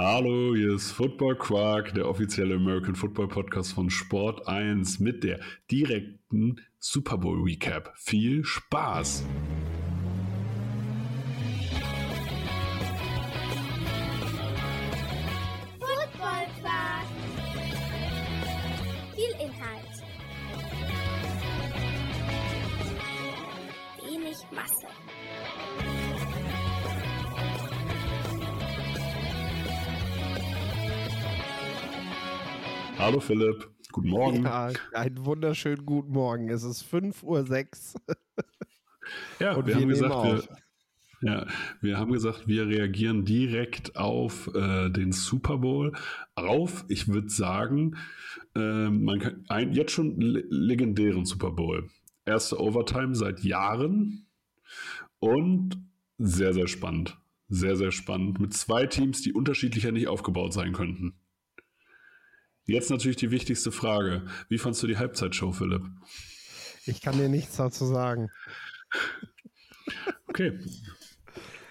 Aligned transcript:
Hallo, 0.00 0.54
hier 0.54 0.76
ist 0.76 0.92
Football 0.92 1.34
Quark, 1.38 1.92
der 1.92 2.08
offizielle 2.08 2.54
American 2.54 2.94
Football 2.94 3.26
Podcast 3.26 3.72
von 3.72 3.90
Sport 3.90 4.46
1 4.46 5.00
mit 5.00 5.24
der 5.24 5.40
direkten 5.72 6.60
Super 6.78 7.18
Bowl 7.18 7.42
Recap. 7.42 7.92
Viel 7.96 8.44
Spaß! 8.44 9.24
Hallo 33.08 33.20
Philipp, 33.20 33.70
guten 33.90 34.10
Morgen. 34.10 34.42
Ja, 34.44 34.70
einen 34.92 35.24
wunderschönen 35.24 35.86
guten 35.86 36.12
Morgen. 36.12 36.50
Es 36.50 36.62
ist 36.62 36.84
5.06 36.84 37.94
Uhr. 37.94 38.16
Ja, 39.40 39.54
Und 39.54 39.66
wir, 39.66 39.76
wir 39.76 39.80
haben 39.80 39.88
gesagt, 39.88 40.12
wir, 41.22 41.30
ja, 41.30 41.46
wir 41.80 41.96
haben 41.96 42.12
gesagt, 42.12 42.46
wir 42.48 42.66
reagieren 42.66 43.24
direkt 43.24 43.96
auf 43.96 44.54
äh, 44.54 44.90
den 44.90 45.12
Super 45.12 45.56
Bowl. 45.56 45.94
Auf, 46.34 46.84
ich 46.88 47.08
würde 47.08 47.30
sagen, 47.30 47.96
äh, 48.54 48.90
man 48.90 49.20
kann 49.20 49.44
ein, 49.48 49.72
jetzt 49.72 49.92
schon 49.92 50.20
le 50.20 50.44
legendären 50.50 51.24
Super 51.24 51.52
Bowl. 51.52 51.88
Erste 52.26 52.60
Overtime 52.60 53.14
seit 53.14 53.40
Jahren 53.40 54.26
und 55.18 55.78
sehr, 56.18 56.52
sehr 56.52 56.68
spannend. 56.68 57.16
Sehr, 57.48 57.74
sehr 57.76 57.90
spannend. 57.90 58.38
Mit 58.38 58.52
zwei 58.52 58.84
Teams, 58.84 59.22
die 59.22 59.32
unterschiedlicher 59.32 59.92
nicht 59.92 60.08
aufgebaut 60.08 60.52
sein 60.52 60.74
könnten. 60.74 61.14
Jetzt 62.68 62.90
natürlich 62.90 63.16
die 63.16 63.30
wichtigste 63.30 63.72
Frage. 63.72 64.26
Wie 64.50 64.58
fandst 64.58 64.82
du 64.82 64.86
die 64.86 64.98
Halbzeitshow, 64.98 65.52
Philipp? 65.52 65.82
Ich 66.84 67.00
kann 67.00 67.16
dir 67.16 67.30
nichts 67.30 67.56
dazu 67.56 67.86
sagen. 67.86 68.28
Okay. 70.26 70.58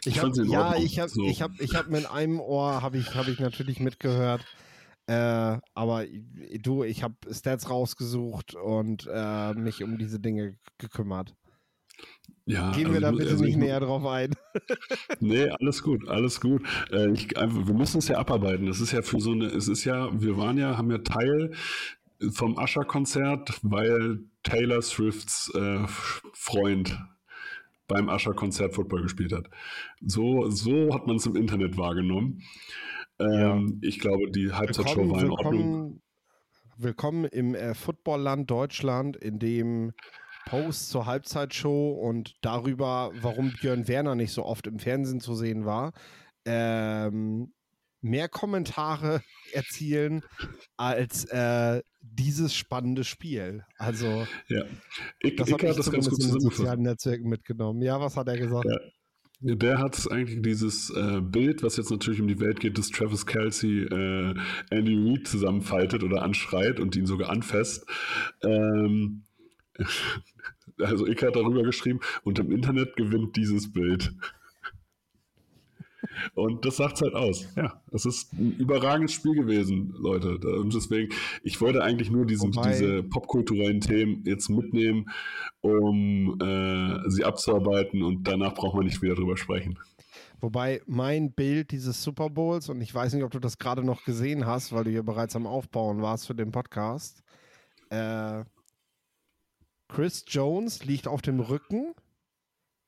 Ich 0.05 0.15
Ich 0.15 0.19
hab, 0.19 0.35
ja, 0.37 0.75
ich 0.75 0.99
habe 0.99 1.09
So. 1.09 1.27
ich 1.27 1.43
hab, 1.43 1.51
ich 1.59 1.75
hab 1.75 1.89
mit 1.89 2.09
einem 2.09 2.39
Ohr 2.39 2.81
habe 2.81 2.97
ich, 2.97 3.13
hab 3.13 3.27
ich 3.27 3.39
natürlich 3.39 3.79
mitgehört. 3.79 4.43
Äh, 5.05 5.59
aber 5.75 6.05
du, 6.61 6.83
ich 6.83 7.03
habe 7.03 7.15
Stats 7.31 7.69
rausgesucht 7.69 8.55
und 8.55 9.07
äh, 9.11 9.53
mich 9.53 9.83
um 9.83 9.99
diese 9.99 10.19
Dinge 10.19 10.57
gekümmert. 10.79 11.35
Ja, 12.45 12.71
Gehen 12.71 12.87
also 12.87 12.93
wir 12.93 13.01
da 13.01 13.11
bitte 13.11 13.31
also 13.31 13.43
ich 13.43 13.57
nicht 13.57 13.59
näher 13.59 13.81
drauf 13.81 14.05
ein. 14.05 14.33
Nee, 15.19 15.49
alles 15.49 15.83
gut, 15.83 16.07
alles 16.07 16.39
gut. 16.39 16.63
Äh, 16.91 17.11
ich, 17.11 17.37
einfach, 17.37 17.67
wir 17.67 17.73
müssen 17.73 17.97
es 17.97 18.07
ja 18.07 18.17
abarbeiten. 18.17 18.65
Das 18.67 18.79
ist 18.79 18.93
ja 18.93 19.01
für 19.01 19.19
so 19.19 19.31
eine, 19.31 19.45
es 19.47 19.67
ist 19.67 19.83
ja, 19.83 20.09
wir 20.19 20.37
waren 20.37 20.57
ja, 20.57 20.77
haben 20.77 20.89
ja 20.89 20.99
Teil 20.99 21.51
vom 22.31 22.57
Ascher-Konzert, 22.57 23.59
weil 23.63 24.19
Taylor 24.43 24.81
Swifts 24.81 25.53
äh, 25.55 25.85
Freund 26.33 26.97
beim 27.87 28.09
Ascher-Konzert 28.09 28.73
Football 28.73 29.03
gespielt 29.03 29.33
hat. 29.33 29.49
So, 30.01 30.49
so 30.49 30.93
hat 30.93 31.05
man 31.05 31.17
es 31.17 31.25
im 31.25 31.35
Internet 31.35 31.77
wahrgenommen. 31.77 32.43
Ähm, 33.19 33.79
Ich 33.81 33.99
glaube, 33.99 34.31
die 34.31 34.51
Halbzeitshow 34.51 35.09
war 35.09 35.21
in 35.21 35.31
Ordnung. 35.31 35.51
willkommen, 35.51 36.01
willkommen 36.77 37.25
im 37.25 37.55
äh, 37.55 37.73
Footballland 37.73 38.49
Deutschland, 38.49 39.17
in 39.17 39.39
dem 39.39 39.93
Post 40.47 40.89
zur 40.89 41.05
Halbzeitshow 41.05 41.91
und 41.91 42.35
darüber, 42.41 43.11
warum 43.21 43.51
Björn 43.51 43.87
Werner 43.89 44.15
nicht 44.15 44.31
so 44.31 44.45
oft 44.45 44.65
im 44.65 44.79
Fernsehen 44.79 45.19
zu 45.19 45.35
sehen 45.35 45.65
war, 45.65 45.91
ähm, 46.45 47.53
mehr 48.01 48.29
Kommentare 48.29 49.21
erzielen 49.51 50.21
als 50.77 51.25
äh, 51.25 51.81
dieses 52.01 52.55
spannende 52.55 53.03
Spiel. 53.03 53.65
Also, 53.77 54.25
Ja. 54.47 54.63
Ich, 55.19 55.35
das 55.35 55.49
ich 55.49 55.53
habe 55.53 55.67
hat 55.67 55.77
das 55.77 55.91
ganz 55.91 56.09
gut 56.09 56.19
in 56.19 56.25
den 56.27 56.31
zusammengefasst. 56.31 56.57
sozialen 56.57 56.81
Netzwerken 56.81 57.27
mitgenommen. 57.27 57.81
Ja, 57.81 57.99
was 57.99 58.15
hat 58.15 58.29
er 58.29 58.37
gesagt? 58.37 58.65
Ja. 58.69 58.79
Der 59.39 59.77
hat 59.77 60.09
eigentlich 60.09 60.41
dieses 60.41 60.89
äh, 60.89 61.21
Bild, 61.21 61.61
was 61.61 61.77
jetzt 61.77 61.91
natürlich 61.91 62.19
um 62.19 62.27
die 62.27 62.39
Welt 62.39 62.59
geht, 62.59 62.75
dass 62.79 62.89
Travis 62.89 63.27
Kelsey 63.27 63.83
äh, 63.83 64.33
Andy 64.71 64.95
Reid 64.95 65.27
zusammenfaltet 65.27 66.01
oder 66.01 66.23
anschreit 66.23 66.79
und 66.79 66.95
ihn 66.95 67.05
sogar 67.05 67.29
anfasst. 67.29 67.85
Ähm, 68.41 69.26
also 70.79 71.07
ich 71.07 71.21
hat 71.21 71.35
darüber 71.35 71.63
geschrieben 71.63 71.99
und 72.23 72.39
im 72.39 72.51
Internet 72.51 72.95
gewinnt 72.95 73.35
dieses 73.35 73.71
Bild. 73.71 74.13
Und 76.33 76.65
das 76.65 76.77
sagt 76.77 76.95
es 76.95 77.01
halt 77.01 77.15
aus. 77.15 77.47
Ja, 77.55 77.81
es 77.91 78.05
ist 78.05 78.33
ein 78.33 78.53
überragendes 78.57 79.13
Spiel 79.13 79.35
gewesen, 79.35 79.93
Leute. 79.97 80.37
Und 80.37 80.73
deswegen, 80.73 81.13
ich 81.43 81.59
wollte 81.61 81.83
eigentlich 81.83 82.09
nur 82.09 82.25
diesen, 82.25 82.55
Wobei- 82.55 82.71
diese 82.71 83.03
popkulturellen 83.03 83.81
Themen 83.81 84.23
jetzt 84.25 84.49
mitnehmen, 84.49 85.09
um 85.61 86.39
äh, 86.41 87.09
sie 87.09 87.23
abzuarbeiten 87.23 88.03
und 88.03 88.27
danach 88.27 88.53
brauchen 88.53 88.79
wir 88.79 88.83
nicht 88.83 89.01
wieder 89.01 89.15
drüber 89.15 89.37
sprechen. 89.37 89.77
Wobei 90.39 90.81
mein 90.85 91.31
Bild 91.33 91.71
dieses 91.71 92.03
Super 92.03 92.29
Bowls, 92.29 92.69
und 92.69 92.79
ich 92.81 92.93
weiß 92.93 93.13
nicht, 93.13 93.23
ob 93.23 93.31
du 93.31 93.39
das 93.39 93.57
gerade 93.57 93.83
noch 93.83 94.03
gesehen 94.03 94.45
hast, 94.45 94.71
weil 94.71 94.83
du 94.83 94.91
hier 94.91 95.03
bereits 95.03 95.35
am 95.35 95.47
Aufbauen 95.47 96.01
warst 96.01 96.27
für 96.27 96.35
den 96.35 96.51
Podcast. 96.51 97.23
Äh, 97.89 98.43
Chris 99.87 100.25
Jones 100.27 100.83
liegt 100.85 101.07
auf 101.07 101.21
dem 101.21 101.39
Rücken 101.39 101.93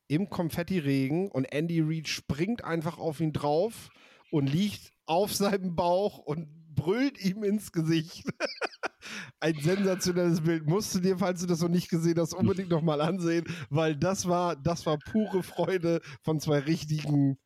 im 0.07 0.29
Konfettiregen 0.29 1.29
und 1.29 1.45
Andy 1.45 1.81
Reid 1.81 2.07
springt 2.07 2.63
einfach 2.63 2.97
auf 2.97 3.19
ihn 3.19 3.31
drauf 3.31 3.89
und 4.31 4.47
liegt 4.47 4.91
auf 5.05 5.33
seinem 5.33 5.75
Bauch 5.75 6.17
und 6.17 6.47
brüllt 6.75 7.23
ihm 7.23 7.43
ins 7.43 7.71
Gesicht. 7.71 8.23
Ein 9.39 9.55
sensationelles 9.55 10.41
Bild. 10.41 10.67
Musst 10.67 10.93
du 10.95 10.99
dir, 10.99 11.17
falls 11.17 11.41
du 11.41 11.47
das 11.47 11.61
noch 11.61 11.69
nicht 11.69 11.89
gesehen 11.89 12.19
hast, 12.19 12.33
unbedingt 12.33 12.69
nochmal 12.69 13.01
ansehen, 13.01 13.45
weil 13.69 13.95
das 13.95 14.27
war, 14.27 14.55
das 14.55 14.85
war 14.85 14.97
pure 14.97 15.43
Freude 15.43 16.01
von 16.21 16.39
zwei 16.39 16.59
richtigen 16.59 17.37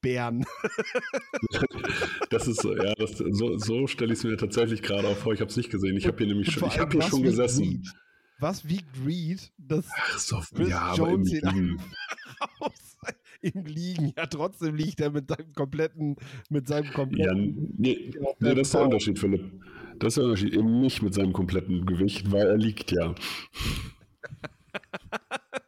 Bären. 0.00 0.44
Das 2.30 2.48
ist 2.48 2.62
so, 2.62 2.74
ja, 2.74 2.92
das, 2.94 3.12
so, 3.18 3.58
so 3.58 3.86
stelle 3.86 4.12
ich 4.12 4.18
es 4.18 4.24
mir 4.24 4.36
tatsächlich 4.36 4.82
gerade 4.82 5.06
auch 5.06 5.16
vor. 5.16 5.32
Ich 5.34 5.40
habe 5.40 5.50
es 5.50 5.56
nicht 5.56 5.70
gesehen. 5.70 5.96
Ich 5.96 6.08
habe 6.08 6.16
hier 6.18 6.26
nämlich 6.26 6.50
schon, 6.50 6.68
ich 6.68 6.80
allem, 6.80 6.90
hier 6.90 7.02
schon 7.02 7.22
gesessen. 7.22 7.64
Reed? 7.64 7.88
Was 8.44 8.68
wiegt 8.68 8.90
Reed, 9.06 9.50
das 9.56 9.86
Ach 9.96 10.18
so, 10.18 10.38
Chris 10.54 10.68
ja, 10.68 10.94
Jones 10.94 11.32
ihn 11.32 11.40
Liegen. 11.48 11.82
raus 12.60 12.98
im 13.40 13.64
Liegen? 13.64 14.12
Ja, 14.18 14.26
trotzdem 14.26 14.74
liegt 14.74 15.00
er 15.00 15.10
mit 15.10 15.28
seinem 15.30 15.54
kompletten, 15.54 16.16
mit 16.50 16.68
seinem 16.68 16.84
Ja, 16.84 16.92
kompletten. 16.92 17.72
nee, 17.78 18.12
auf 18.22 18.38
nee, 18.40 18.50
dem 18.50 18.56
das 18.58 18.68
ist 18.68 18.74
der. 18.74 18.82
Unterschied, 18.82 19.18
Philipp. 19.18 19.50
Das 19.98 20.08
ist 20.08 20.16
der 20.18 20.24
Unterschied. 20.24 20.52
Eben 20.52 20.78
nicht 20.82 21.00
mit 21.00 21.14
seinem 21.14 21.32
kompletten 21.32 21.86
Gewicht, 21.86 22.32
weil 22.32 22.46
er 22.46 22.58
liegt 22.58 22.92
ja. 22.92 23.14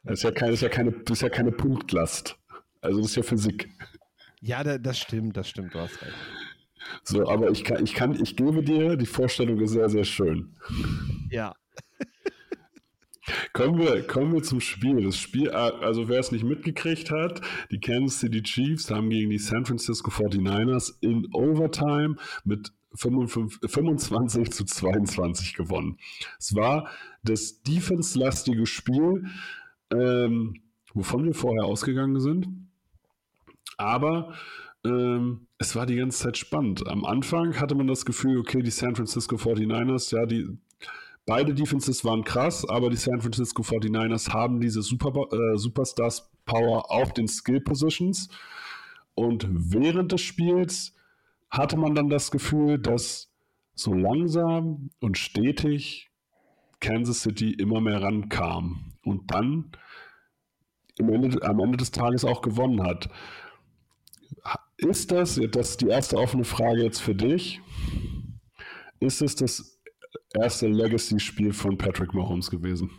Das 0.04 0.18
ist 0.18 0.22
ja 0.24 0.30
keine, 0.32 0.50
das 0.50 0.58
ist 0.58 0.62
ja 0.62 0.68
keine, 0.68 0.92
das 0.92 1.16
ist 1.16 1.22
ja 1.22 1.28
keine 1.30 1.52
Punktlast. 1.52 2.38
Also 2.82 3.00
das 3.00 3.08
ist 3.08 3.16
ja 3.16 3.22
Physik. 3.22 3.70
Ja, 4.42 4.62
da, 4.62 4.76
das 4.76 4.98
stimmt, 4.98 5.34
das 5.38 5.48
stimmt, 5.48 5.72
du 5.72 5.78
hast 5.78 6.02
recht. 6.02 6.14
So, 7.04 7.26
aber 7.26 7.50
ich 7.50 7.64
kann, 7.64 7.82
ich 7.82 7.94
kann, 7.94 8.22
ich 8.22 8.36
gebe 8.36 8.62
dir, 8.62 8.96
die 8.96 9.06
Vorstellung 9.06 9.58
ist 9.60 9.70
sehr, 9.70 9.88
sehr 9.88 10.04
schön. 10.04 10.54
Ja. 11.30 11.54
Kommen 13.52 13.78
wir, 13.78 14.06
kommen 14.06 14.32
wir 14.32 14.42
zum 14.42 14.60
Spiel. 14.60 15.02
Das 15.02 15.16
Spiel, 15.16 15.50
also 15.50 16.08
wer 16.08 16.20
es 16.20 16.32
nicht 16.32 16.44
mitgekriegt 16.44 17.10
hat, 17.10 17.40
die 17.70 17.80
Kansas 17.80 18.20
City 18.20 18.42
Chiefs 18.42 18.90
haben 18.90 19.10
gegen 19.10 19.30
die 19.30 19.38
San 19.38 19.64
Francisco 19.64 20.10
49ers 20.10 20.94
in 21.00 21.26
Overtime 21.32 22.16
mit 22.44 22.72
55, 22.94 23.70
25 23.70 24.52
zu 24.52 24.64
22 24.64 25.54
gewonnen. 25.54 25.98
Es 26.38 26.54
war 26.54 26.88
das 27.22 27.62
defense-lastige 27.62 28.66
Spiel, 28.66 29.26
ähm, 29.92 30.62
wovon 30.94 31.24
wir 31.24 31.34
vorher 31.34 31.64
ausgegangen 31.64 32.20
sind. 32.20 32.48
Aber 33.76 34.34
ähm, 34.84 35.46
es 35.58 35.74
war 35.76 35.86
die 35.86 35.96
ganze 35.96 36.24
Zeit 36.24 36.38
spannend. 36.38 36.86
Am 36.86 37.04
Anfang 37.04 37.60
hatte 37.60 37.74
man 37.74 37.86
das 37.86 38.04
Gefühl, 38.04 38.38
okay, 38.38 38.62
die 38.62 38.70
San 38.70 38.94
Francisco 38.94 39.36
49ers, 39.36 40.14
ja, 40.14 40.24
die 40.26 40.46
beide 41.26 41.52
Defenses 41.54 42.04
waren 42.04 42.24
krass, 42.24 42.66
aber 42.68 42.88
die 42.88 42.96
San 42.96 43.20
Francisco 43.20 43.62
49ers 43.62 44.32
haben 44.32 44.60
diese 44.60 44.80
Super, 44.80 45.12
äh, 45.32 45.58
Superstars 45.58 46.30
Power 46.44 46.90
auf 46.90 47.12
den 47.12 47.28
Skill 47.28 47.60
Positions. 47.60 48.28
Und 49.14 49.46
während 49.50 50.12
des 50.12 50.20
Spiels 50.22 50.94
hatte 51.50 51.76
man 51.76 51.94
dann 51.94 52.08
das 52.08 52.30
Gefühl, 52.30 52.78
dass 52.78 53.32
so 53.74 53.92
langsam 53.92 54.90
und 55.00 55.18
stetig 55.18 56.08
Kansas 56.80 57.22
City 57.22 57.50
immer 57.52 57.80
mehr 57.80 58.02
rankam 58.02 58.94
und 59.02 59.30
dann 59.30 59.72
Ende, 60.98 61.42
am 61.42 61.60
Ende 61.60 61.76
des 61.76 61.90
Tages 61.90 62.24
auch 62.24 62.40
gewonnen 62.40 62.82
hat. 62.82 63.10
Ist 64.78 65.10
das, 65.10 65.40
das 65.50 65.70
ist 65.70 65.80
die 65.80 65.88
erste 65.88 66.16
offene 66.16 66.44
Frage 66.44 66.82
jetzt 66.82 67.00
für 67.00 67.14
dich, 67.14 67.60
ist 69.00 69.22
es 69.22 69.34
das 69.36 69.75
erste 70.34 70.68
Legacy-Spiel 70.68 71.52
von 71.52 71.78
Patrick 71.78 72.14
Mahomes 72.14 72.50
gewesen? 72.50 72.90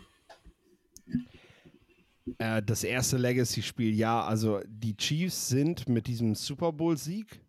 Äh, 2.38 2.62
das 2.62 2.84
erste 2.84 3.16
Legacy-Spiel, 3.16 3.94
ja. 3.94 4.24
Also 4.24 4.60
die 4.66 4.96
Chiefs 4.96 5.48
sind 5.48 5.88
mit 5.88 6.06
diesem 6.06 6.34
Super 6.34 6.72
Bowl-Sieg 6.72 7.40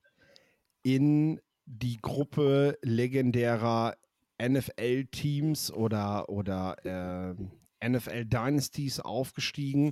in 0.84 1.40
die 1.66 1.98
Gruppe 2.02 2.78
legendärer 2.82 3.96
NFL-Teams 4.42 5.72
oder, 5.72 6.30
oder 6.30 6.76
äh, 6.86 7.88
NFL-Dynasties 7.88 9.00
aufgestiegen, 9.02 9.92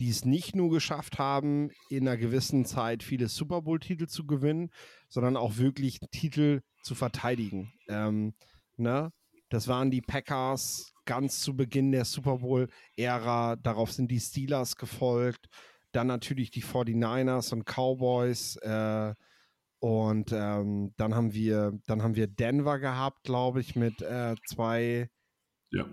die 0.00 0.10
es 0.10 0.24
nicht 0.24 0.56
nur 0.56 0.70
geschafft 0.70 1.18
haben, 1.18 1.70
in 1.88 2.06
einer 2.06 2.16
gewissen 2.16 2.64
Zeit 2.64 3.02
viele 3.02 3.28
Super 3.28 3.62
Bowl-Titel 3.62 4.06
zu 4.06 4.26
gewinnen, 4.26 4.70
sondern 5.08 5.36
auch 5.36 5.56
wirklich 5.56 6.00
Titel 6.10 6.62
zu 6.82 6.94
verteidigen. 6.94 7.72
Ähm, 7.88 8.34
ne? 8.76 9.12
Das 9.54 9.68
waren 9.68 9.92
die 9.92 10.00
Packers 10.00 10.92
ganz 11.04 11.38
zu 11.38 11.54
Beginn 11.56 11.92
der 11.92 12.04
Super 12.04 12.38
Bowl-Ära. 12.38 13.54
Darauf 13.54 13.92
sind 13.92 14.10
die 14.10 14.18
Steelers 14.18 14.74
gefolgt. 14.74 15.46
Dann 15.92 16.08
natürlich 16.08 16.50
die 16.50 16.64
49ers 16.64 17.52
und 17.52 17.64
Cowboys. 17.64 18.56
Äh, 18.56 19.14
und 19.78 20.32
ähm, 20.32 20.92
dann 20.96 21.14
haben 21.14 21.34
wir, 21.34 21.78
dann 21.86 22.02
haben 22.02 22.16
wir 22.16 22.26
Denver 22.26 22.80
gehabt, 22.80 23.22
glaube 23.22 23.60
ich, 23.60 23.76
mit 23.76 24.02
äh, 24.02 24.34
zwei, 24.44 25.08
ja. 25.70 25.86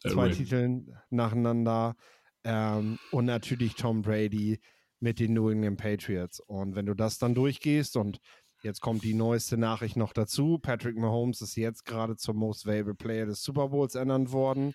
zwei 0.00 0.30
Titeln 0.30 0.96
nacheinander. 1.10 1.96
Ähm, 2.44 2.98
und 3.10 3.26
natürlich 3.26 3.74
Tom 3.74 4.00
Brady 4.00 4.58
mit 5.00 5.20
den 5.20 5.34
New 5.34 5.50
England 5.50 5.78
Patriots. 5.78 6.40
Und 6.40 6.76
wenn 6.76 6.86
du 6.86 6.94
das 6.94 7.18
dann 7.18 7.34
durchgehst 7.34 7.94
und 7.98 8.20
jetzt 8.62 8.80
kommt 8.80 9.04
die 9.04 9.14
neueste 9.14 9.56
Nachricht 9.56 9.96
noch 9.96 10.12
dazu, 10.12 10.58
Patrick 10.58 10.96
Mahomes 10.96 11.40
ist 11.40 11.56
jetzt 11.56 11.84
gerade 11.84 12.16
zum 12.16 12.36
Most 12.36 12.66
Valuable 12.66 12.94
Player 12.94 13.26
des 13.26 13.42
Super 13.42 13.68
Bowls 13.68 13.94
ernannt 13.94 14.32
worden. 14.32 14.74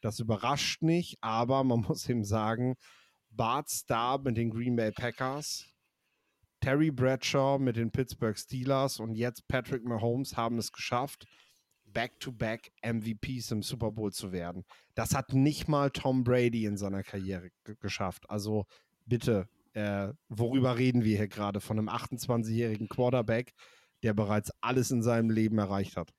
Das 0.00 0.20
überrascht 0.20 0.82
nicht, 0.82 1.18
aber 1.20 1.64
man 1.64 1.80
muss 1.88 2.08
ihm 2.08 2.24
sagen, 2.24 2.76
Bart 3.30 3.70
Starr 3.70 4.18
mit 4.20 4.36
den 4.36 4.50
Green 4.50 4.76
Bay 4.76 4.92
Packers 4.92 5.72
Terry 6.60 6.90
Bradshaw 6.90 7.58
mit 7.58 7.76
den 7.76 7.90
Pittsburgh 7.90 8.36
Steelers 8.36 8.98
und 8.98 9.14
jetzt 9.14 9.46
Patrick 9.48 9.84
Mahomes 9.84 10.36
haben 10.36 10.58
es 10.58 10.72
geschafft, 10.72 11.26
Back-to-Back 11.84 12.72
MVPs 12.82 13.52
im 13.52 13.62
Super 13.62 13.92
Bowl 13.92 14.12
zu 14.12 14.32
werden. 14.32 14.64
Das 14.94 15.14
hat 15.14 15.32
nicht 15.32 15.68
mal 15.68 15.90
Tom 15.90 16.24
Brady 16.24 16.66
in 16.66 16.76
seiner 16.76 17.02
Karriere 17.02 17.50
geschafft. 17.80 18.28
Also 18.28 18.66
bitte, 19.06 19.48
äh, 19.78 20.12
worüber 20.28 20.76
reden 20.76 21.04
wir 21.04 21.16
hier 21.16 21.28
gerade? 21.28 21.60
Von 21.60 21.78
einem 21.78 21.88
28-jährigen 21.88 22.88
Quarterback, 22.88 23.52
der 24.02 24.12
bereits 24.12 24.50
alles 24.60 24.90
in 24.90 25.02
seinem 25.02 25.30
Leben 25.30 25.58
erreicht 25.58 25.96
hat. 25.96 26.12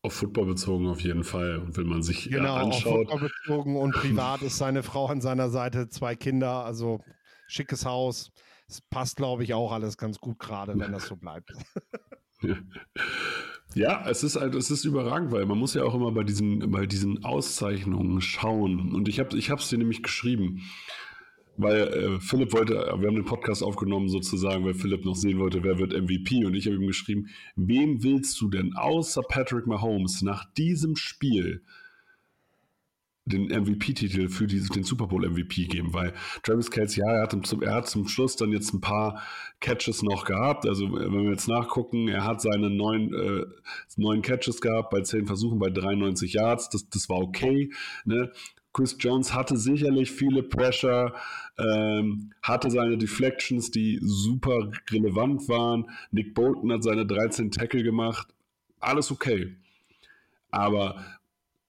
Auf 0.00 0.14
Football 0.14 0.46
bezogen 0.46 0.86
auf 0.86 1.00
jeden 1.00 1.24
Fall. 1.24 1.58
Und 1.58 1.76
wenn 1.76 1.86
man 1.86 2.02
sich 2.02 2.30
genau, 2.30 2.54
anschaut. 2.54 3.10
Auf 3.10 3.20
Football 3.20 3.28
bezogen 3.28 3.76
und 3.76 3.92
privat 3.94 4.42
ist 4.42 4.56
seine 4.56 4.82
Frau 4.82 5.06
an 5.06 5.20
seiner 5.20 5.50
Seite, 5.50 5.88
zwei 5.88 6.14
Kinder. 6.14 6.64
Also 6.64 7.00
schickes 7.46 7.84
Haus. 7.84 8.30
Es 8.66 8.80
passt, 8.80 9.16
glaube 9.16 9.44
ich, 9.44 9.52
auch 9.52 9.72
alles 9.72 9.96
ganz 9.96 10.18
gut 10.18 10.38
gerade, 10.38 10.78
wenn 10.78 10.92
das 10.92 11.06
so 11.06 11.16
bleibt. 11.16 11.52
Ja, 13.74 14.08
es 14.08 14.22
ist 14.22 14.36
halt, 14.36 14.54
es 14.54 14.70
ist 14.70 14.84
überragend, 14.84 15.30
weil 15.30 15.44
man 15.44 15.58
muss 15.58 15.74
ja 15.74 15.82
auch 15.82 15.94
immer 15.94 16.10
bei 16.12 16.24
diesen, 16.24 16.70
bei 16.70 16.86
diesen 16.86 17.24
Auszeichnungen 17.24 18.20
schauen. 18.20 18.94
Und 18.94 19.08
ich 19.08 19.20
habe 19.20 19.36
ich 19.36 19.50
es 19.50 19.68
dir 19.68 19.78
nämlich 19.78 20.02
geschrieben, 20.02 20.62
weil 21.58 21.88
äh, 21.88 22.20
Philipp 22.20 22.52
wollte, 22.52 22.74
wir 22.74 23.08
haben 23.08 23.14
den 23.14 23.24
Podcast 23.24 23.62
aufgenommen 23.62 24.08
sozusagen, 24.08 24.64
weil 24.64 24.74
Philipp 24.74 25.04
noch 25.04 25.16
sehen 25.16 25.38
wollte, 25.38 25.62
wer 25.64 25.78
wird 25.78 25.92
MVP. 25.92 26.44
Und 26.44 26.54
ich 26.54 26.66
habe 26.66 26.76
ihm 26.76 26.86
geschrieben, 26.86 27.28
wem 27.56 28.02
willst 28.02 28.40
du 28.40 28.48
denn 28.48 28.74
außer 28.74 29.22
Patrick 29.22 29.66
Mahomes 29.66 30.22
nach 30.22 30.50
diesem 30.54 30.96
Spiel 30.96 31.62
den 33.28 33.48
MVP-Titel 33.48 34.28
für 34.28 34.46
die, 34.46 34.60
den 34.60 34.84
Super 34.84 35.06
Bowl 35.06 35.28
MVP 35.28 35.66
geben, 35.66 35.92
weil 35.92 36.14
Travis 36.42 36.70
Kelsey, 36.70 37.04
ja, 37.04 37.12
er 37.12 37.22
hat, 37.22 37.46
zum, 37.46 37.62
er 37.62 37.74
hat 37.74 37.88
zum 37.88 38.08
Schluss 38.08 38.36
dann 38.36 38.52
jetzt 38.52 38.72
ein 38.72 38.80
paar 38.80 39.22
Catches 39.60 40.02
noch 40.02 40.24
gehabt. 40.24 40.66
Also, 40.66 40.90
wenn 40.90 41.12
wir 41.12 41.30
jetzt 41.30 41.48
nachgucken, 41.48 42.08
er 42.08 42.24
hat 42.24 42.40
seine 42.40 42.70
neun, 42.70 43.12
äh, 43.12 43.44
neun 43.96 44.22
Catches 44.22 44.60
gehabt 44.60 44.90
bei 44.90 45.02
zehn 45.02 45.26
Versuchen 45.26 45.58
bei 45.58 45.68
93 45.68 46.32
Yards. 46.32 46.70
Das, 46.70 46.88
das 46.88 47.08
war 47.08 47.18
okay. 47.18 47.70
Ne? 48.04 48.32
Chris 48.78 48.94
Jones 48.96 49.34
hatte 49.34 49.56
sicherlich 49.56 50.12
viele 50.12 50.40
Pressure, 50.40 51.12
ähm, 51.58 52.30
hatte 52.42 52.70
seine 52.70 52.96
Deflections, 52.96 53.72
die 53.72 53.98
super 54.00 54.70
relevant 54.92 55.48
waren. 55.48 55.90
Nick 56.12 56.32
Bolton 56.32 56.70
hat 56.70 56.84
seine 56.84 57.04
13 57.04 57.50
Tackle 57.50 57.82
gemacht. 57.82 58.28
Alles 58.78 59.10
okay. 59.10 59.56
Aber 60.52 61.04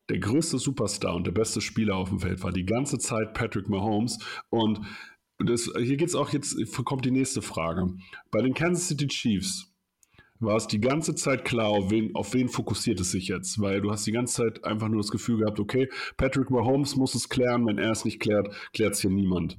der 0.10 0.20
größte 0.20 0.60
Superstar 0.60 1.16
und 1.16 1.26
der 1.26 1.32
beste 1.32 1.62
Spieler 1.62 1.96
auf 1.96 2.10
dem 2.10 2.20
Feld 2.20 2.44
war 2.44 2.52
die 2.52 2.66
ganze 2.66 3.00
Zeit 3.00 3.34
Patrick 3.34 3.70
Mahomes. 3.70 4.20
Und 4.52 4.80
das, 5.40 5.64
hier 5.80 5.98
geht 5.98 6.10
es 6.10 6.16
auch 6.16 6.30
jetzt, 6.30 6.58
kommt 6.86 7.06
die 7.06 7.12
nächste 7.12 7.42
Frage. 7.42 7.92
Bei 8.30 8.44
den 8.44 8.54
Kansas 8.54 8.88
City 8.88 9.08
Chiefs 9.08 9.69
war 10.40 10.56
es 10.56 10.68
die 10.68 10.80
ganze 10.80 11.16
Zeit 11.16 11.44
klar, 11.44 11.68
auf 11.68 11.92
wen, 11.92 12.16
auf 12.16 12.34
wen 12.34 12.48
fokussiert 12.50 13.00
es 13.00 13.12
sich 13.12 13.28
jetzt, 13.28 13.60
weil 13.60 13.82
du 13.82 13.92
hast 13.92 14.08
die 14.08 14.12
ganze 14.12 14.44
Zeit 14.44 14.64
einfach 14.64 14.88
nur 14.88 15.02
das 15.02 15.12
Gefühl 15.12 15.40
gehabt, 15.40 15.60
okay, 15.60 15.90
Patrick 16.18 16.50
Mahomes 16.50 16.96
muss 16.96 17.14
es 17.16 17.30
klären, 17.30 17.66
wenn 17.68 17.78
er 17.78 17.92
es 17.92 18.06
nicht 18.06 18.20
klärt, 18.20 18.54
klärt 18.74 18.94
es 18.94 19.02
hier 19.02 19.12
niemand. 19.12 19.58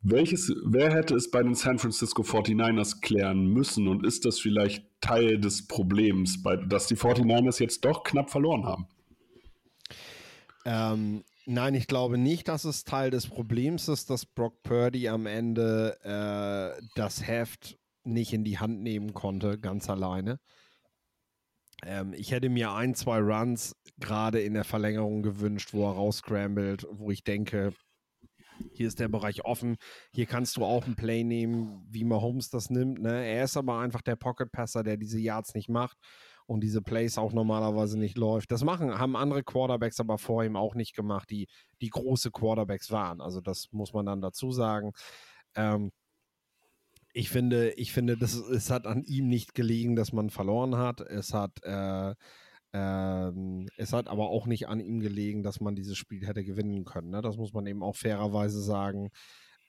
Welches, 0.00 0.52
wer 0.64 0.92
hätte 0.92 1.16
es 1.16 1.30
bei 1.30 1.42
den 1.42 1.54
San 1.54 1.78
Francisco 1.78 2.22
49ers 2.22 3.00
klären 3.00 3.46
müssen 3.46 3.88
und 3.88 4.06
ist 4.06 4.24
das 4.24 4.38
vielleicht 4.38 4.84
Teil 5.00 5.38
des 5.38 5.66
Problems, 5.66 6.42
bei, 6.42 6.56
dass 6.56 6.86
die 6.86 6.96
49ers 6.96 7.60
jetzt 7.60 7.84
doch 7.84 8.04
knapp 8.04 8.30
verloren 8.30 8.64
haben? 8.64 8.86
Ähm, 10.64 11.24
nein, 11.46 11.74
ich 11.74 11.88
glaube 11.88 12.16
nicht, 12.16 12.46
dass 12.46 12.64
es 12.64 12.84
Teil 12.84 13.10
des 13.10 13.26
Problems 13.26 13.88
ist, 13.88 14.10
dass 14.10 14.24
Brock 14.24 14.62
Purdy 14.62 15.08
am 15.08 15.26
Ende 15.26 15.96
äh, 16.04 16.80
das 16.94 17.26
Heft 17.26 17.76
nicht 18.08 18.32
in 18.32 18.44
die 18.44 18.58
Hand 18.58 18.82
nehmen 18.82 19.14
konnte, 19.14 19.58
ganz 19.58 19.88
alleine. 19.88 20.40
Ähm, 21.84 22.12
ich 22.12 22.32
hätte 22.32 22.48
mir 22.48 22.72
ein, 22.72 22.94
zwei 22.94 23.18
Runs 23.18 23.76
gerade 23.98 24.40
in 24.40 24.54
der 24.54 24.64
Verlängerung 24.64 25.22
gewünscht, 25.22 25.72
wo 25.72 25.88
er 25.88 25.94
rausscrambled, 25.94 26.86
wo 26.90 27.10
ich 27.10 27.24
denke, 27.24 27.72
hier 28.72 28.88
ist 28.88 28.98
der 28.98 29.08
Bereich 29.08 29.44
offen, 29.44 29.76
hier 30.12 30.26
kannst 30.26 30.56
du 30.56 30.64
auch 30.64 30.86
ein 30.86 30.96
Play 30.96 31.22
nehmen, 31.24 31.86
wie 31.88 32.04
Mahomes 32.04 32.50
das 32.50 32.70
nimmt. 32.70 33.00
Ne? 33.00 33.24
Er 33.24 33.44
ist 33.44 33.56
aber 33.56 33.78
einfach 33.78 34.02
der 34.02 34.16
Pocket-Passer, 34.16 34.82
der 34.82 34.96
diese 34.96 35.20
Yards 35.20 35.54
nicht 35.54 35.68
macht 35.68 35.96
und 36.46 36.60
diese 36.60 36.82
Plays 36.82 37.18
auch 37.18 37.32
normalerweise 37.32 37.98
nicht 37.98 38.16
läuft. 38.16 38.50
Das 38.50 38.64
machen, 38.64 38.98
haben 38.98 39.16
andere 39.16 39.44
Quarterbacks 39.44 40.00
aber 40.00 40.18
vor 40.18 40.44
ihm 40.44 40.56
auch 40.56 40.74
nicht 40.74 40.94
gemacht, 40.96 41.30
die, 41.30 41.46
die 41.80 41.90
große 41.90 42.30
Quarterbacks 42.30 42.90
waren. 42.90 43.20
Also 43.20 43.40
das 43.40 43.68
muss 43.70 43.92
man 43.92 44.06
dann 44.06 44.20
dazu 44.20 44.50
sagen. 44.50 44.92
Ähm, 45.54 45.90
ich 47.18 47.30
finde, 47.30 47.70
ich 47.72 47.92
finde, 47.92 48.16
das, 48.16 48.36
es 48.36 48.70
hat 48.70 48.86
an 48.86 49.02
ihm 49.02 49.26
nicht 49.26 49.56
gelegen, 49.56 49.96
dass 49.96 50.12
man 50.12 50.30
verloren 50.30 50.76
hat. 50.76 51.00
Es 51.00 51.34
hat, 51.34 51.50
äh, 51.64 52.14
ähm, 52.72 53.66
es 53.76 53.92
hat 53.92 54.06
aber 54.06 54.30
auch 54.30 54.46
nicht 54.46 54.68
an 54.68 54.78
ihm 54.78 55.00
gelegen, 55.00 55.42
dass 55.42 55.58
man 55.58 55.74
dieses 55.74 55.98
Spiel 55.98 56.24
hätte 56.28 56.44
gewinnen 56.44 56.84
können. 56.84 57.10
Ne? 57.10 57.20
Das 57.20 57.36
muss 57.36 57.52
man 57.52 57.66
eben 57.66 57.82
auch 57.82 57.96
fairerweise 57.96 58.62
sagen. 58.62 59.10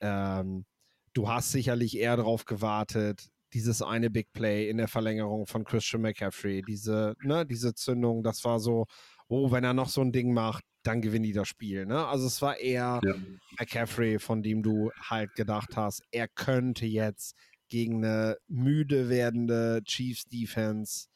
Ähm, 0.00 0.64
du 1.12 1.28
hast 1.28 1.50
sicherlich 1.50 1.98
eher 1.98 2.16
darauf 2.16 2.44
gewartet, 2.44 3.26
dieses 3.52 3.82
eine 3.82 4.10
Big 4.10 4.32
Play 4.32 4.70
in 4.70 4.76
der 4.76 4.86
Verlängerung 4.86 5.48
von 5.48 5.64
Christian 5.64 6.02
McCaffrey, 6.02 6.62
diese, 6.62 7.16
ne, 7.20 7.44
diese 7.44 7.74
Zündung, 7.74 8.22
das 8.22 8.44
war 8.44 8.60
so, 8.60 8.86
oh, 9.30 9.50
wenn 9.50 9.64
er 9.64 9.72
noch 9.74 9.88
so 9.88 10.02
ein 10.02 10.12
Ding 10.12 10.34
macht, 10.34 10.64
dann 10.82 11.00
gewinnt 11.00 11.24
die 11.24 11.32
das 11.32 11.48
Spiel. 11.48 11.86
Ne? 11.86 12.06
Also 12.06 12.26
es 12.26 12.42
war 12.42 12.58
eher 12.58 13.00
ja. 13.04 13.14
McCaffrey, 13.58 14.18
von 14.18 14.42
dem 14.42 14.62
du 14.62 14.90
halt 15.00 15.34
gedacht 15.34 15.76
hast, 15.76 16.02
er 16.10 16.28
könnte 16.28 16.86
jetzt 16.86 17.36
gegen 17.68 18.04
eine 18.04 18.36
müde 18.48 19.08
werdende 19.08 19.82
Chiefs 19.84 20.24
Defense, 20.24 21.06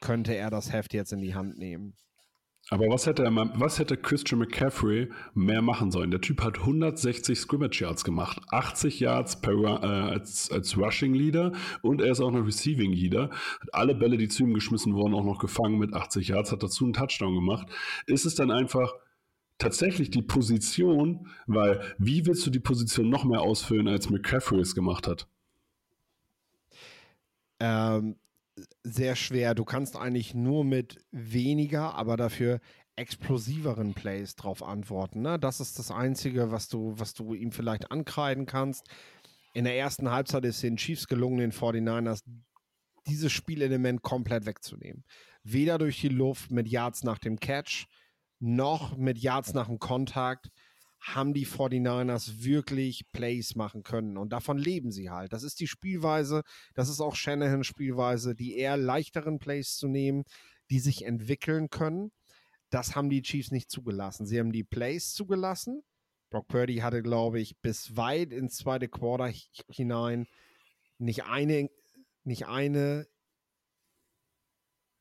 könnte 0.00 0.34
er 0.34 0.50
das 0.50 0.72
Heft 0.72 0.94
jetzt 0.94 1.12
in 1.12 1.20
die 1.20 1.34
Hand 1.34 1.58
nehmen. 1.58 1.94
Aber 2.70 2.86
was 2.88 3.06
hätte, 3.06 3.24
er, 3.24 3.34
was 3.34 3.78
hätte 3.78 3.96
Christian 3.96 4.40
McCaffrey 4.40 5.08
mehr 5.32 5.62
machen 5.62 5.90
sollen? 5.90 6.10
Der 6.10 6.20
Typ 6.20 6.42
hat 6.42 6.58
160 6.58 7.38
Scrimmage 7.38 7.80
Yards 7.80 8.04
gemacht, 8.04 8.40
80 8.50 9.00
Yards 9.00 9.40
per, 9.40 9.54
äh, 9.54 9.86
als, 9.86 10.50
als 10.50 10.76
Rushing 10.76 11.14
Leader 11.14 11.52
und 11.80 12.02
er 12.02 12.12
ist 12.12 12.20
auch 12.20 12.30
noch 12.30 12.44
Receiving 12.44 12.92
Leader. 12.92 13.30
Hat 13.60 13.74
alle 13.74 13.94
Bälle, 13.94 14.18
die 14.18 14.28
zu 14.28 14.42
ihm 14.42 14.52
geschmissen 14.52 14.94
wurden, 14.94 15.14
auch 15.14 15.24
noch 15.24 15.38
gefangen 15.38 15.78
mit 15.78 15.94
80 15.94 16.28
Yards, 16.28 16.52
hat 16.52 16.62
dazu 16.62 16.84
einen 16.84 16.92
Touchdown 16.92 17.34
gemacht. 17.34 17.68
Ist 18.06 18.26
es 18.26 18.34
dann 18.34 18.50
einfach 18.50 18.92
tatsächlich 19.56 20.10
die 20.10 20.22
Position, 20.22 21.26
weil 21.46 21.80
wie 21.96 22.26
willst 22.26 22.46
du 22.46 22.50
die 22.50 22.60
Position 22.60 23.08
noch 23.08 23.24
mehr 23.24 23.40
ausfüllen, 23.40 23.88
als 23.88 24.10
McCaffrey 24.10 24.60
es 24.60 24.74
gemacht 24.74 25.08
hat? 25.08 25.26
Ähm, 27.60 28.16
sehr 28.82 29.16
schwer. 29.16 29.54
Du 29.54 29.64
kannst 29.64 29.96
eigentlich 29.96 30.34
nur 30.34 30.64
mit 30.64 30.98
weniger, 31.10 31.94
aber 31.94 32.16
dafür 32.16 32.60
explosiveren 32.96 33.94
Plays 33.94 34.34
drauf 34.34 34.62
antworten. 34.62 35.22
Ne? 35.22 35.38
Das 35.38 35.60
ist 35.60 35.78
das 35.78 35.90
Einzige, 35.90 36.50
was 36.50 36.68
du, 36.68 36.94
was 36.96 37.14
du 37.14 37.34
ihm 37.34 37.52
vielleicht 37.52 37.90
ankreiden 37.90 38.46
kannst. 38.46 38.88
In 39.54 39.64
der 39.64 39.76
ersten 39.76 40.10
Halbzeit 40.10 40.44
ist 40.44 40.62
den 40.62 40.76
Chiefs 40.76 41.06
gelungen, 41.06 41.38
den 41.38 41.52
49ers 41.52 42.22
dieses 43.06 43.32
Spielelement 43.32 44.02
komplett 44.02 44.46
wegzunehmen. 44.46 45.04
Weder 45.42 45.78
durch 45.78 46.00
die 46.00 46.08
Luft 46.08 46.50
mit 46.50 46.68
Yards 46.68 47.04
nach 47.04 47.18
dem 47.18 47.38
Catch, 47.40 47.86
noch 48.40 48.96
mit 48.96 49.18
Yards 49.18 49.54
nach 49.54 49.66
dem 49.66 49.78
Kontakt 49.78 50.50
haben 51.00 51.32
die 51.32 51.46
49ers 51.46 52.42
wirklich 52.44 53.06
Plays 53.12 53.54
machen 53.54 53.82
können. 53.82 54.16
Und 54.16 54.32
davon 54.32 54.58
leben 54.58 54.90
sie 54.90 55.10
halt. 55.10 55.32
Das 55.32 55.42
ist 55.42 55.60
die 55.60 55.68
Spielweise, 55.68 56.42
das 56.74 56.88
ist 56.88 57.00
auch 57.00 57.14
Shanahans 57.14 57.66
Spielweise, 57.66 58.34
die 58.34 58.56
eher 58.56 58.76
leichteren 58.76 59.38
Plays 59.38 59.76
zu 59.76 59.88
nehmen, 59.88 60.24
die 60.70 60.80
sich 60.80 61.04
entwickeln 61.04 61.70
können. 61.70 62.10
Das 62.70 62.96
haben 62.96 63.10
die 63.10 63.22
Chiefs 63.22 63.50
nicht 63.50 63.70
zugelassen. 63.70 64.26
Sie 64.26 64.38
haben 64.38 64.52
die 64.52 64.64
Plays 64.64 65.12
zugelassen. 65.14 65.82
Brock 66.30 66.48
Purdy 66.48 66.76
hatte, 66.76 67.02
glaube 67.02 67.40
ich, 67.40 67.58
bis 67.60 67.96
weit 67.96 68.32
ins 68.32 68.56
zweite 68.56 68.88
Quarter 68.88 69.32
hinein 69.70 70.26
nicht 70.98 71.24
eine, 71.24 71.70
nicht 72.24 72.46
eine 72.46 73.06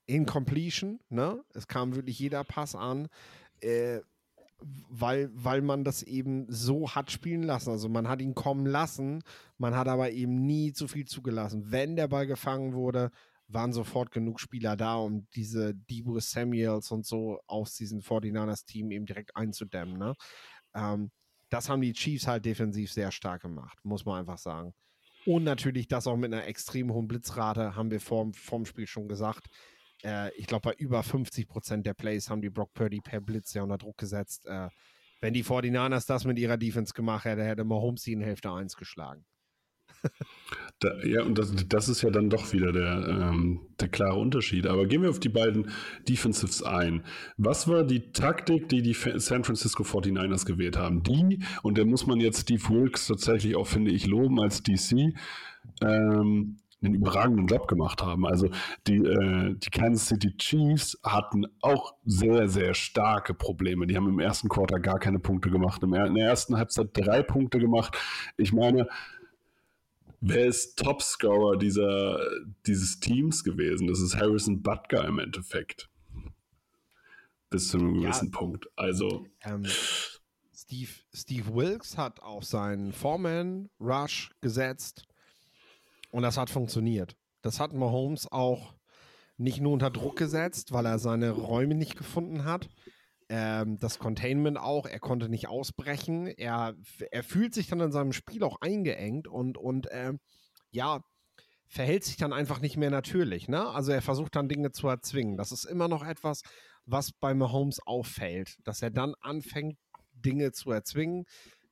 Incompletion. 0.06 1.00
Ne? 1.10 1.44
Es 1.54 1.68
kam 1.68 1.96
wirklich 1.96 2.20
jeder 2.20 2.44
Pass 2.44 2.76
an. 2.76 3.10
Äh, 3.60 4.02
weil, 4.60 5.30
weil 5.34 5.62
man 5.62 5.84
das 5.84 6.04
eben 6.04 6.46
so 6.50 6.90
hat 6.92 7.12
spielen 7.12 7.44
lassen. 7.44 7.70
Also 7.70 7.90
man 7.90 8.08
hat 8.08 8.22
ihn 8.22 8.36
kommen 8.36 8.66
lassen, 8.66 9.24
man 9.58 9.76
hat 9.76 9.88
aber 9.88 10.12
eben 10.12 10.46
nie 10.46 10.74
zu 10.74 10.88
viel 10.88 11.06
zugelassen. 11.06 11.72
Wenn 11.72 11.96
der 11.96 12.08
Ball 12.08 12.28
gefangen 12.28 12.74
wurde, 12.74 13.12
waren 13.48 13.72
sofort 13.72 14.12
genug 14.12 14.40
Spieler 14.40 14.76
da, 14.76 14.96
um 14.96 15.28
diese 15.36 15.74
Debo 15.74 16.20
Samuels 16.20 16.92
und 16.92 17.06
so 17.06 17.40
aus 17.48 17.76
diesem 17.76 18.02
49ers-Team 18.02 18.92
eben 18.92 19.06
direkt 19.06 19.36
einzudämmen. 19.36 19.98
Ne? 19.98 20.16
Ähm, 20.74 21.12
das 21.50 21.70
haben 21.70 21.82
die 21.82 21.94
Chiefs 21.94 22.28
halt 22.28 22.46
defensiv 22.46 22.92
sehr 22.92 23.12
stark 23.12 23.42
gemacht, 23.42 23.78
muss 23.84 24.06
man 24.06 24.20
einfach 24.20 24.38
sagen. 24.38 24.74
Und 25.26 25.44
natürlich 25.44 25.88
das 25.88 26.08
auch 26.08 26.18
mit 26.18 26.34
einer 26.34 26.46
extrem 26.46 26.92
hohen 26.92 27.08
Blitzrate, 27.08 27.76
haben 27.76 27.92
wir 27.92 28.02
vor, 28.02 28.32
vorm 28.34 28.66
Spiel 28.66 28.88
schon 28.88 29.08
gesagt. 29.08 29.48
Äh, 30.04 30.36
ich 30.36 30.48
glaube, 30.48 30.70
bei 30.70 30.74
über 30.76 31.04
50 31.04 31.48
Prozent 31.48 31.86
der 31.86 31.94
Plays 31.94 32.30
haben 32.30 32.42
die 32.42 32.50
Brock 32.50 32.74
Purdy 32.74 33.02
per 33.02 33.22
Blitz 33.22 33.54
ja 33.54 33.64
unter 33.64 33.78
Druck 33.78 33.98
gesetzt. 33.98 34.46
Äh, 34.46 34.70
wenn 35.22 35.34
die 35.34 35.44
49ers 35.44 36.08
das 36.08 36.26
mit 36.26 36.38
ihrer 36.38 36.58
Defense 36.58 36.94
gemacht 36.94 37.26
hätte, 37.26 37.44
hätte 37.44 37.64
Mahomes 37.64 38.04
sie 38.04 38.14
in 38.14 38.22
Hälfte 38.22 38.52
1 38.52 38.76
geschlagen. 38.76 39.26
Da, 40.80 40.94
ja, 41.04 41.24
und 41.24 41.40
das, 41.40 41.52
das, 41.68 41.90
ist 41.90 42.04
ja 42.04 42.12
dann 42.12 42.30
doch 42.30 42.54
wieder 42.54 42.72
der, 42.72 43.08
ähm, 43.08 43.62
der 43.80 43.88
klare 43.88 44.20
Unterschied. 44.20 44.68
Aber 44.68 44.86
gehen 44.86 45.02
wir 45.02 45.10
auf 45.10 45.20
die 45.20 45.28
beiden 45.28 45.72
Defensives 46.08 46.62
ein. 46.62 47.04
Was 47.36 47.68
war 47.68 47.84
die 47.84 48.12
Taktik, 48.12 48.70
die 48.70 48.84
die 48.84 48.94
San 48.94 49.44
Francisco 49.44 49.82
49ers 49.82 50.46
gewählt 50.46 50.78
haben? 50.78 51.02
Die, 51.02 51.40
und 51.64 51.80
da 51.80 51.86
muss 51.86 52.06
man 52.06 52.20
jetzt 52.20 52.42
Steve 52.42 52.62
Wilkes 52.70 53.08
tatsächlich 53.08 53.56
auch, 53.56 53.66
finde 53.66 53.90
ich, 53.90 54.06
loben 54.06 54.40
als 54.40 54.62
DC, 54.62 55.16
ähm, 55.82 56.58
einen 56.82 56.96
überragenden 56.96 57.48
Job 57.48 57.68
gemacht 57.68 58.04
haben. 58.04 58.26
Also 58.26 58.50
die, 58.86 58.98
äh, 58.98 59.56
die 59.56 59.70
Kansas 59.70 60.08
City 60.08 60.36
Chiefs 60.38 60.98
hatten 61.04 61.46
auch 61.62 61.96
sehr, 62.06 62.48
sehr 62.48 62.74
starke 62.74 63.34
Probleme. 63.34 63.88
Die 63.88 63.96
haben 63.96 64.08
im 64.08 64.20
ersten 64.20 64.48
Quarter 64.48 64.80
gar 64.80 65.00
keine 65.00 65.20
Punkte 65.20 65.50
gemacht, 65.50 65.82
in 65.82 65.92
der 65.92 66.28
ersten 66.28 66.56
Halbzeit 66.56 66.90
drei 66.94 67.24
Punkte 67.24 67.60
gemacht. 67.60 67.98
Ich 68.38 68.54
meine, 68.54 68.88
wer 70.22 70.46
ist 70.46 70.78
Topscorer 70.78 71.58
dieser, 71.58 72.20
dieses 72.68 73.00
Teams 73.00 73.44
gewesen? 73.44 73.88
Das 73.88 74.00
ist 74.00 74.16
Harrison 74.16 74.62
Butker 74.62 75.06
im 75.06 75.18
Endeffekt. 75.18 75.90
Bis 77.50 77.70
zu 77.70 77.78
einem 77.78 78.02
gewissen 78.02 78.32
ja, 78.32 78.38
Punkt. 78.38 78.70
Also. 78.76 79.26
Ähm, 79.42 79.66
Steve, 80.54 80.92
Steve 81.16 81.56
Wilkes 81.56 81.98
hat 81.98 82.22
auf 82.22 82.44
seinen 82.44 82.92
Foreman 82.92 83.70
Rush 83.80 84.32
gesetzt 84.42 85.08
und 86.18 86.24
das 86.24 86.40
hat 86.40 86.50
funktioniert. 86.50 87.16
Das 87.44 87.60
hat 87.60 87.74
Mahomes 87.74 88.32
auch 88.32 88.74
nicht 89.38 89.62
nur 89.62 89.72
unter 89.72 89.92
Druck 89.92 90.16
gesetzt, 90.16 90.72
weil 90.72 90.88
er 90.88 90.98
seine 90.98 91.30
Räume 91.30 91.76
nicht 91.76 91.96
gefunden 91.96 92.44
hat. 92.44 92.70
Ähm, 93.30 93.78
das 93.78 94.00
Containment 94.00 94.58
auch, 94.58 94.88
er 94.88 95.00
konnte 95.00 95.30
nicht 95.30 95.48
ausbrechen. 95.48 96.26
Er, 96.26 96.74
er 97.12 97.22
fühlt 97.22 97.54
sich 97.54 97.68
dann 97.68 97.82
in 97.82 97.92
seinem 97.92 98.14
Spiel 98.14 98.44
auch 98.44 98.62
eingeengt 98.62 99.28
und, 99.28 99.60
und 99.60 99.92
äh, 99.92 100.14
ja, 100.72 101.04
verhält 101.68 102.04
sich 102.04 102.18
dann 102.18 102.34
einfach 102.34 102.62
nicht 102.62 102.78
mehr 102.78 102.90
natürlich. 102.90 103.48
Ne? 103.48 103.70
Also 103.70 103.92
er 103.92 104.02
versucht 104.02 104.36
dann 104.36 104.50
Dinge 104.50 104.72
zu 104.72 104.88
erzwingen. 104.88 105.38
Das 105.38 105.52
ist 105.52 105.66
immer 105.66 105.88
noch 105.88 106.04
etwas, 106.04 106.42
was 106.86 107.12
bei 107.12 107.36
Mahomes 107.36 107.80
auffällt, 107.86 108.58
dass 108.64 108.82
er 108.82 108.90
dann 108.90 109.14
anfängt, 109.22 109.78
Dinge 110.14 110.52
zu 110.52 110.72
erzwingen, 110.72 111.26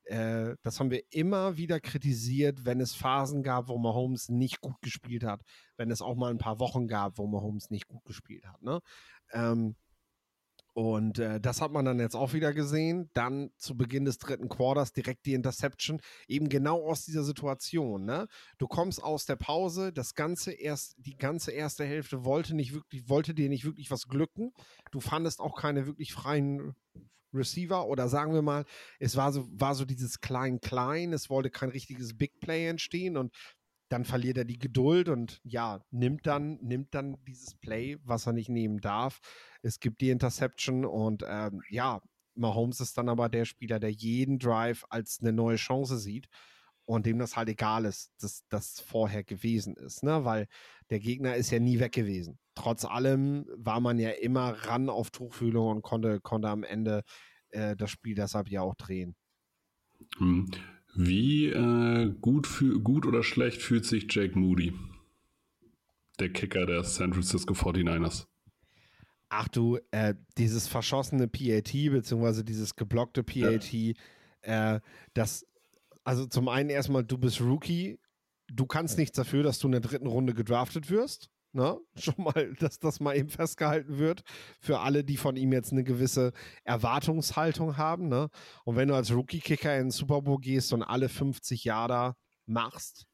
äh, 0.05 0.55
das 0.61 0.79
haben 0.79 0.91
wir 0.91 1.03
immer 1.11 1.57
wieder 1.57 1.79
kritisiert, 1.79 2.65
wenn 2.65 2.79
es 2.79 2.93
Phasen 2.93 3.43
gab, 3.43 3.67
wo 3.67 3.77
Mahomes 3.77 4.29
nicht 4.29 4.61
gut 4.61 4.81
gespielt 4.81 5.23
hat, 5.23 5.41
wenn 5.77 5.91
es 5.91 6.01
auch 6.01 6.15
mal 6.15 6.31
ein 6.31 6.37
paar 6.37 6.59
Wochen 6.59 6.87
gab, 6.87 7.17
wo 7.17 7.27
Mahomes 7.27 7.69
nicht 7.69 7.87
gut 7.87 8.03
gespielt 8.05 8.45
hat. 8.45 8.61
Ne? 8.61 8.79
Ähm, 9.33 9.75
und 10.77 11.19
äh, 11.19 11.39
das 11.39 11.61
hat 11.61 11.71
man 11.71 11.85
dann 11.85 11.99
jetzt 11.99 12.17
auch 12.17 12.33
wieder 12.33 12.53
gesehen. 12.53 13.09
Dann 13.13 13.49
zu 13.55 13.77
Beginn 13.77 14.03
des 14.03 14.17
dritten 14.17 14.49
Quarters 14.49 14.91
direkt 14.91 15.25
die 15.25 15.33
Interception, 15.33 16.01
eben 16.27 16.49
genau 16.49 16.85
aus 16.85 17.05
dieser 17.05 17.23
Situation. 17.23 18.03
Ne? 18.03 18.27
Du 18.57 18.67
kommst 18.67 19.01
aus 19.01 19.25
der 19.25 19.37
Pause, 19.37 19.93
das 19.93 20.15
ganze 20.15 20.51
erst, 20.51 20.95
die 20.97 21.15
ganze 21.15 21.51
erste 21.51 21.85
Hälfte 21.85 22.25
wollte 22.25 22.55
nicht 22.55 22.73
wirklich, 22.73 23.07
wollte 23.07 23.33
dir 23.33 23.47
nicht 23.47 23.63
wirklich 23.63 23.89
was 23.89 24.07
glücken. 24.07 24.51
Du 24.91 24.99
fandest 24.99 25.39
auch 25.39 25.55
keine 25.55 25.87
wirklich 25.87 26.11
freien 26.11 26.75
Receiver 27.35 27.87
oder 27.87 28.07
sagen 28.07 28.33
wir 28.33 28.41
mal, 28.41 28.65
es 28.99 29.15
war 29.15 29.31
so, 29.31 29.47
war 29.51 29.75
so 29.75 29.85
dieses 29.85 30.21
Klein-Klein, 30.21 31.13
es 31.13 31.29
wollte 31.29 31.49
kein 31.49 31.69
richtiges 31.69 32.17
Big 32.17 32.39
Play 32.39 32.67
entstehen 32.67 33.17
und 33.17 33.33
dann 33.89 34.05
verliert 34.05 34.37
er 34.37 34.45
die 34.45 34.57
Geduld 34.57 35.09
und 35.09 35.39
ja, 35.43 35.83
nimmt 35.91 36.25
dann, 36.25 36.57
nimmt 36.61 36.95
dann 36.95 37.17
dieses 37.27 37.55
Play, 37.55 37.97
was 38.03 38.25
er 38.25 38.33
nicht 38.33 38.49
nehmen 38.49 38.79
darf. 38.79 39.19
Es 39.61 39.79
gibt 39.79 40.01
die 40.01 40.09
Interception 40.09 40.85
und 40.85 41.23
ähm, 41.27 41.61
ja, 41.69 42.01
Mahomes 42.35 42.79
ist 42.79 42.97
dann 42.97 43.09
aber 43.09 43.29
der 43.29 43.45
Spieler, 43.45 43.79
der 43.79 43.91
jeden 43.91 44.39
Drive 44.39 44.85
als 44.89 45.19
eine 45.21 45.31
neue 45.33 45.57
Chance 45.57 45.97
sieht 45.97 46.27
und 46.85 47.05
dem 47.05 47.19
das 47.19 47.35
halt 47.35 47.49
egal 47.49 47.85
ist, 47.85 48.11
dass 48.19 48.43
das 48.49 48.79
vorher 48.79 49.23
gewesen 49.23 49.75
ist, 49.75 50.03
ne? 50.03 50.23
Weil 50.23 50.47
der 50.89 50.99
Gegner 50.99 51.35
ist 51.35 51.51
ja 51.51 51.59
nie 51.59 51.79
weg 51.79 51.93
gewesen. 51.93 52.37
Trotz 52.53 52.85
allem 52.85 53.45
war 53.55 53.79
man 53.79 53.99
ja 53.99 54.11
immer 54.11 54.51
ran 54.51 54.89
auf 54.89 55.09
Tuchfühlung 55.09 55.67
und 55.67 55.81
konnte, 55.81 56.21
konnte 56.21 56.49
am 56.49 56.63
Ende 56.63 57.03
äh, 57.49 57.75
das 57.75 57.89
Spiel 57.89 58.15
deshalb 58.15 58.49
ja 58.49 58.61
auch 58.61 58.75
drehen. 58.75 59.15
Hm. 60.17 60.49
Wie 60.95 61.47
äh, 61.47 62.13
gut, 62.21 62.47
für, 62.47 62.79
gut 62.79 63.05
oder 63.05 63.23
schlecht 63.23 63.61
fühlt 63.61 63.85
sich 63.85 64.05
Jake 64.09 64.37
Moody, 64.39 64.73
der 66.19 66.31
Kicker 66.31 66.65
der 66.65 66.83
San 66.83 67.11
Francisco 67.11 67.53
49ers? 67.53 68.27
Ach 69.27 69.49
du, 69.49 69.79
äh, 69.91 70.15
dieses 70.37 70.67
verschossene 70.67 71.27
PAT, 71.27 71.71
beziehungsweise 71.91 72.45
dieses 72.45 72.75
geblockte 72.75 73.23
PAT, 73.23 73.73
ja. 73.73 74.75
äh, 74.75 74.79
das, 75.13 75.45
also 76.05 76.25
zum 76.27 76.47
einen 76.47 76.69
erstmal, 76.69 77.03
du 77.03 77.17
bist 77.17 77.41
Rookie, 77.41 77.99
du 78.47 78.65
kannst 78.65 78.97
nichts 78.97 79.17
dafür, 79.17 79.43
dass 79.43 79.59
du 79.59 79.67
in 79.67 79.73
der 79.73 79.81
dritten 79.81 80.07
Runde 80.07 80.33
gedraftet 80.33 80.89
wirst. 80.89 81.29
Ne? 81.51 81.77
Schon 81.97 82.15
mal, 82.17 82.53
dass 82.59 82.79
das 82.79 82.99
mal 82.99 83.17
eben 83.17 83.29
festgehalten 83.29 83.97
wird 83.97 84.23
für 84.59 84.79
alle, 84.79 85.03
die 85.03 85.17
von 85.17 85.35
ihm 85.35 85.51
jetzt 85.51 85.71
eine 85.71 85.83
gewisse 85.83 86.31
Erwartungshaltung 86.63 87.77
haben. 87.77 88.07
Ne? 88.07 88.29
Und 88.63 88.75
wenn 88.75 88.87
du 88.87 88.95
als 88.95 89.11
Rookie-Kicker 89.11 89.75
in 89.75 89.85
den 89.85 89.91
Super 89.91 90.21
Bowl 90.21 90.39
gehst 90.39 90.71
und 90.73 90.83
alle 90.83 91.09
50 91.09 91.63
Jahre 91.63 92.15
machst, 92.45 93.07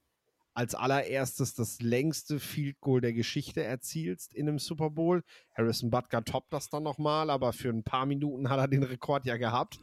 als 0.53 0.75
allererstes 0.75 1.53
das 1.53 1.79
längste 1.81 2.39
Field 2.39 2.81
Goal 2.81 2.99
der 2.99 3.13
Geschichte 3.13 3.63
erzielst 3.63 4.33
in 4.33 4.49
einem 4.49 4.59
Super 4.59 4.89
Bowl. 4.89 5.23
Harrison 5.55 5.89
Butker 5.89 6.25
toppt 6.25 6.51
das 6.51 6.69
dann 6.69 6.83
nochmal, 6.83 7.29
aber 7.29 7.53
für 7.53 7.69
ein 7.69 7.83
paar 7.83 8.05
Minuten 8.05 8.49
hat 8.49 8.59
er 8.59 8.67
den 8.67 8.83
Rekord 8.83 9.25
ja 9.25 9.37
gehabt. 9.37 9.79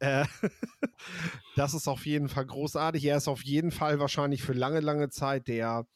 Äh, 0.00 0.24
das 1.56 1.74
ist 1.74 1.88
auf 1.88 2.04
jeden 2.06 2.28
Fall 2.28 2.46
großartig. 2.46 3.04
Er 3.04 3.16
ist 3.16 3.28
auf 3.28 3.44
jeden 3.44 3.70
Fall 3.70 4.00
wahrscheinlich 4.00 4.42
für 4.42 4.52
lange, 4.52 4.80
lange 4.80 5.10
Zeit 5.10 5.46
der 5.48 5.86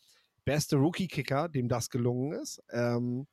beste 0.44 0.76
Rookie-Kicker, 0.76 1.48
dem 1.48 1.68
das 1.68 1.90
gelungen 1.90 2.32
ist. 2.32 2.62
Ähm, 2.70 3.26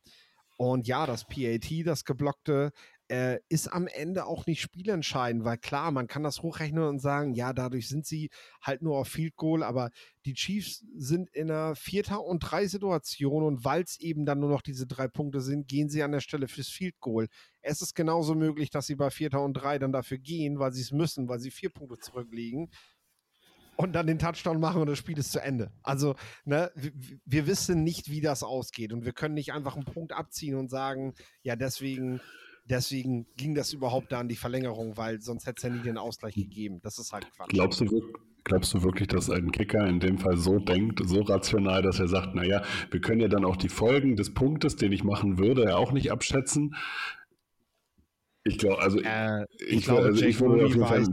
und 0.58 0.88
ja, 0.88 1.06
das 1.06 1.26
PAT, 1.26 1.86
das 1.86 2.06
geblockte, 2.06 2.72
äh, 3.12 3.42
ist 3.50 3.68
am 3.68 3.88
Ende 3.88 4.26
auch 4.26 4.46
nicht 4.46 4.62
spielentscheidend, 4.62 5.44
weil 5.44 5.58
klar, 5.58 5.92
man 5.92 6.08
kann 6.08 6.24
das 6.24 6.42
hochrechnen 6.42 6.86
und 6.86 7.00
sagen, 7.00 7.34
ja, 7.34 7.52
dadurch 7.52 7.90
sind 7.90 8.06
sie 8.06 8.30
halt 8.62 8.82
nur 8.82 8.98
auf 8.98 9.10
Field 9.10 9.36
Goal, 9.36 9.64
aber 9.64 9.90
die 10.26 10.34
Chiefs 10.34 10.86
sind 10.96 11.30
in 11.32 11.52
einer 11.52 11.76
Vierter- 11.76 12.24
und 12.24 12.40
Drei-Situation 12.40 13.44
und 13.44 13.66
weil 13.66 13.84
es 13.84 14.00
eben 14.00 14.26
dann 14.26 14.40
nur 14.40 14.50
noch 14.50 14.62
diese 14.62 14.88
drei 14.88 15.10
Punkte 15.10 15.42
sind, 15.42 15.68
gehen 15.68 15.90
sie 15.90 16.04
an 16.04 16.14
der 16.14 16.22
Stelle 16.22 16.48
fürs 16.48 16.70
Field 16.70 16.98
Goal. 17.02 17.28
Es 17.60 17.82
ist 17.82 17.96
genauso 17.96 18.34
möglich, 18.34 18.70
dass 18.70 18.88
sie 18.88 18.96
bei 18.96 19.10
Vierter 19.10 19.44
und 19.44 19.56
Drei 19.56 19.78
dann 19.78 19.92
dafür 19.92 20.18
gehen, 20.18 20.58
weil 20.58 20.72
sie 20.72 20.82
es 20.82 20.94
müssen, 20.94 21.28
weil 21.28 21.40
sie 21.40 21.52
vier 21.52 21.70
Punkte 21.70 21.98
zurückliegen 21.98 22.70
und 23.76 23.92
dann 23.94 24.08
den 24.08 24.20
Touchdown 24.20 24.60
machen 24.60 24.80
und 24.80 24.88
das 24.88 24.98
Spiel 24.98 25.18
ist 25.18 25.34
zu 25.34 25.42
Ende. 25.42 25.72
Also, 25.84 26.16
ne, 26.46 26.72
wir, 27.26 27.46
wissen 27.48 27.84
nicht, 27.84 28.10
wie 28.10 28.22
das 28.22 28.44
ausgeht 28.44 28.94
und 28.94 29.04
wir 29.04 29.12
können 29.12 29.34
nicht 29.34 29.52
einfach 29.52 29.76
einen 29.76 29.84
Punkt 29.86 30.14
abziehen 30.14 30.56
und 30.56 30.70
sagen, 30.70 31.14
ja, 31.42 31.58
deswegen, 31.58 32.22
deswegen 32.72 33.28
ging 33.38 33.54
das 33.54 33.74
überhaupt 33.74 34.12
da 34.12 34.20
an 34.20 34.30
die 34.30 34.36
Verlängerung, 34.36 34.98
weil 34.98 35.22
sonst 35.22 35.46
hätte 35.46 35.58
es 35.58 35.64
ja 35.64 35.70
nie 35.70 35.82
den 35.82 35.98
Ausgleich 35.98 36.34
gegeben. 36.34 36.80
Das 36.82 36.98
ist 36.98 37.14
halt 37.14 37.30
Quatsch. 37.36 37.50
Glaubst 37.50 37.82
du, 37.82 38.02
glaubst 38.44 38.74
du 38.74 38.82
wirklich, 38.82 39.10
dass 39.10 39.30
ein 39.30 39.52
Kicker 39.52 39.86
in 39.86 40.00
dem 40.00 40.18
Fall 40.18 40.38
so 40.38 40.58
denkt, 40.58 41.02
so 41.06 41.22
rational, 41.22 41.82
dass 41.82 42.00
er 42.00 42.08
sagt, 42.08 42.34
naja, 42.34 42.64
wir 42.90 43.02
können 43.02 43.22
ja 43.22 43.28
dann 43.28 43.46
auch 43.46 43.58
die 43.58 43.70
Folgen 43.70 44.16
des 44.16 44.34
Punktes, 44.34 44.78
den 44.78 44.92
ich 44.92 45.04
machen 45.04 45.38
würde, 45.38 45.66
ja 45.66 45.76
auch 45.76 45.92
nicht 45.92 46.12
abschätzen? 46.12 46.76
Ich 48.44 48.58
glaube, 48.58 48.82
also 48.82 49.00
äh, 49.00 49.44
ich, 49.60 49.78
ich, 49.78 49.84
glaube, 49.84 50.04
also 50.04 50.26
ich 50.26 50.40
würde 50.40 50.66
auf 50.66 50.74
jeden 50.74 50.88
Fall 50.88 51.06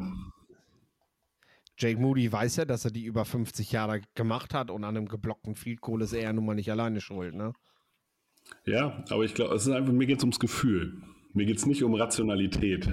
Jake 1.81 2.01
Moody 2.01 2.33
weiß 2.33 2.57
ja, 2.57 2.65
dass 2.65 2.85
er 2.85 2.91
die 2.91 3.05
über 3.05 3.25
50 3.25 3.71
Jahre 3.71 4.01
gemacht 4.15 4.53
hat 4.53 4.71
und 4.71 4.83
an 4.83 4.97
einem 4.97 5.07
geblockten 5.07 5.55
Field 5.55 5.81
Goal 5.81 6.03
ist 6.03 6.13
er 6.13 6.23
ja 6.23 6.33
nun 6.33 6.45
mal 6.45 6.55
nicht 6.55 6.71
alleine 6.71 7.01
schuld, 7.01 7.35
ne? 7.35 7.53
Ja, 8.65 9.05
aber 9.11 9.25
ich 9.25 9.35
glaube, 9.35 9.55
es 9.55 9.67
ist 9.67 9.73
einfach, 9.73 9.93
mir 9.93 10.07
geht 10.07 10.19
es 10.19 10.25
ums 10.25 10.41
Gefühl. 10.41 11.03
Mir 11.33 11.47
geht 11.47 11.59
es 11.59 11.67
nicht 11.67 11.83
um 11.83 11.95
Rationalität. 11.95 12.89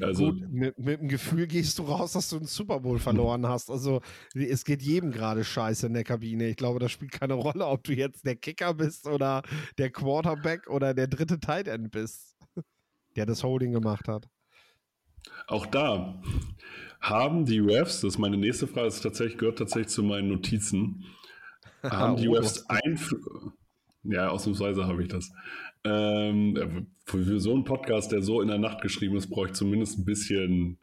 Also, 0.00 0.32
Gut, 0.32 0.50
mit, 0.50 0.76
mit, 0.76 1.00
dem 1.00 1.08
Gefühl 1.08 1.46
gehst 1.46 1.78
du 1.78 1.84
raus, 1.84 2.14
dass 2.14 2.28
du 2.30 2.36
einen 2.36 2.46
Super 2.46 2.80
Bowl 2.80 2.98
verloren 2.98 3.46
hast. 3.46 3.70
Also 3.70 4.00
es 4.34 4.64
geht 4.64 4.82
jedem 4.82 5.12
gerade 5.12 5.44
scheiße 5.44 5.86
in 5.86 5.94
der 5.94 6.02
Kabine. 6.02 6.48
Ich 6.48 6.56
glaube, 6.56 6.80
das 6.80 6.90
spielt 6.90 7.12
keine 7.12 7.34
Rolle, 7.34 7.66
ob 7.66 7.84
du 7.84 7.92
jetzt 7.92 8.26
der 8.26 8.34
Kicker 8.34 8.74
bist 8.74 9.06
oder 9.06 9.42
der 9.78 9.90
Quarterback 9.90 10.68
oder 10.68 10.94
der 10.94 11.06
dritte 11.06 11.38
Tight 11.38 11.68
End 11.68 11.92
bist, 11.92 12.36
der 13.14 13.24
das 13.24 13.44
Holding 13.44 13.72
gemacht 13.72 14.08
hat. 14.08 14.28
Auch 15.46 15.66
da 15.66 16.20
haben 17.00 17.44
die 17.44 17.60
Refs, 17.60 18.00
das 18.00 18.14
ist 18.14 18.18
meine 18.18 18.36
nächste 18.36 18.66
Frage, 18.66 18.86
das 18.86 19.00
tatsächlich, 19.00 19.38
gehört 19.38 19.58
tatsächlich 19.58 19.92
zu 19.92 20.02
meinen 20.02 20.28
Notizen, 20.28 21.04
haben 21.84 22.16
die 22.16 22.28
oh, 22.28 22.32
Refs 22.32 22.68
Einfluss 22.68 23.52
ja, 24.04 24.28
ausnahmsweise 24.28 24.86
habe 24.86 25.02
ich 25.02 25.08
das. 25.08 25.30
Ähm, 25.84 26.86
für 27.04 27.40
so 27.40 27.52
einen 27.52 27.64
Podcast, 27.64 28.12
der 28.12 28.22
so 28.22 28.40
in 28.40 28.48
der 28.48 28.58
Nacht 28.58 28.80
geschrieben 28.82 29.16
ist, 29.16 29.28
brauche 29.28 29.48
ich 29.48 29.52
zumindest 29.52 29.98
ein 29.98 30.04
bisschen, 30.04 30.78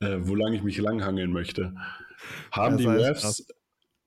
äh, 0.00 0.16
wo 0.20 0.34
lange 0.34 0.56
ich 0.56 0.62
mich 0.62 0.78
langhangeln 0.78 1.32
möchte. 1.32 1.74
Haben, 2.50 2.78
die 2.78 2.86
Refs, 2.86 3.46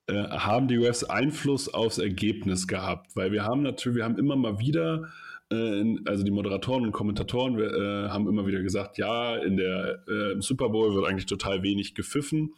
äh, 0.07 0.13
haben 0.13 0.67
die 0.67 0.77
Refs 0.77 1.03
Einfluss 1.03 1.71
aufs 1.73 1.99
Ergebnis 1.99 2.67
gehabt? 2.67 3.15
Weil 3.15 3.31
wir 3.31 3.43
haben 3.43 3.61
natürlich, 3.61 3.97
wir 3.97 4.03
haben 4.03 4.17
immer 4.17 4.35
mal 4.35 4.59
wieder, 4.59 5.09
äh, 5.51 5.95
also 6.05 6.23
die 6.23 6.31
Moderatoren 6.31 6.85
und 6.85 6.91
Kommentatoren 6.91 7.59
äh, 7.59 8.09
haben 8.09 8.27
immer 8.27 8.47
wieder 8.47 8.61
gesagt, 8.61 8.97
ja, 8.97 9.35
in 9.37 9.57
der, 9.57 10.03
äh, 10.07 10.31
im 10.31 10.41
Super 10.41 10.69
Bowl 10.69 10.95
wird 10.95 11.05
eigentlich 11.07 11.27
total 11.27 11.61
wenig 11.61 11.93
gepfiffen. 11.93 12.53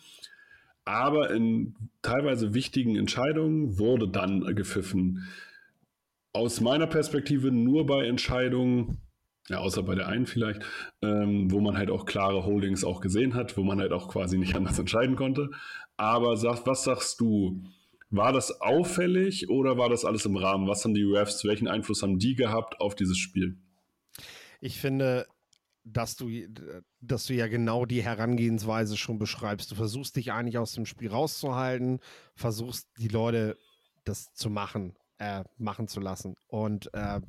Aber 0.85 1.31
in 1.31 1.75
teilweise 2.03 2.53
wichtigen 2.53 2.95
Entscheidungen 2.95 3.79
wurde 3.79 4.07
dann 4.07 4.41
gepfiffen 4.55 5.27
aus 6.35 6.59
meiner 6.59 6.85
Perspektive 6.85 7.49
nur 7.49 7.85
bei 7.85 8.05
Entscheidungen, 8.05 8.97
ja, 9.47 9.59
außer 9.59 9.83
bei 9.83 9.95
der 9.95 10.09
einen 10.09 10.25
vielleicht, 10.25 10.63
ähm, 11.01 11.49
wo 11.49 11.61
man 11.61 11.77
halt 11.77 11.89
auch 11.89 12.05
klare 12.05 12.45
Holdings 12.45 12.83
auch 12.83 12.99
gesehen 12.99 13.35
hat, 13.35 13.55
wo 13.55 13.63
man 13.63 13.79
halt 13.79 13.93
auch 13.93 14.09
quasi 14.09 14.37
nicht 14.37 14.53
anders 14.55 14.77
entscheiden 14.77 15.15
konnte. 15.15 15.49
Aber 15.95 16.35
sag, 16.35 16.67
was 16.67 16.83
sagst 16.83 17.21
du? 17.21 17.63
War 18.09 18.33
das 18.33 18.59
auffällig 18.59 19.49
oder 19.49 19.77
war 19.77 19.89
das 19.89 20.03
alles 20.03 20.25
im 20.25 20.35
Rahmen? 20.35 20.67
Was 20.67 20.83
haben 20.83 20.93
die 20.93 21.03
Refs, 21.03 21.45
welchen 21.45 21.69
Einfluss 21.69 22.03
haben 22.03 22.19
die 22.19 22.35
gehabt 22.35 22.81
auf 22.81 22.95
dieses 22.95 23.17
Spiel? 23.17 23.57
Ich 24.59 24.79
finde, 24.79 25.27
dass 25.85 26.17
du, 26.17 26.29
dass 26.99 27.27
du 27.27 27.33
ja 27.33 27.47
genau 27.47 27.85
die 27.85 28.03
Herangehensweise 28.03 28.97
schon 28.97 29.19
beschreibst. 29.19 29.71
Du 29.71 29.75
versuchst 29.75 30.17
dich 30.17 30.33
eigentlich 30.33 30.57
aus 30.57 30.73
dem 30.73 30.85
Spiel 30.85 31.09
rauszuhalten, 31.09 31.99
versuchst 32.35 32.89
die 32.99 33.07
Leute 33.07 33.57
das 34.03 34.33
zu 34.33 34.49
machen 34.49 34.95
äh, 35.19 35.43
machen 35.57 35.87
zu 35.87 35.99
lassen. 35.99 36.35
Und 36.47 36.93
äh, 36.93 37.21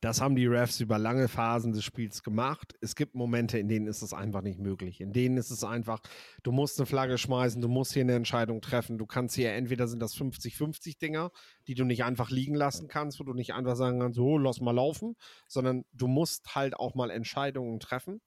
das 0.00 0.20
haben 0.20 0.36
die 0.36 0.46
Refs 0.46 0.80
über 0.80 0.98
lange 0.98 1.28
Phasen 1.28 1.72
des 1.72 1.84
Spiels 1.84 2.22
gemacht. 2.22 2.74
Es 2.80 2.94
gibt 2.94 3.14
Momente, 3.14 3.58
in 3.58 3.68
denen 3.68 3.86
ist 3.86 4.02
es 4.02 4.14
einfach 4.14 4.40
nicht 4.40 4.58
möglich. 4.58 5.00
In 5.00 5.12
denen 5.12 5.36
ist 5.36 5.50
es 5.50 5.64
einfach, 5.64 6.00
du 6.42 6.52
musst 6.52 6.78
eine 6.78 6.86
Flagge 6.86 7.18
schmeißen, 7.18 7.60
du 7.60 7.68
musst 7.68 7.92
hier 7.92 8.02
eine 8.02 8.14
Entscheidung 8.14 8.62
treffen. 8.62 8.96
Du 8.96 9.06
kannst 9.06 9.36
hier 9.36 9.52
entweder 9.52 9.86
sind 9.88 10.00
das 10.00 10.16
50-50 10.16 10.98
Dinger, 10.98 11.30
die 11.66 11.74
du 11.74 11.84
nicht 11.84 12.04
einfach 12.04 12.30
liegen 12.30 12.54
lassen 12.54 12.88
kannst, 12.88 13.20
wo 13.20 13.24
du 13.24 13.34
nicht 13.34 13.52
einfach 13.52 13.76
sagen 13.76 14.00
kannst, 14.00 14.18
oh, 14.18 14.38
lass 14.38 14.60
mal 14.60 14.74
laufen, 14.74 15.16
sondern 15.46 15.84
du 15.92 16.06
musst 16.06 16.54
halt 16.54 16.74
auch 16.74 16.94
mal 16.94 17.10
Entscheidungen 17.10 17.80
treffen, 17.80 18.22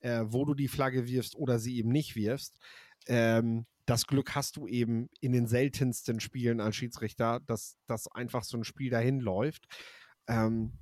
äh, 0.00 0.22
wo 0.26 0.44
du 0.44 0.54
die 0.54 0.68
Flagge 0.68 1.08
wirfst 1.08 1.34
oder 1.34 1.58
sie 1.58 1.76
eben 1.78 1.90
nicht 1.90 2.14
wirfst. 2.14 2.58
Ähm, 3.06 3.66
das 3.88 4.06
Glück 4.06 4.34
hast 4.34 4.56
du 4.56 4.66
eben 4.66 5.08
in 5.20 5.32
den 5.32 5.46
seltensten 5.46 6.20
Spielen 6.20 6.60
als 6.60 6.76
Schiedsrichter, 6.76 7.40
dass, 7.46 7.78
dass 7.86 8.06
einfach 8.12 8.44
so 8.44 8.58
ein 8.58 8.64
Spiel 8.64 8.90
dahin 8.90 9.18
läuft. 9.18 9.64
Ähm, 10.26 10.74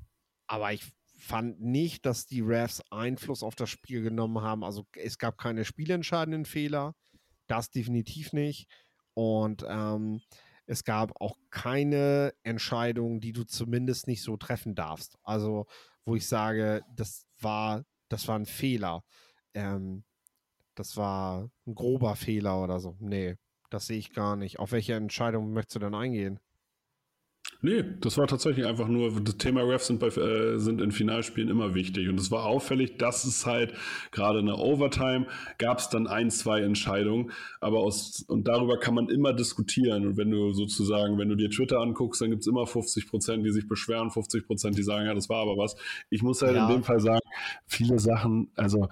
aber 0.49 0.73
ich 0.73 0.93
fand 1.17 1.61
nicht, 1.61 2.05
dass 2.05 2.27
die 2.27 2.41
Refs 2.41 2.83
Einfluss 2.91 3.45
auf 3.45 3.55
das 3.55 3.71
Spiel 3.71 4.03
genommen 4.03 4.43
haben. 4.43 4.65
Also 4.65 4.87
es 4.97 5.19
gab 5.19 5.39
keine 5.39 5.65
spielentscheidenden 5.65 6.45
Fehler, 6.45 6.97
das 7.47 7.71
definitiv 7.71 8.33
nicht. 8.33 8.69
Und 9.15 9.65
ähm, 9.69 10.21
es 10.67 10.83
gab 10.83 11.21
auch 11.21 11.37
keine 11.51 12.35
Entscheidung, 12.43 13.21
die 13.21 13.33
du 13.33 13.45
zumindest 13.45 14.09
nicht 14.09 14.23
so 14.23 14.37
treffen 14.37 14.75
darfst. 14.75 15.17
Also 15.23 15.67
wo 16.05 16.17
ich 16.17 16.27
sage, 16.27 16.83
das 16.93 17.25
war, 17.39 17.85
das 18.09 18.27
war 18.27 18.37
ein 18.37 18.47
Fehler. 18.47 19.05
Ähm, 19.55 20.03
das 20.77 20.97
war 20.97 21.51
ein 21.67 21.75
grober 21.75 22.15
Fehler 22.15 22.63
oder 22.63 22.79
so. 22.79 22.97
Nee, 23.01 23.37
das 23.71 23.87
sehe 23.87 23.99
ich 23.99 24.13
gar 24.13 24.37
nicht. 24.37 24.61
Auf 24.61 24.73
welche 24.73 24.95
Entscheidung 24.95 25.53
möchtest 25.53 25.77
du 25.77 25.81
denn 25.81 25.95
eingehen? 25.95 26.39
Nee, 27.63 27.85
das 28.01 28.19
war 28.19 28.27
tatsächlich 28.27 28.67
einfach 28.67 28.87
nur, 28.87 29.21
das 29.21 29.39
Thema 29.39 29.63
Refs 29.63 29.87
sind, 29.87 29.99
bei, 29.99 30.09
äh, 30.09 30.59
sind 30.59 30.81
in 30.81 30.93
Finalspielen 30.93 31.49
immer 31.49 31.75
wichtig. 31.75 32.09
Und 32.09 32.21
es 32.21 32.31
war 32.31 32.45
auffällig, 32.45 32.99
dass 32.99 33.25
es 33.25 33.47
halt 33.47 33.73
gerade 34.11 34.41
in 34.41 34.47
der 34.47 34.59
Overtime 34.59 35.27
gab 35.59 35.79
es 35.79 35.89
dann 35.89 36.07
ein, 36.07 36.31
zwei 36.31 36.61
Entscheidungen. 36.61 37.33
Aber 37.61 37.79
aus, 37.79 38.25
und 38.29 38.47
darüber 38.47 38.79
kann 38.79 38.95
man 38.95 39.09
immer 39.09 39.33
diskutieren. 39.33 40.07
Und 40.07 40.17
wenn 40.17 40.31
du 40.31 40.53
sozusagen, 40.53 41.19
wenn 41.19 41.29
du 41.29 41.35
dir 41.35 41.49
Twitter 41.49 41.81
anguckst, 41.81 42.21
dann 42.21 42.31
gibt 42.31 42.43
es 42.43 42.47
immer 42.47 42.67
50 42.67 43.09
Prozent, 43.09 43.45
die 43.47 43.53
sich 43.53 43.67
beschweren, 43.67 44.11
50 44.11 44.47
Prozent, 44.47 44.77
die 44.77 44.83
sagen, 44.83 45.07
ja, 45.07 45.15
das 45.15 45.29
war 45.29 45.41
aber 45.43 45.57
was. 45.57 45.77
Ich 46.11 46.23
muss 46.23 46.43
halt 46.43 46.57
ja. 46.57 46.69
in 46.69 46.75
dem 46.75 46.85
Fall 46.85 47.01
sagen, 47.01 47.27
viele 47.67 47.99
Sachen, 47.99 48.51
also 48.57 48.89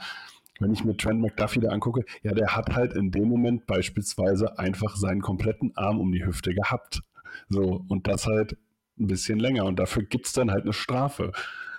wenn 0.61 0.73
ich 0.73 0.85
mir 0.85 0.97
Trent 0.97 1.21
McDuffie 1.21 1.61
da 1.61 1.71
angucke, 1.71 2.05
ja, 2.23 2.33
der 2.33 2.55
hat 2.55 2.75
halt 2.75 2.95
in 2.95 3.11
dem 3.11 3.29
Moment 3.29 3.67
beispielsweise 3.67 4.59
einfach 4.59 4.97
seinen 4.97 5.21
kompletten 5.21 5.77
Arm 5.77 6.01
um 6.01 6.13
die 6.13 6.25
Hüfte 6.25 6.55
gehabt. 6.55 7.03
So, 7.49 7.85
und 7.89 8.07
das 8.07 8.27
halt 8.27 8.57
ein 8.99 9.07
bisschen 9.09 9.39
länger. 9.39 9.65
Und 9.65 9.79
dafür 9.79 10.05
gibt 10.05 10.27
es 10.27 10.33
dann 10.33 10.51
halt 10.51 10.63
eine 10.63 10.73
Strafe. 10.73 11.33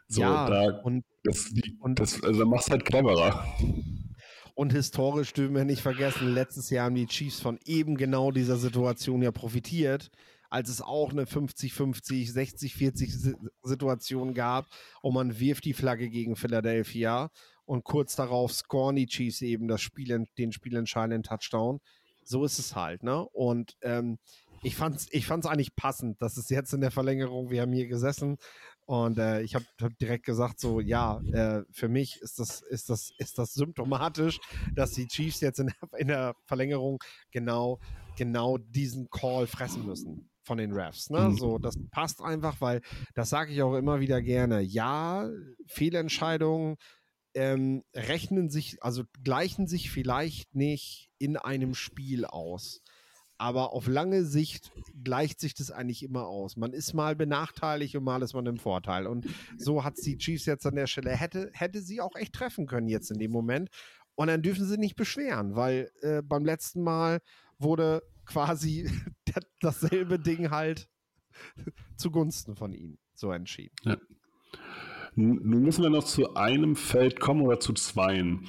So, 0.08 0.22
ja, 0.22 0.50
da, 0.50 0.80
und, 0.82 1.04
das, 1.24 1.54
und 1.80 2.00
das, 2.00 2.22
also 2.24 2.46
machst 2.46 2.70
halt 2.70 2.86
cleverer. 2.86 3.46
Und 4.54 4.72
historisch 4.72 5.34
dürfen 5.34 5.56
wir 5.56 5.66
nicht 5.66 5.82
vergessen, 5.82 6.34
letztes 6.34 6.70
Jahr 6.70 6.86
haben 6.86 6.96
die 6.96 7.08
Chiefs 7.08 7.42
von 7.42 7.60
eben 7.66 7.98
genau 7.98 8.32
dieser 8.32 8.58
Situation 8.58 9.22
ja 9.22 9.32
profitiert, 9.32 10.12
als 10.50 10.70
es 10.70 10.82
auch 10.82 11.12
eine 11.12 11.26
50-50, 11.26 12.34
60-40 12.34 13.36
Situation 13.64 14.34
gab 14.34 14.68
und 15.02 15.14
man 15.14 15.40
wirft 15.40 15.66
die 15.66 15.74
Flagge 15.74 16.10
gegen 16.10 16.38
Philadelphia 16.38 17.32
und 17.66 17.84
kurz 17.84 18.16
darauf 18.16 18.54
scoren 18.54 18.96
die 18.96 19.08
Chiefs 19.08 19.42
eben 19.42 19.68
das 19.68 19.82
Spiel, 19.82 20.28
den 20.38 20.52
spielentscheidenden 20.52 21.24
Touchdown. 21.24 21.80
So 22.24 22.44
ist 22.44 22.60
es 22.60 22.76
halt, 22.76 23.04
ne? 23.04 23.24
Und 23.30 23.76
ähm, 23.82 24.18
ich 24.64 24.76
fand 24.76 24.96
es 24.96 25.08
ich 25.12 25.28
fand's 25.28 25.46
eigentlich 25.46 25.76
passend, 25.76 26.22
dass 26.22 26.38
es 26.38 26.50
jetzt 26.50 26.74
in 26.74 26.82
der 26.82 26.92
Verlängerung, 26.92 27.52
wir 27.52 27.62
haben 27.62 27.74
hier 27.74 27.88
gesessen 27.88 28.38
und 28.86 29.18
äh, 29.18 29.42
ich 29.42 29.56
habe 29.56 29.66
hab 29.82 29.98
direkt 29.98 30.26
gesagt, 30.26 30.60
so, 30.60 30.80
ja, 30.80 31.20
äh, 31.32 31.64
für 31.72 31.88
mich 31.88 32.22
ist 32.22 32.40
das, 32.40 32.62
ist, 32.62 32.90
das, 32.90 33.12
ist 33.18 33.40
das 33.40 33.54
symptomatisch, 33.54 34.40
dass 34.76 34.92
die 34.92 35.08
Chiefs 35.08 35.42
jetzt 35.42 35.60
in 35.60 35.68
der, 35.68 36.00
in 36.00 36.08
der 36.08 36.36
Verlängerung 36.46 37.00
genau, 37.32 37.80
genau 38.16 38.58
diesen 38.58 39.10
Call 39.10 39.48
fressen 39.48 39.86
müssen 39.86 40.30
von 40.44 40.60
den 40.60 40.72
Refs. 40.72 41.10
Ne? 41.10 41.30
Mhm. 41.30 41.38
So, 41.38 41.58
das 41.58 41.76
passt 41.90 42.22
einfach, 42.22 42.62
weil 42.62 42.82
das 43.16 43.30
sage 43.30 43.52
ich 43.52 43.64
auch 43.64 43.76
immer 43.76 44.00
wieder 44.00 44.22
gerne. 44.22 44.62
Ja, 44.62 45.28
Fehlentscheidungen 45.66 46.78
ähm, 47.36 47.84
rechnen 47.94 48.50
sich, 48.50 48.82
also 48.82 49.04
gleichen 49.24 49.68
sich 49.68 49.92
vielleicht 49.92 50.56
nicht 50.56 51.12
in 51.20 51.38
einem 51.38 51.76
Spiel 51.76 52.26
aus. 52.26 52.82
Aber 53.38 53.74
auf 53.74 53.88
lange 53.88 54.24
Sicht 54.24 54.72
gleicht 55.04 55.42
sich 55.42 55.54
das 55.54 55.70
eigentlich 55.70 56.04
immer 56.04 56.26
aus. 56.26 56.56
Man 56.56 56.72
ist 56.72 56.94
mal 56.94 57.18
benachteiligt 57.18 57.96
und 57.98 58.06
mal 58.06 58.22
ist 58.22 58.34
man 58.34 58.46
im 58.46 58.58
Vorteil. 58.58 59.08
Und 59.08 59.28
so 59.58 59.84
hat 59.84 59.96
die 60.06 60.18
Chiefs 60.18 60.46
jetzt 60.46 60.66
an 60.66 60.76
der 60.76 60.88
Stelle, 60.88 61.12
hätte, 61.12 61.52
hätte 61.54 61.82
sie 61.82 62.00
auch 62.00 62.16
echt 62.16 62.34
treffen 62.34 62.66
können 62.66 62.88
jetzt 62.88 63.12
in 63.12 63.20
dem 63.20 63.32
Moment. 63.32 63.70
Und 64.16 64.28
dann 64.28 64.42
dürfen 64.42 64.66
sie 64.66 64.78
nicht 64.78 64.96
beschweren, 64.96 65.58
weil 65.58 65.92
äh, 66.02 66.22
beim 66.22 66.46
letzten 66.46 66.82
Mal 66.82 67.20
wurde 67.60 68.04
quasi 68.26 68.90
dasselbe 69.60 70.18
Ding 70.18 70.50
halt 70.50 70.90
zugunsten 71.98 72.56
von 72.56 72.72
ihnen 72.72 72.98
so 73.14 73.32
entschieden. 73.32 73.76
Ja. 73.84 73.98
Nun 75.16 75.62
müssen 75.62 75.84
wir 75.84 75.90
noch 75.90 76.04
zu 76.04 76.36
einem 76.36 76.76
Feld 76.76 77.20
kommen 77.20 77.42
oder 77.42 77.60
zu 77.60 77.74
zweien. 77.74 78.48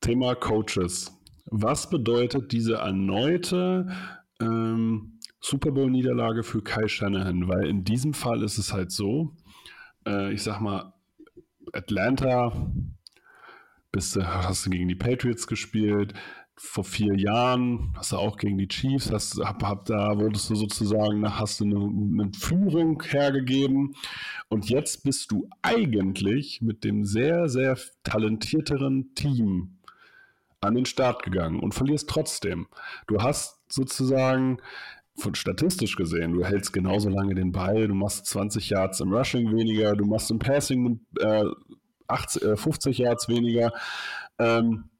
Thema 0.00 0.34
Coaches. 0.34 1.16
Was 1.46 1.90
bedeutet 1.90 2.52
diese 2.52 2.76
erneute 2.76 3.88
ähm, 4.40 5.18
Super 5.40 5.72
Bowl-Niederlage 5.72 6.42
für 6.42 6.62
Kai 6.62 6.88
Shanahan? 6.88 7.48
Weil 7.48 7.66
in 7.66 7.84
diesem 7.84 8.14
Fall 8.14 8.42
ist 8.42 8.56
es 8.56 8.72
halt 8.72 8.92
so, 8.92 9.36
äh, 10.06 10.32
ich 10.32 10.42
sag 10.42 10.60
mal, 10.60 10.94
Atlanta, 11.72 12.72
bist 13.92 14.16
du, 14.16 14.26
hast 14.26 14.66
du 14.66 14.70
gegen 14.70 14.88
die 14.88 14.94
Patriots 14.94 15.46
gespielt, 15.46 16.14
vor 16.62 16.84
vier 16.84 17.18
Jahren, 17.18 17.94
hast 17.96 18.12
du 18.12 18.16
auch 18.16 18.36
gegen 18.36 18.58
die 18.58 18.68
Chiefs, 18.68 19.10
hast, 19.10 19.40
hab, 19.42 19.62
hab, 19.62 19.86
da 19.86 20.18
wurdest 20.18 20.50
du 20.50 20.54
sozusagen, 20.54 21.26
hast 21.38 21.60
du 21.60 21.64
eine, 21.64 21.76
eine, 21.76 22.32
Führung 22.38 23.02
hergegeben 23.02 23.94
und 24.50 24.68
jetzt 24.68 25.02
bist 25.02 25.30
du 25.32 25.48
eigentlich 25.62 26.60
mit 26.60 26.84
dem 26.84 27.06
sehr, 27.06 27.48
sehr 27.48 27.78
talentierteren 28.04 29.14
Team 29.14 29.78
an 30.60 30.74
den 30.74 30.84
Start 30.84 31.22
gegangen 31.22 31.60
und 31.60 31.74
verlierst 31.74 32.10
trotzdem. 32.10 32.66
Du 33.06 33.22
hast 33.22 33.58
sozusagen 33.72 34.58
von 35.16 35.34
statistisch 35.34 35.96
gesehen, 35.96 36.34
du 36.34 36.44
hältst 36.44 36.74
genauso 36.74 37.08
lange 37.08 37.34
den 37.34 37.52
Ball, 37.52 37.88
du 37.88 37.94
machst 37.94 38.26
20 38.26 38.68
Yards 38.68 39.00
im 39.00 39.14
Rushing 39.14 39.50
weniger, 39.56 39.96
du 39.96 40.04
machst 40.04 40.30
im 40.30 40.38
Passing 40.38 41.00
äh, 41.20 41.44
80, 42.06 42.42
äh, 42.42 42.56
50 42.56 42.98
Yards 42.98 43.28
weniger. 43.28 43.72
Ähm, 44.38 44.90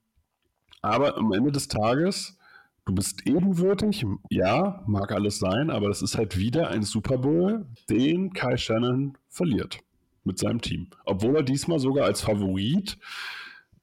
aber 0.83 1.17
am 1.17 1.33
Ende 1.33 1.53
des 1.53 1.69
Tages, 1.69 2.39
du 2.87 2.95
bist 2.95 3.27
ebenwürdig, 3.27 4.05
ja, 4.31 4.83
mag 4.87 5.13
alles 5.13 5.39
sein, 5.39 5.71
aber 5.71 5.89
das 5.89 6.03
ist 6.03 6.17
halt 6.17 6.37
wieder 6.37 6.69
ein 6.69 6.83
Super 6.83 7.19
Bowl, 7.19 7.67
den 7.89 8.33
Kai 8.33 8.57
Shannon 8.57 9.17
verliert 9.29 9.81
mit 10.25 10.39
seinem 10.39 10.61
Team. 10.61 10.89
Obwohl 11.05 11.37
er 11.37 11.43
diesmal 11.43 11.79
sogar 11.79 12.07
als 12.07 12.21
Favorit 12.21 12.99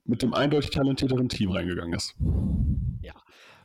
mit 0.05 0.21
dem 0.21 0.33
eindeutig 0.33 0.71
talentierteren 0.71 1.29
Team 1.29 1.51
reingegangen 1.51 1.93
ist. 1.93 2.15
Ja, 3.01 3.13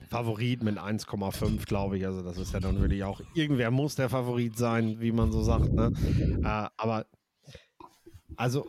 Favorit 0.09 0.63
mit 0.63 0.79
1,5, 0.79 1.67
glaube 1.67 1.99
ich. 1.99 2.07
Also 2.07 2.23
das 2.23 2.37
ist 2.37 2.53
ja 2.53 2.61
dann 2.61 2.81
wirklich 2.81 3.05
auch, 3.05 3.21
irgendwer 3.35 3.71
muss 3.71 3.95
der 3.95 4.09
Favorit 4.09 4.59
sein, 4.59 5.01
wie 5.01 5.13
man 5.13 5.33
so 5.33 5.43
sagt. 5.43 5.73
Ne? 5.73 5.93
Äh, 6.43 6.69
aber 6.77 7.07
also 8.37 8.69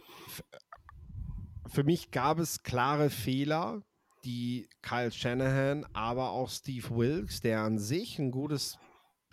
für 1.67 1.83
mich 1.83 2.11
gab 2.11 2.39
es 2.39 2.61
klare 2.63 3.09
Fehler, 3.09 3.81
die 4.23 4.67
Kyle 4.81 5.11
Shanahan, 5.11 5.85
aber 5.93 6.31
auch 6.31 6.49
Steve 6.49 6.89
Wilkes, 6.95 7.41
der 7.41 7.61
an 7.61 7.79
sich 7.79 8.19
ein 8.19 8.31
gutes 8.31 8.77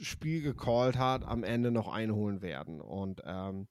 Spiel 0.01 0.43
gecallt 0.43 0.97
hat, 0.97 1.25
am 1.25 1.45
Ende 1.45 1.71
noch 1.71 1.89
einholen 1.89 2.43
werden. 2.43 2.81
Und 2.81 3.23
ähm, 3.25 3.69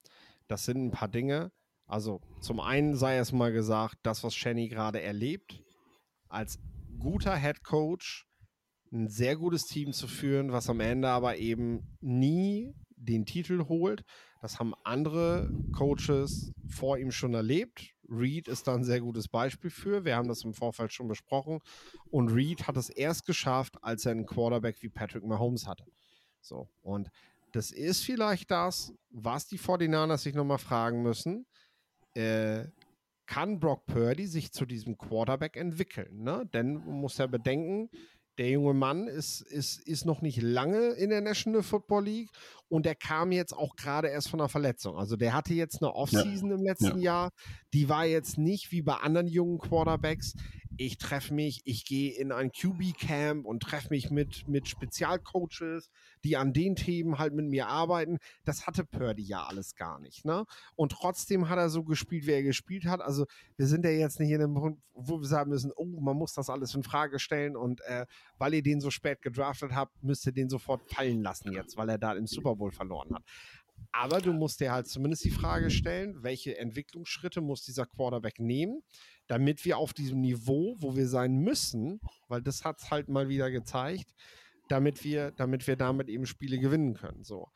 das 0.48 0.66
sind 0.66 0.86
ein 0.86 0.92
paar 0.92 1.08
Dinge. 1.08 1.52
Also 1.88 2.22
zum 2.40 2.60
einen 2.60 2.96
sei 2.96 3.18
es 3.18 3.32
mal 3.32 3.52
gesagt, 3.52 3.98
das, 4.04 4.24
was 4.24 4.36
Shanny 4.36 4.68
gerade 4.68 5.02
erlebt, 5.02 5.62
als 6.28 6.60
guter 7.00 7.36
Head 7.36 7.64
Coach 7.64 8.28
ein 8.92 9.08
sehr 9.08 9.36
gutes 9.36 9.66
Team 9.66 9.94
zu 9.94 10.08
führen, 10.08 10.52
was 10.52 10.70
am 10.70 10.80
Ende 10.80 11.10
aber 11.10 11.38
eben 11.38 11.98
nie 12.02 12.74
den 12.96 13.26
Titel 13.26 13.66
holt. 13.68 14.04
Das 14.42 14.60
haben 14.60 14.74
andere 14.84 15.50
Coaches 15.74 16.52
vor 16.68 16.98
ihm 16.98 17.12
schon 17.12 17.34
erlebt. 17.34 17.94
Reed 18.10 18.48
ist 18.48 18.68
da 18.68 18.76
ein 18.76 18.84
sehr 18.84 19.02
gutes 19.02 19.28
Beispiel 19.28 19.70
für. 19.70 20.06
Wir 20.06 20.16
haben 20.16 20.28
das 20.28 20.44
im 20.44 20.54
Vorfeld 20.54 20.94
schon 20.94 21.08
besprochen. 21.08 21.60
Und 22.10 22.30
Reed 22.30 22.68
hat 22.68 22.78
es 22.78 22.90
erst 22.90 23.26
geschafft, 23.26 23.78
als 23.82 24.06
er 24.06 24.14
einen 24.14 24.26
Quarterback 24.26 24.82
wie 24.82 24.90
Patrick 24.90 25.24
Mahomes 25.24 25.68
hatte. 25.68 25.86
So. 26.42 26.70
Und 26.82 27.10
das 27.52 27.72
ist 27.72 28.04
vielleicht 28.04 28.52
das, 28.52 28.94
was 29.10 29.48
die 29.48 29.60
49ers 29.60 30.18
sich 30.18 30.36
nochmal 30.36 30.60
fragen 30.60 31.02
müssen. 31.02 31.46
Äh, 32.14 32.66
kann 33.26 33.60
Brock 33.60 33.86
Purdy 33.86 34.26
sich 34.26 34.52
zu 34.52 34.66
diesem 34.66 34.98
Quarterback 34.98 35.56
entwickeln? 35.56 36.24
Ne? 36.24 36.50
Denn 36.52 36.74
man 36.74 37.02
muss 37.02 37.18
ja 37.20 37.28
bedenken, 37.28 37.90
der 38.40 38.50
junge 38.50 38.74
Mann 38.74 39.08
ist, 39.08 39.42
ist, 39.42 39.86
ist 39.86 40.06
noch 40.06 40.22
nicht 40.22 40.42
lange 40.42 40.92
in 40.92 41.10
der 41.10 41.20
National 41.20 41.62
Football 41.62 42.06
League 42.06 42.30
und 42.70 42.86
der 42.86 42.96
kam 42.96 43.34
jetzt 43.34 43.52
auch 43.54 43.76
gerade 43.76 44.08
erst 44.08 44.30
von 44.30 44.40
einer 44.40 44.48
Verletzung. 44.48 44.96
Also 44.96 45.18
der 45.18 45.34
hatte 45.34 45.54
jetzt 45.54 45.84
eine 45.84 45.94
Offseason 45.94 46.50
ja. 46.50 46.56
im 46.56 46.64
letzten 46.64 47.00
ja. 47.00 47.04
Jahr. 47.24 47.32
Die 47.74 47.90
war 47.90 48.06
jetzt 48.06 48.38
nicht 48.38 48.72
wie 48.72 48.82
bei 48.82 48.96
anderen 48.96 49.28
jungen 49.28 49.60
Quarterbacks 49.60 50.36
ich 50.80 50.98
treffe 50.98 51.34
mich, 51.34 51.62
ich 51.66 51.84
gehe 51.84 52.14
in 52.14 52.32
ein 52.32 52.54
QB-Camp 52.54 53.46
und 53.46 53.62
treffe 53.62 53.90
mich 53.90 54.12
mit, 54.12 54.48
mit 54.48 54.70
Spezialcoaches, 54.70 55.90
die 56.24 56.38
an 56.38 56.54
den 56.54 56.78
Themen 56.78 57.20
halt 57.20 57.34
mit 57.34 57.48
mir 57.48 57.68
arbeiten. 57.68 58.18
Das 58.46 58.66
hatte 58.66 58.86
Purdy 58.86 59.24
ja 59.24 59.44
alles 59.44 59.76
gar 59.76 60.00
nicht. 60.00 60.24
Ne? 60.24 60.46
Und 60.76 60.94
trotzdem 60.94 61.50
hat 61.50 61.58
er 61.58 61.70
so 61.70 61.84
gespielt, 61.84 62.26
wie 62.28 62.32
er 62.32 62.44
gespielt 62.44 62.86
hat. 62.86 63.02
Also 63.02 63.26
wir 63.58 63.68
sind 63.68 63.84
ja 63.84 63.92
jetzt 63.92 64.22
nicht 64.22 64.32
in 64.32 64.42
einem 64.42 64.54
Punkt, 64.54 64.82
wo 64.94 65.20
wir 65.20 65.28
sagen 65.28 65.50
müssen, 65.50 65.74
oh, 65.76 66.00
man 66.00 66.16
muss 66.16 66.34
das 66.34 66.50
alles 66.50 66.74
in 66.74 66.84
Frage 66.84 67.20
stellen 67.20 67.58
und 67.58 67.82
äh, 67.82 68.06
weil 68.38 68.54
ihr 68.54 68.64
den 68.64 68.80
so 68.80 68.90
spät 68.90 69.22
gedraftet 69.22 69.74
habt, 69.74 70.02
müsst 70.02 70.26
ihr 70.28 70.32
den 70.32 70.48
sofort 70.48 70.82
fallen 70.90 71.22
lassen 71.22 71.52
jetzt, 71.52 71.76
weil 71.76 71.90
er 71.90 71.98
da 71.98 72.14
im 72.14 72.26
Super 72.26 72.56
Bowl 72.56 72.72
verloren 72.72 73.16
hat. 73.16 73.24
Aber 73.92 74.22
du 74.22 74.34
musst 74.34 74.60
dir 74.60 74.72
halt 74.72 74.88
zumindest 74.88 75.26
die 75.26 75.32
Frage 75.32 75.70
stellen, 75.72 76.22
welche 76.24 76.58
Entwicklungsschritte 76.58 77.42
muss 77.42 77.64
dieser 77.64 77.86
Quarterback 77.86 78.40
nehmen, 78.40 78.82
damit 79.30 79.64
wir 79.64 79.78
auf 79.78 79.94
diesem 79.94 80.22
Niveau, 80.22 80.76
wo 80.80 80.96
wir 80.96 81.08
sein 81.08 81.38
müssen, 81.38 82.02
weil 82.28 82.42
das 82.42 82.66
hat 82.66 82.80
es 82.82 82.90
halt 82.90 83.10
mal 83.10 83.30
wieder 83.30 83.52
gezeigt, 83.52 84.16
damit 84.70 85.04
wir, 85.04 85.32
damit 85.32 85.68
wir 85.68 85.76
damit 85.76 86.10
eben 86.10 86.26
Spiele 86.26 86.58
gewinnen 86.58 86.96
können. 86.96 87.24
So. 87.24 87.48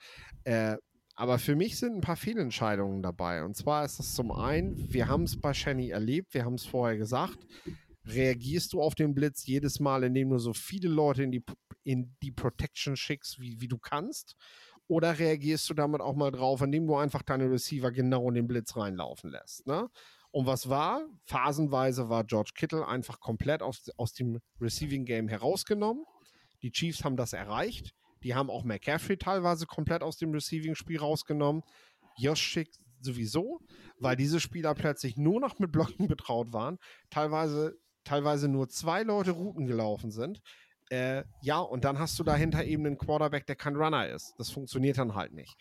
Äh, 0.43 0.77
aber 1.15 1.39
für 1.39 1.55
mich 1.55 1.77
sind 1.79 1.95
ein 1.95 2.01
paar 2.01 2.15
Fehlentscheidungen 2.15 3.01
dabei. 3.01 3.43
Und 3.43 3.57
zwar 3.57 3.85
ist 3.85 3.97
das 3.97 4.13
zum 4.13 4.31
einen, 4.31 4.93
wir 4.93 5.07
haben 5.07 5.23
es 5.23 5.39
bei 5.39 5.53
Shanny 5.53 5.89
erlebt, 5.89 6.35
wir 6.35 6.45
haben 6.45 6.55
es 6.55 6.65
vorher 6.65 6.97
gesagt, 6.97 7.39
reagierst 8.05 8.73
du 8.73 8.81
auf 8.81 8.93
den 8.93 9.15
Blitz 9.15 9.45
jedes 9.47 9.79
Mal, 9.79 10.03
indem 10.03 10.29
du 10.29 10.37
so 10.37 10.53
viele 10.53 10.89
Leute 10.89 11.23
in 11.23 11.31
die, 11.31 11.43
in 11.83 12.15
die 12.21 12.31
Protection 12.31 12.95
schickst, 12.95 13.39
wie, 13.39 13.59
wie 13.61 13.67
du 13.67 13.79
kannst? 13.79 14.35
Oder 14.87 15.17
reagierst 15.17 15.67
du 15.71 15.73
damit 15.73 16.01
auch 16.01 16.15
mal 16.15 16.29
drauf, 16.29 16.61
indem 16.61 16.85
du 16.85 16.95
einfach 16.95 17.23
deine 17.23 17.49
Receiver 17.49 17.91
genau 17.91 18.27
in 18.29 18.35
den 18.35 18.47
Blitz 18.47 18.75
reinlaufen 18.75 19.31
lässt? 19.31 19.65
Ne? 19.65 19.89
Und 20.33 20.47
was 20.47 20.67
war? 20.67 21.05
Phasenweise 21.25 22.09
war 22.09 22.23
George 22.23 22.53
Kittle 22.55 22.87
einfach 22.87 23.19
komplett 23.19 23.61
aus, 23.61 23.91
aus 23.97 24.13
dem 24.13 24.39
Receiving 24.59 25.05
Game 25.05 25.27
herausgenommen. 25.27 26.05
Die 26.63 26.71
Chiefs 26.71 27.03
haben 27.03 27.15
das 27.15 27.33
erreicht. 27.33 27.93
Die 28.23 28.33
haben 28.33 28.49
auch 28.49 28.63
McCaffrey 28.63 29.17
teilweise 29.17 29.67
komplett 29.67 30.01
aus 30.01 30.17
dem 30.17 30.31
Receiving-Spiel 30.31 30.97
rausgenommen. 30.97 31.61
Josh 32.17 32.41
Schick 32.41 32.71
sowieso, 32.99 33.59
weil 33.99 34.15
diese 34.15 34.39
Spieler 34.39 34.73
plötzlich 34.73 35.17
nur 35.17 35.39
noch 35.39 35.59
mit 35.59 35.71
Blocken 35.71 36.07
betraut 36.07 36.51
waren. 36.51 36.79
Teilweise, 37.11 37.77
teilweise 38.03 38.47
nur 38.47 38.69
zwei 38.69 39.03
Leute 39.03 39.31
Routen 39.31 39.67
gelaufen 39.67 40.09
sind. 40.09 40.41
Äh, 40.93 41.23
ja, 41.41 41.57
und 41.57 41.85
dann 41.85 41.97
hast 41.97 42.19
du 42.19 42.23
dahinter 42.23 42.63
eben 42.65 42.85
einen 42.85 42.99
Quarterback, 42.99 43.47
der 43.47 43.55
kein 43.55 43.75
Runner 43.75 44.07
ist. 44.07 44.35
Das 44.37 44.51
funktioniert 44.51 44.99
dann 44.99 45.15
halt 45.15 45.33
nicht. 45.33 45.55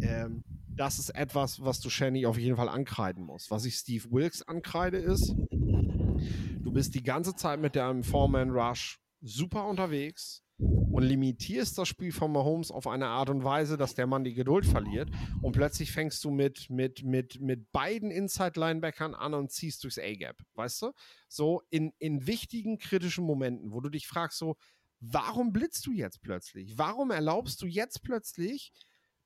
Ähm, 0.00 0.42
das 0.74 0.98
ist 0.98 1.10
etwas, 1.10 1.62
was 1.62 1.80
du 1.80 1.90
Shanny 1.90 2.24
auf 2.24 2.38
jeden 2.38 2.56
Fall 2.56 2.70
ankreiden 2.70 3.22
musst. 3.22 3.50
Was 3.50 3.66
ich 3.66 3.74
Steve 3.74 4.10
Wilkes 4.10 4.48
ankreide, 4.48 4.96
ist, 4.96 5.34
du 5.36 6.72
bist 6.72 6.94
die 6.94 7.02
ganze 7.02 7.36
Zeit 7.36 7.60
mit 7.60 7.76
deinem 7.76 8.02
Four-Man-Rush 8.02 8.98
super 9.20 9.66
unterwegs 9.66 10.42
und 10.58 11.02
limitierst 11.02 11.78
das 11.78 11.86
Spiel 11.86 12.10
von 12.10 12.32
Mahomes 12.32 12.70
auf 12.70 12.86
eine 12.86 13.06
Art 13.06 13.30
und 13.30 13.44
Weise, 13.44 13.76
dass 13.76 13.94
der 13.94 14.06
Mann 14.06 14.24
die 14.24 14.34
Geduld 14.34 14.66
verliert 14.66 15.10
und 15.42 15.52
plötzlich 15.52 15.92
fängst 15.92 16.24
du 16.24 16.30
mit, 16.30 16.68
mit, 16.70 17.04
mit, 17.04 17.40
mit 17.40 17.70
beiden 17.72 18.10
Inside-Linebackern 18.10 19.14
an 19.14 19.34
und 19.34 19.52
ziehst 19.52 19.84
durchs 19.84 19.98
A-Gap, 19.98 20.36
weißt 20.54 20.82
du? 20.82 20.92
So 21.28 21.62
in, 21.70 21.92
in 21.98 22.26
wichtigen, 22.26 22.78
kritischen 22.78 23.24
Momenten, 23.24 23.70
wo 23.70 23.80
du 23.80 23.88
dich 23.88 24.08
fragst 24.08 24.38
so, 24.38 24.56
warum 25.00 25.52
blitzt 25.52 25.86
du 25.86 25.92
jetzt 25.92 26.22
plötzlich? 26.22 26.76
Warum 26.76 27.10
erlaubst 27.10 27.62
du 27.62 27.66
jetzt 27.66 28.02
plötzlich, 28.02 28.72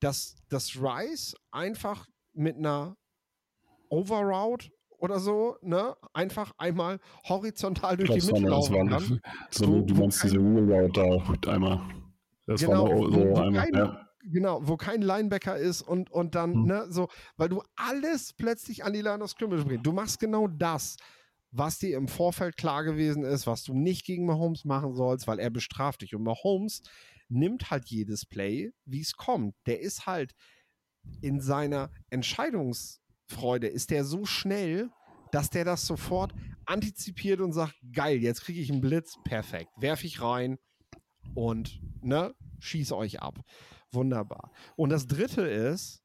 dass 0.01 0.37
das 0.49 0.77
Rice 0.77 1.35
einfach 1.51 2.07
mit 2.33 2.57
einer 2.57 2.97
Overroute 3.89 4.71
oder 5.03 5.19
so, 5.19 5.57
ne, 5.63 5.97
einfach 6.13 6.53
einmal 6.59 7.01
horizontal 7.29 7.97
durch 7.97 8.11
die 8.11 8.33
Mitte 8.33 8.47
laufen 8.47 8.89
kann. 8.89 9.21
So, 9.51 9.67
wo, 9.67 9.81
du 9.81 9.95
meinst 9.95 10.23
diese 10.23 10.39
Wheel 10.39 10.91
da 10.93 11.53
einmal. 11.53 11.81
Das 12.47 12.61
genau, 12.61 12.89
war 12.89 12.97
so 12.97 13.13
wo, 13.13 13.41
einmal, 13.41 13.65
kein, 13.65 13.75
ja. 13.75 14.09
Genau, 14.25 14.61
wo 14.63 14.77
kein 14.77 15.03
Linebacker 15.03 15.57
ist 15.57 15.83
und, 15.83 16.11
und 16.11 16.37
dann, 16.37 16.55
hm. 16.55 16.65
ne, 16.65 16.87
so, 16.89 17.09
weil 17.37 17.49
du 17.49 17.63
alles 17.75 18.33
plötzlich 18.33 18.85
an 18.85 18.93
die 18.93 19.03
Line 19.03 19.23
of 19.23 19.31
Scrimmage 19.31 19.65
bringst. 19.65 19.85
Du 19.85 19.93
machst 19.93 20.21
genau 20.21 20.47
das, 20.47 20.97
was 21.53 21.79
dir 21.79 21.97
im 21.97 22.09
Vorfeld 22.09 22.57
klar 22.57 22.83
gewesen 22.83 23.23
ist, 23.25 23.47
was 23.47 23.63
du 23.63 23.75
nicht 23.75 24.05
gegen 24.05 24.25
Mahomes 24.25 24.65
machen 24.65 24.95
sollst, 24.95 25.27
weil 25.27 25.39
er 25.39 25.51
bestraft 25.51 26.01
dich. 26.01 26.15
Und 26.15 26.23
Mahomes 26.23 26.83
nimmt 27.29 27.71
halt 27.71 27.87
jedes 27.89 28.27
Play, 28.27 28.73
wie 28.87 29.01
es 29.01 29.13
kommt. 29.17 29.55
Der 29.67 29.81
ist 29.81 30.07
halt 30.07 30.35
in 31.21 31.41
seiner 31.41 31.91
Entscheidungsfreude, 32.11 33.67
ist 33.67 33.91
der 33.91 34.05
so 34.05 34.25
schnell, 34.25 34.91
dass 35.31 35.51
der 35.51 35.65
das 35.65 35.87
sofort 35.87 36.33
antizipiert 36.65 37.41
und 37.41 37.53
sagt, 37.53 37.75
geil, 37.93 38.19
jetzt 38.19 38.43
kriege 38.43 38.61
ich 38.61 38.71
einen 38.71 38.81
Blitz, 38.81 39.17
perfekt, 39.25 39.71
werfe 39.79 40.07
ich 40.07 40.23
rein 40.23 40.59
und 41.35 41.81
ne, 42.03 42.35
schieß 42.61 42.93
euch 42.93 43.21
ab. 43.21 43.41
Wunderbar. 43.91 44.53
Und 44.77 44.91
das 44.91 45.07
dritte 45.07 45.43
ist, 45.43 46.03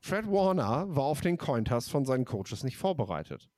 Fred 0.00 0.26
Warner 0.26 0.94
war 0.94 1.04
auf 1.04 1.20
den 1.20 1.38
Cointest 1.38 1.90
von 1.90 2.04
seinen 2.04 2.26
Coaches 2.26 2.62
nicht 2.62 2.76
vorbereitet. 2.76 3.48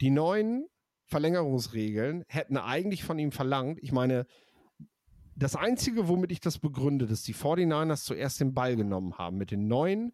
Die 0.00 0.10
neuen 0.10 0.66
Verlängerungsregeln 1.06 2.24
hätten 2.28 2.56
eigentlich 2.56 3.04
von 3.04 3.18
ihm 3.18 3.32
verlangt, 3.32 3.78
ich 3.82 3.92
meine, 3.92 4.26
das 5.36 5.56
Einzige, 5.56 6.08
womit 6.08 6.32
ich 6.32 6.40
das 6.40 6.58
begründe, 6.58 7.06
dass 7.06 7.22
die 7.22 7.34
49ers 7.34 8.04
zuerst 8.04 8.40
den 8.40 8.52
Ball 8.52 8.76
genommen 8.76 9.16
haben 9.16 9.38
mit 9.38 9.50
den 9.50 9.68
neuen 9.68 10.12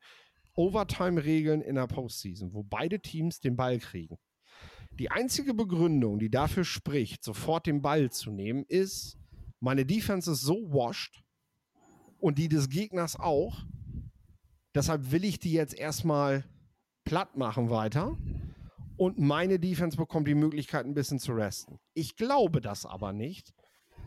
Overtime-Regeln 0.54 1.60
in 1.60 1.74
der 1.74 1.86
Postseason, 1.86 2.54
wo 2.54 2.62
beide 2.62 3.00
Teams 3.00 3.40
den 3.40 3.56
Ball 3.56 3.78
kriegen. 3.78 4.18
Die 4.98 5.10
einzige 5.10 5.52
Begründung, 5.52 6.18
die 6.18 6.30
dafür 6.30 6.64
spricht, 6.64 7.22
sofort 7.22 7.66
den 7.66 7.82
Ball 7.82 8.10
zu 8.10 8.30
nehmen, 8.30 8.64
ist, 8.68 9.18
meine 9.60 9.84
Defense 9.84 10.30
ist 10.30 10.42
so 10.42 10.72
washed 10.72 11.22
und 12.18 12.38
die 12.38 12.48
des 12.48 12.70
Gegners 12.70 13.18
auch. 13.18 13.64
Deshalb 14.74 15.10
will 15.10 15.24
ich 15.24 15.38
die 15.38 15.52
jetzt 15.52 15.74
erstmal 15.74 16.44
platt 17.04 17.36
machen 17.36 17.68
weiter. 17.68 18.16
Und 18.96 19.18
meine 19.18 19.58
Defense 19.58 19.96
bekommt 19.96 20.28
die 20.28 20.34
Möglichkeit, 20.34 20.86
ein 20.86 20.94
bisschen 20.94 21.18
zu 21.18 21.32
resten. 21.32 21.78
Ich 21.94 22.16
glaube 22.16 22.60
das 22.60 22.86
aber 22.86 23.12
nicht, 23.12 23.52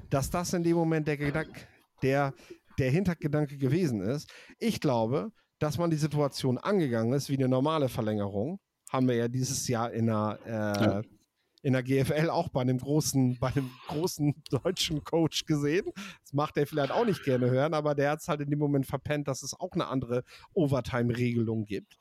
dass 0.10 0.30
das 0.30 0.54
in 0.54 0.64
dem 0.64 0.76
Moment 0.76 1.08
der, 1.08 1.18
Gedank 1.18 1.68
der, 2.02 2.34
der 2.78 2.92
Hintergedanke 2.92 3.58
gewesen 3.58 4.02
ist. 4.02 4.32
Ich 4.58 4.80
glaube, 4.80 5.32
dass 5.60 5.78
man 5.78 5.90
die 5.90 5.98
Situation 5.98 6.58
angegangen 6.58 7.14
ist 7.14 7.30
wie 7.30 7.38
eine 7.38 7.48
normale 7.48 7.90
Verlängerung. 7.90 8.60
Haben 8.90 9.08
wir 9.08 9.16
ja 9.16 9.28
dieses 9.28 9.68
Jahr 9.68 9.92
in 9.92 10.08
der, 10.08 10.40
äh, 10.46 10.50
ja. 10.50 11.02
in 11.62 11.74
der 11.74 11.84
GFL 11.84 12.30
auch 12.30 12.50
bei 12.50 12.62
einem 12.62 12.80
großen, 12.80 13.38
bei 13.40 13.50
einem 13.50 13.70
großen 13.88 14.42
deutschen 14.50 15.04
Coach 15.04 15.46
gesehen. 15.46 15.92
Das 16.24 16.34
macht 16.34 16.58
er 16.58 16.66
vielleicht 16.66 16.92
auch 16.92 17.06
nicht 17.06 17.24
gerne 17.24 17.52
hören, 17.52 17.74
aber 17.74 17.94
der 17.94 18.12
hat 18.12 18.22
es 18.22 18.28
halt 18.28 18.42
in 18.42 18.50
dem 18.50 18.60
Moment 18.60 18.88
verpennt, 18.88 19.28
dass 19.28 19.44
es 19.44 19.54
auch 19.54 19.74
eine 19.74 19.88
andere 19.88 20.24
Overtime-Regelung 20.54 21.66
gibt. 21.66 21.98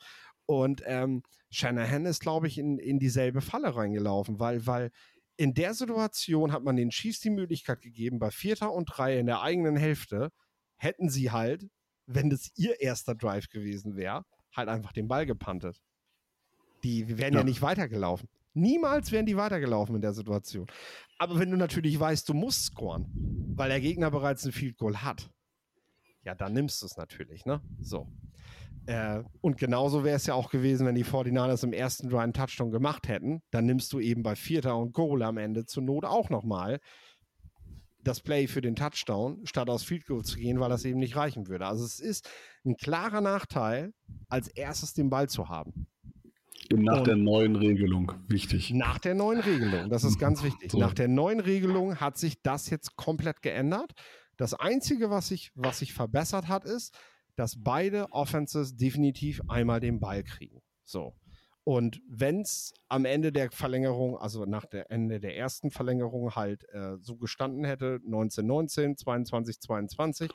Und 0.46 0.82
ähm, 0.86 1.22
Shanahan 1.50 2.04
ist, 2.06 2.20
glaube 2.20 2.46
ich, 2.46 2.58
in, 2.58 2.78
in 2.78 2.98
dieselbe 2.98 3.40
Falle 3.40 3.74
reingelaufen, 3.74 4.38
weil, 4.38 4.66
weil 4.66 4.90
in 5.36 5.54
der 5.54 5.72
Situation 5.72 6.52
hat 6.52 6.64
man 6.64 6.76
den 6.76 6.90
Chiefs 6.90 7.20
die 7.20 7.30
Möglichkeit 7.30 7.80
gegeben, 7.80 8.18
bei 8.18 8.30
Vierter 8.30 8.72
und 8.72 8.86
Drei 8.86 9.18
in 9.18 9.26
der 9.26 9.40
eigenen 9.40 9.76
Hälfte 9.76 10.30
hätten 10.76 11.08
sie 11.08 11.30
halt, 11.30 11.66
wenn 12.06 12.30
das 12.30 12.50
ihr 12.56 12.80
erster 12.80 13.14
Drive 13.14 13.48
gewesen 13.48 13.96
wäre, 13.96 14.24
halt 14.54 14.68
einfach 14.68 14.92
den 14.92 15.08
Ball 15.08 15.26
gepantet. 15.26 15.80
Die 16.82 17.18
wären 17.18 17.34
ja. 17.34 17.40
ja 17.40 17.44
nicht 17.44 17.62
weitergelaufen. 17.62 18.28
Niemals 18.54 19.12
wären 19.12 19.26
die 19.26 19.36
weitergelaufen 19.36 19.94
in 19.94 20.00
der 20.00 20.12
Situation. 20.12 20.66
Aber 21.18 21.38
wenn 21.38 21.50
du 21.50 21.56
natürlich 21.56 21.98
weißt, 21.98 22.28
du 22.28 22.34
musst 22.34 22.64
scoren, 22.66 23.06
weil 23.54 23.68
der 23.68 23.80
Gegner 23.80 24.10
bereits 24.10 24.44
ein 24.44 24.52
Field 24.52 24.76
Goal 24.76 24.96
hat, 24.96 25.30
ja, 26.24 26.34
dann 26.34 26.52
nimmst 26.52 26.82
du 26.82 26.86
es 26.86 26.96
natürlich, 26.96 27.44
ne? 27.44 27.62
So. 27.80 28.10
Äh, 28.88 29.22
und 29.42 29.58
genauso 29.58 30.02
wäre 30.02 30.16
es 30.16 30.24
ja 30.24 30.32
auch 30.32 30.48
gewesen, 30.48 30.86
wenn 30.86 30.94
die 30.94 31.04
49ers 31.04 31.62
im 31.62 31.74
ersten 31.74 32.08
Drive 32.08 32.20
einen 32.20 32.32
Touchdown 32.32 32.70
gemacht 32.70 33.06
hätten. 33.06 33.42
Dann 33.50 33.66
nimmst 33.66 33.92
du 33.92 34.00
eben 34.00 34.22
bei 34.22 34.34
Vierter 34.34 34.78
und 34.78 34.94
Goal 34.94 35.22
am 35.22 35.36
Ende 35.36 35.66
zur 35.66 35.82
Not 35.82 36.06
auch 36.06 36.30
nochmal 36.30 36.80
das 38.02 38.20
Play 38.22 38.46
für 38.46 38.62
den 38.62 38.76
Touchdown, 38.76 39.44
statt 39.44 39.68
aus 39.68 39.82
Field 39.82 40.06
Goal 40.06 40.24
zu 40.24 40.38
gehen, 40.38 40.58
weil 40.58 40.70
das 40.70 40.86
eben 40.86 41.00
nicht 41.00 41.16
reichen 41.16 41.48
würde. 41.48 41.66
Also 41.66 41.84
es 41.84 42.00
ist 42.00 42.30
ein 42.64 42.76
klarer 42.76 43.20
Nachteil, 43.20 43.92
als 44.30 44.48
erstes 44.48 44.94
den 44.94 45.10
Ball 45.10 45.28
zu 45.28 45.50
haben. 45.50 45.86
Nach 46.72 47.00
und 47.00 47.06
der 47.06 47.16
neuen 47.16 47.56
Regelung, 47.56 48.12
wichtig. 48.26 48.70
Nach 48.70 48.98
der 48.98 49.14
neuen 49.14 49.40
Regelung, 49.40 49.90
das 49.90 50.02
ist 50.04 50.18
ganz 50.18 50.42
wichtig. 50.42 50.70
So. 50.70 50.78
Nach 50.78 50.94
der 50.94 51.08
neuen 51.08 51.40
Regelung 51.40 51.96
hat 51.96 52.16
sich 52.16 52.40
das 52.42 52.70
jetzt 52.70 52.96
komplett 52.96 53.42
geändert. 53.42 53.92
Das 54.38 54.54
Einzige, 54.54 55.10
was 55.10 55.28
sich, 55.28 55.50
was 55.54 55.80
sich 55.80 55.92
verbessert 55.92 56.48
hat, 56.48 56.64
ist, 56.64 56.96
dass 57.38 57.62
beide 57.62 58.10
Offenses 58.10 58.76
definitiv 58.76 59.40
einmal 59.48 59.78
den 59.78 60.00
Ball 60.00 60.24
kriegen. 60.24 60.60
So. 60.84 61.14
Und 61.62 62.00
wenn 62.08 62.40
es 62.40 62.72
am 62.88 63.04
Ende 63.04 63.30
der 63.30 63.50
Verlängerung, 63.50 64.16
also 64.16 64.44
nach 64.44 64.64
der 64.64 64.90
Ende 64.90 65.20
der 65.20 65.36
ersten 65.36 65.70
Verlängerung 65.70 66.34
halt 66.34 66.64
äh, 66.72 66.96
so 67.00 67.16
gestanden 67.16 67.64
hätte, 67.64 68.00
1919, 68.06 68.96
22, 68.96 69.60
22, 69.60 70.30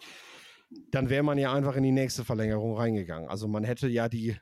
dann 0.92 1.10
wäre 1.10 1.24
man 1.24 1.38
ja 1.38 1.52
einfach 1.54 1.76
in 1.76 1.84
die 1.84 1.92
nächste 1.92 2.24
Verlängerung 2.24 2.78
reingegangen. 2.78 3.30
Also 3.30 3.48
man 3.48 3.64
hätte 3.64 3.88
ja 3.88 4.08
die 4.10 4.38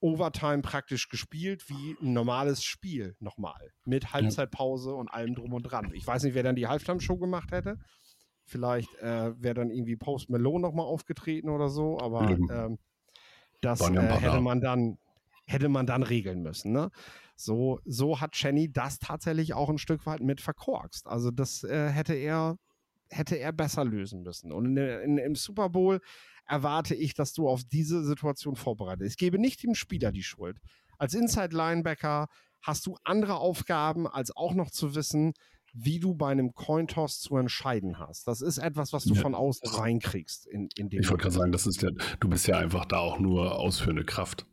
Overtime 0.00 0.62
praktisch 0.62 1.08
gespielt 1.08 1.68
wie 1.68 1.96
ein 2.00 2.12
normales 2.12 2.62
Spiel 2.62 3.16
nochmal. 3.18 3.72
Mit 3.84 4.12
Halbzeitpause 4.12 4.94
und 4.94 5.08
allem 5.08 5.34
drum 5.34 5.54
und 5.54 5.62
dran. 5.64 5.90
Ich 5.94 6.06
weiß 6.06 6.22
nicht, 6.22 6.34
wer 6.34 6.42
dann 6.42 6.56
die 6.56 6.66
Halftime-Show 6.68 7.16
gemacht 7.16 7.50
hätte. 7.50 7.78
Vielleicht 8.46 8.94
äh, 8.96 9.32
wäre 9.42 9.54
dann 9.54 9.70
irgendwie 9.70 9.96
Post 9.96 10.30
Malone 10.30 10.60
nochmal 10.60 10.86
aufgetreten 10.86 11.48
oder 11.48 11.68
so, 11.68 11.98
aber 11.98 12.30
ähm, 12.30 12.78
das 13.60 13.80
äh, 13.80 14.00
hätte 14.00 14.40
man 14.40 14.60
dann 14.60 14.98
hätte 15.46 15.68
man 15.68 15.86
dann 15.86 16.02
regeln 16.02 16.42
müssen. 16.42 16.72
Ne? 16.72 16.90
So, 17.36 17.80
so 17.84 18.20
hat 18.20 18.32
Chenny 18.32 18.72
das 18.72 18.98
tatsächlich 18.98 19.54
auch 19.54 19.68
ein 19.68 19.78
Stück 19.78 20.06
weit 20.06 20.20
mit 20.20 20.40
verkorkst. 20.40 21.06
Also 21.06 21.30
das 21.30 21.64
äh, 21.64 21.88
hätte 21.88 22.14
er 22.14 22.56
hätte 23.10 23.36
er 23.36 23.52
besser 23.52 23.84
lösen 23.84 24.22
müssen. 24.22 24.52
Und 24.52 24.66
in, 24.66 24.76
in, 24.76 25.18
im 25.18 25.34
Super 25.36 25.68
Bowl 25.68 26.00
erwarte 26.46 26.94
ich, 26.94 27.14
dass 27.14 27.32
du 27.32 27.48
auf 27.48 27.62
diese 27.64 28.04
Situation 28.04 28.56
vorbereitet 28.56 29.00
bist. 29.00 29.12
Ich 29.12 29.18
gebe 29.18 29.38
nicht 29.38 29.62
dem 29.62 29.74
Spieler 29.74 30.12
die 30.12 30.22
Schuld. 30.22 30.58
Als 30.98 31.14
Inside 31.14 31.54
Linebacker 31.54 32.26
hast 32.62 32.86
du 32.86 32.96
andere 33.04 33.36
Aufgaben, 33.36 34.06
als 34.06 34.34
auch 34.34 34.54
noch 34.54 34.70
zu 34.70 34.94
wissen, 34.94 35.34
wie 35.78 36.00
du 36.00 36.14
bei 36.14 36.30
einem 36.30 36.54
Cointoss 36.54 37.20
zu 37.20 37.36
entscheiden 37.36 37.98
hast. 37.98 38.26
Das 38.26 38.40
ist 38.40 38.56
etwas, 38.56 38.94
was 38.94 39.04
du 39.04 39.14
ja. 39.14 39.20
von 39.20 39.34
außen 39.34 39.68
reinkriegst. 39.68 40.46
In, 40.46 40.68
in 40.74 40.88
dem 40.88 41.00
ich 41.00 41.10
wollte 41.10 41.22
gerade 41.22 41.34
sagen, 41.34 41.52
das 41.52 41.66
ist 41.66 41.82
ja, 41.82 41.90
du 42.18 42.28
bist 42.28 42.46
ja 42.46 42.58
einfach 42.58 42.86
da 42.86 42.98
auch 42.98 43.18
nur 43.18 43.58
ausführende 43.58 44.04
Kraft. 44.04 44.46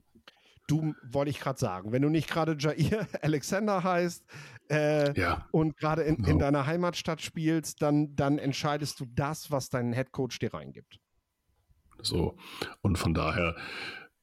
Du 0.67 0.93
wollte 1.09 1.31
ich 1.31 1.39
gerade 1.39 1.59
sagen, 1.59 1.91
wenn 1.93 2.01
du 2.01 2.09
nicht 2.09 2.29
gerade 2.29 2.57
Jair 2.59 3.07
Alexander 3.21 3.83
heißt 3.83 4.25
äh, 4.69 5.17
ja. 5.17 5.47
und 5.51 5.77
gerade 5.77 6.03
in, 6.03 6.23
in, 6.25 6.39
deiner 6.39 6.65
Heimatstadt 6.65 7.21
spielst, 7.21 7.81
dann, 7.81 8.15
dann 8.15 8.37
entscheidest 8.37 8.99
du 8.99 9.05
das, 9.05 9.49
was 9.49 9.69
dein 9.69 9.93
Headcoach 9.93 10.39
dir 10.39 10.53
reingibt. 10.53 10.99
So, 12.01 12.35
und 12.81 12.97
von 12.97 13.13
daher, 13.13 13.55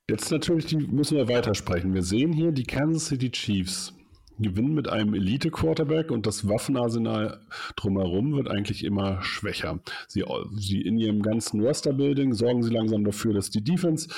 jetzt 0.09 0.31
natürlich 0.31 0.67
die, 0.67 0.77
müssen 0.77 1.17
wir 1.17 1.29
weitersprechen. 1.29 1.95
Wir 1.95 2.03
sehen 2.03 2.33
hier 2.33 2.53
die 2.53 2.65
Kansas 2.65 3.07
City 3.07 3.31
Chiefs 3.31 3.95
gewinnen 4.43 4.75
mit 4.75 4.89
einem 4.89 5.15
Elite-Quarterback 5.15 6.11
und 6.11 6.27
das 6.27 6.49
Waffenarsenal 6.49 7.41
drumherum 7.77 8.37
wird 8.37 8.49
eigentlich 8.49 8.85
immer 8.85 9.23
schwächer. 9.23 9.81
Sie, 10.09 10.25
sie 10.57 10.81
in 10.81 10.99
ihrem 10.99 11.23
ganzen 11.23 11.61
Roster-Building 11.61 12.35
sorgen 12.35 12.63
sie 12.63 12.73
langsam 12.73 13.05
dafür, 13.05 13.35
dass 13.35 13.51
die 13.51 13.63
Defense 13.63 14.09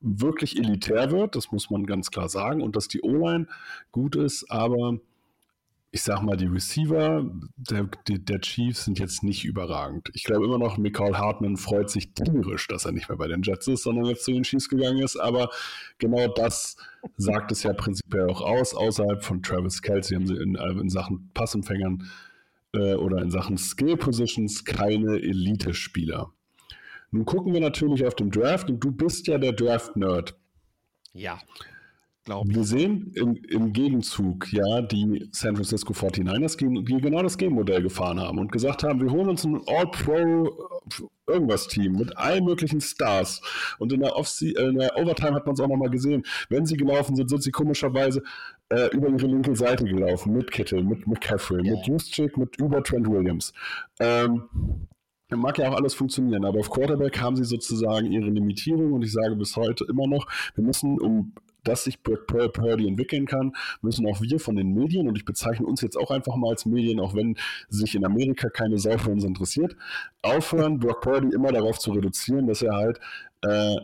wirklich 0.00 0.58
elitär 0.58 1.10
wird, 1.10 1.36
das 1.36 1.52
muss 1.52 1.70
man 1.70 1.84
ganz 1.86 2.10
klar 2.10 2.28
sagen, 2.28 2.62
und 2.62 2.74
dass 2.74 2.88
die 2.88 3.02
O-Line 3.02 3.46
gut 3.92 4.16
ist, 4.16 4.50
aber 4.50 4.98
ich 5.92 6.02
sag 6.02 6.22
mal, 6.22 6.36
die 6.36 6.46
Receiver 6.46 7.28
der, 7.56 7.88
der, 8.06 8.40
Chiefs 8.40 8.84
sind 8.84 9.00
jetzt 9.00 9.24
nicht 9.24 9.44
überragend. 9.44 10.08
Ich 10.14 10.22
glaube 10.22 10.44
immer 10.44 10.58
noch, 10.58 10.78
Michael 10.78 11.16
Hartman 11.16 11.56
freut 11.56 11.90
sich 11.90 12.14
tierisch, 12.14 12.68
dass 12.68 12.84
er 12.84 12.92
nicht 12.92 13.08
mehr 13.08 13.18
bei 13.18 13.26
den 13.26 13.42
Jets 13.42 13.66
ist, 13.66 13.82
sondern 13.82 14.04
jetzt 14.04 14.24
zu 14.24 14.32
den 14.32 14.44
Chiefs 14.44 14.68
gegangen 14.68 15.00
ist. 15.02 15.16
Aber 15.16 15.50
genau 15.98 16.28
das 16.28 16.76
sagt 17.16 17.50
es 17.50 17.64
ja 17.64 17.72
prinzipiell 17.72 18.28
auch 18.30 18.40
aus. 18.40 18.72
Außerhalb 18.72 19.24
von 19.24 19.42
Travis 19.42 19.82
Kelsey 19.82 20.14
haben 20.14 20.28
sie 20.28 20.36
in, 20.36 20.54
in 20.54 20.88
Sachen 20.90 21.30
Passempfängern 21.34 22.08
äh, 22.72 22.94
oder 22.94 23.20
in 23.20 23.32
Sachen 23.32 23.58
Skill 23.58 23.96
Positions 23.96 24.64
keine 24.64 25.16
Elite-Spieler. 25.16 26.32
Nun 27.10 27.24
gucken 27.24 27.52
wir 27.52 27.60
natürlich 27.60 28.06
auf 28.06 28.14
den 28.14 28.30
Draft 28.30 28.70
und 28.70 28.78
du 28.78 28.92
bist 28.92 29.26
ja 29.26 29.38
der 29.38 29.52
Draft-Nerd. 29.52 30.36
Ja 31.14 31.40
glaube 32.30 32.54
Wir 32.54 32.64
sehen 32.64 33.12
im, 33.14 33.34
im, 33.48 33.72
Gegenzug 33.72 34.52
ja 34.52 34.82
die 34.82 35.28
San 35.32 35.56
Francisco 35.56 35.92
49ers, 35.92 36.56
die 36.56 37.00
genau 37.00 37.22
das 37.22 37.36
Game-Modell 37.36 37.82
gefahren 37.82 38.20
haben 38.20 38.38
und 38.38 38.52
gesagt 38.52 38.84
haben, 38.84 39.00
wir 39.00 39.10
holen 39.10 39.30
uns 39.30 39.44
ein 39.44 39.60
All-Pro 39.66 40.48
irgendwas 41.26 41.66
Team 41.66 41.92
mit 41.92 42.16
allen 42.16 42.44
möglichen 42.44 42.80
Stars. 42.80 43.40
Und 43.78 43.92
in 43.92 44.00
der, 44.00 44.16
Off 44.16 44.30
in 44.40 44.78
der 44.78 44.96
Overtime 44.96 45.34
hat 45.34 45.46
man 45.46 45.54
es 45.54 45.60
auch 45.60 45.68
nochmal 45.68 45.90
gesehen. 45.90 46.22
Wenn 46.48 46.66
sie 46.66 46.76
gelaufen 46.76 47.16
sind, 47.16 47.28
sind 47.28 47.42
sie 47.42 47.50
komischerweise 47.50 48.22
äh, 48.68 48.88
über 48.94 49.08
ihre 49.08 49.26
linke 49.26 49.54
Seite 49.56 49.84
gelaufen. 49.84 50.32
Mit 50.32 50.50
Kittel, 50.52 50.84
mit 50.84 51.06
McCaffrey, 51.06 51.64
yeah. 51.64 51.76
mit 51.76 51.86
Juszczyk, 51.86 52.36
mit 52.36 52.56
über 52.60 52.82
Trent 52.82 53.08
Williams. 53.08 53.52
Ähm, 53.98 54.42
Mag 55.32 55.58
ja 55.58 55.68
auch 55.70 55.76
alles 55.76 55.94
funktionieren, 55.94 56.44
aber 56.44 56.58
auf 56.58 56.70
Quarterback 56.70 57.20
haben 57.20 57.36
sie 57.36 57.44
sozusagen 57.44 58.10
ihre 58.10 58.30
Limitierung 58.30 58.92
und 58.92 59.02
ich 59.02 59.12
sage 59.12 59.36
bis 59.36 59.54
heute 59.54 59.84
immer 59.88 60.08
noch, 60.08 60.26
wir 60.56 60.64
müssen, 60.64 60.98
um 60.98 61.34
dass 61.64 61.84
sich 61.84 62.02
Brock 62.02 62.26
Purdy 62.26 62.86
entwickeln 62.86 63.26
kann, 63.26 63.52
müssen 63.82 64.06
auch 64.06 64.20
wir 64.20 64.40
von 64.40 64.56
den 64.56 64.72
Medien, 64.74 65.08
und 65.08 65.16
ich 65.16 65.24
bezeichne 65.24 65.66
uns 65.66 65.80
jetzt 65.80 65.96
auch 65.96 66.10
einfach 66.10 66.36
mal 66.36 66.50
als 66.50 66.66
Medien, 66.66 67.00
auch 67.00 67.14
wenn 67.14 67.36
sich 67.68 67.94
in 67.94 68.04
Amerika 68.04 68.48
keine 68.48 68.78
Sau 68.78 68.96
für 68.98 69.10
uns 69.10 69.24
interessiert, 69.24 69.76
aufhören, 70.22 70.78
Brock 70.78 71.02
Purdy 71.02 71.34
immer 71.34 71.52
darauf 71.52 71.78
zu 71.78 71.92
reduzieren, 71.92 72.46
dass 72.46 72.62
er 72.62 72.74
halt 72.74 73.00
äh, 73.42 73.76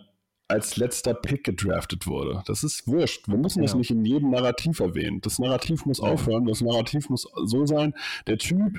als 0.48 0.76
letzter 0.76 1.14
Pick 1.14 1.44
gedraftet 1.44 2.06
wurde. 2.06 2.42
Das 2.46 2.62
ist 2.62 2.86
wurscht. 2.86 3.28
Wir 3.28 3.36
müssen 3.36 3.60
ja. 3.60 3.64
das 3.64 3.74
nicht 3.74 3.90
in 3.90 4.04
jedem 4.04 4.30
Narrativ 4.30 4.80
erwähnen. 4.80 5.20
Das 5.20 5.38
Narrativ 5.38 5.86
muss 5.86 6.00
aufhören. 6.00 6.46
Das 6.46 6.60
Narrativ 6.60 7.08
muss 7.08 7.26
so 7.44 7.66
sein, 7.66 7.94
der 8.26 8.38
Typ 8.38 8.78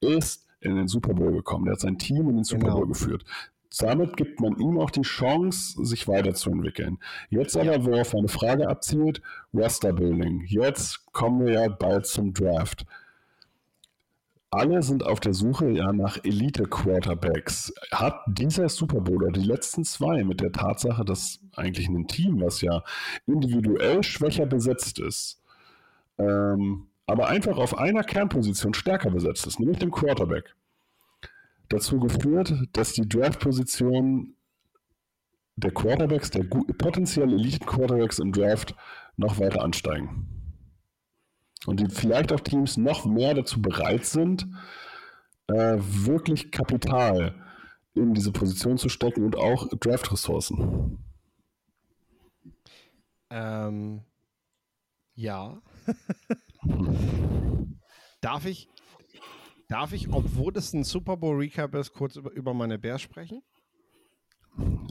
ist 0.00 0.46
in 0.60 0.76
den 0.76 0.88
Super 0.88 1.14
Bowl 1.14 1.32
gekommen. 1.32 1.64
Der 1.64 1.72
hat 1.72 1.80
sein 1.80 1.98
Team 1.98 2.28
in 2.28 2.36
den 2.36 2.44
Super 2.44 2.66
genau. 2.66 2.76
Bowl 2.76 2.88
geführt. 2.88 3.24
Damit 3.78 4.16
gibt 4.16 4.40
man 4.40 4.58
ihm 4.58 4.78
auch 4.78 4.90
die 4.90 5.02
Chance, 5.02 5.84
sich 5.84 6.08
weiterzuentwickeln. 6.08 6.98
Jetzt 7.28 7.56
aber, 7.56 7.76
ja. 7.76 7.84
worauf 7.84 8.14
eine 8.14 8.28
Frage 8.28 8.68
abzielt, 8.68 9.20
Roster 9.52 9.92
Building. 9.92 10.44
Jetzt 10.46 11.12
kommen 11.12 11.44
wir 11.44 11.52
ja 11.52 11.68
bald 11.68 12.06
zum 12.06 12.32
Draft. 12.32 12.86
Alle 14.50 14.82
sind 14.82 15.04
auf 15.04 15.20
der 15.20 15.34
Suche 15.34 15.68
ja 15.68 15.92
nach 15.92 16.24
Elite-Quarterbacks. 16.24 17.74
Hat 17.92 18.22
dieser 18.26 18.70
Super 18.70 19.02
Bowl 19.02 19.22
oder 19.22 19.32
die 19.32 19.46
letzten 19.46 19.84
zwei 19.84 20.24
mit 20.24 20.40
der 20.40 20.52
Tatsache, 20.52 21.04
dass 21.04 21.40
eigentlich 21.54 21.88
ein 21.88 22.08
Team, 22.08 22.40
was 22.40 22.62
ja 22.62 22.82
individuell 23.26 24.02
schwächer 24.02 24.46
besetzt 24.46 25.00
ist, 25.00 25.42
ähm, 26.16 26.86
aber 27.06 27.28
einfach 27.28 27.58
auf 27.58 27.76
einer 27.76 28.02
Kernposition 28.02 28.72
stärker 28.72 29.10
besetzt 29.10 29.46
ist, 29.46 29.60
nämlich 29.60 29.78
dem 29.78 29.90
Quarterback, 29.90 30.54
dazu 31.68 31.98
geführt, 31.98 32.52
dass 32.72 32.92
die 32.92 33.08
Draft-Position 33.08 34.34
der 35.56 35.72
Quarterbacks, 35.72 36.30
der 36.30 36.44
potenziell 36.44 37.32
Elite-Quarterbacks 37.32 38.18
im 38.20 38.32
Draft 38.32 38.74
noch 39.16 39.38
weiter 39.38 39.62
ansteigen. 39.62 40.28
Und 41.66 41.80
die 41.80 41.88
vielleicht 41.88 42.32
auch 42.32 42.40
Teams 42.40 42.76
noch 42.76 43.04
mehr 43.04 43.34
dazu 43.34 43.60
bereit 43.60 44.04
sind, 44.06 44.46
äh, 45.48 45.76
wirklich 45.78 46.52
Kapital 46.52 47.34
in 47.94 48.14
diese 48.14 48.30
Position 48.30 48.78
zu 48.78 48.88
stecken 48.88 49.24
und 49.24 49.36
auch 49.36 49.68
Draft-Ressourcen. 49.68 50.98
Ähm, 53.30 54.02
ja. 55.14 55.60
darf 58.20 58.46
ich, 58.46 58.68
darf 59.68 59.92
ich, 59.92 60.12
obwohl 60.12 60.56
es 60.56 60.72
ein 60.72 60.84
Super 60.84 61.16
Bowl 61.16 61.36
Recap 61.36 61.74
ist, 61.74 61.92
kurz 61.92 62.16
über, 62.16 62.32
über 62.32 62.54
meine 62.54 62.78
Bears 62.78 63.02
sprechen? 63.02 63.42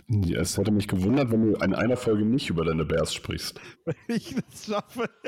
Ja, 0.07 0.39
es 0.39 0.57
hätte 0.57 0.71
mich 0.71 0.87
gewundert, 0.87 1.31
wenn 1.31 1.51
du 1.51 1.57
in 1.57 1.73
einer 1.73 1.97
Folge 1.97 2.23
nicht 2.23 2.49
über 2.49 2.63
deine 2.63 2.85
Bears 2.85 3.13
sprichst. 3.13 3.59
Wenn 3.85 3.95
ich 4.07 4.35
das 4.35 4.65
schaffe. 4.65 5.09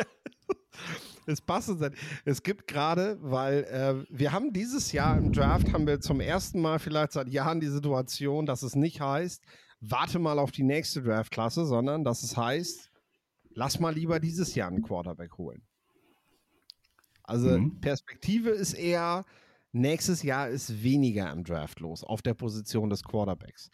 Es 1.26 1.42
passt 1.42 1.78
sein. 1.78 1.94
Es 2.26 2.42
gibt 2.42 2.66
gerade, 2.66 3.18
weil 3.22 3.64
äh, 3.66 4.04
wir 4.10 4.32
haben 4.32 4.52
dieses 4.52 4.92
Jahr 4.92 5.16
im 5.16 5.32
Draft 5.32 5.72
haben 5.74 5.86
wir 5.86 6.00
zum 6.00 6.22
ersten 6.22 6.60
Mal 6.60 6.80
vielleicht 6.80 7.12
seit 7.12 7.30
Jahren 7.30 7.60
die 7.60 7.68
Situation, 7.68 8.48
dass 8.48 8.64
es 8.64 8.76
nicht 8.76 9.00
heißt, 9.00 9.44
warte 9.80 10.18
mal 10.18 10.40
auf 10.40 10.52
die 10.52 10.64
nächste 10.64 11.04
Draftklasse, 11.04 11.66
sondern 11.66 12.04
dass 12.04 12.24
es 12.24 12.36
heißt, 12.36 12.90
lass 13.52 13.80
mal 13.80 13.94
lieber 13.94 14.20
dieses 14.20 14.56
Jahr 14.56 14.70
einen 14.70 14.82
Quarterback 14.82 15.38
holen. 15.38 15.62
Also 17.30 17.60
mhm. 17.60 17.80
Perspektive 17.80 18.50
ist 18.50 18.74
eher, 18.74 19.24
nächstes 19.72 20.24
Jahr 20.24 20.50
ist 20.50 20.84
weniger 20.84 21.32
im 21.32 21.44
Draft 21.44 21.80
los 21.80 22.04
auf 22.04 22.24
der 22.24 22.34
Position 22.34 22.90
des 22.90 23.04
Quarterbacks. 23.04 23.70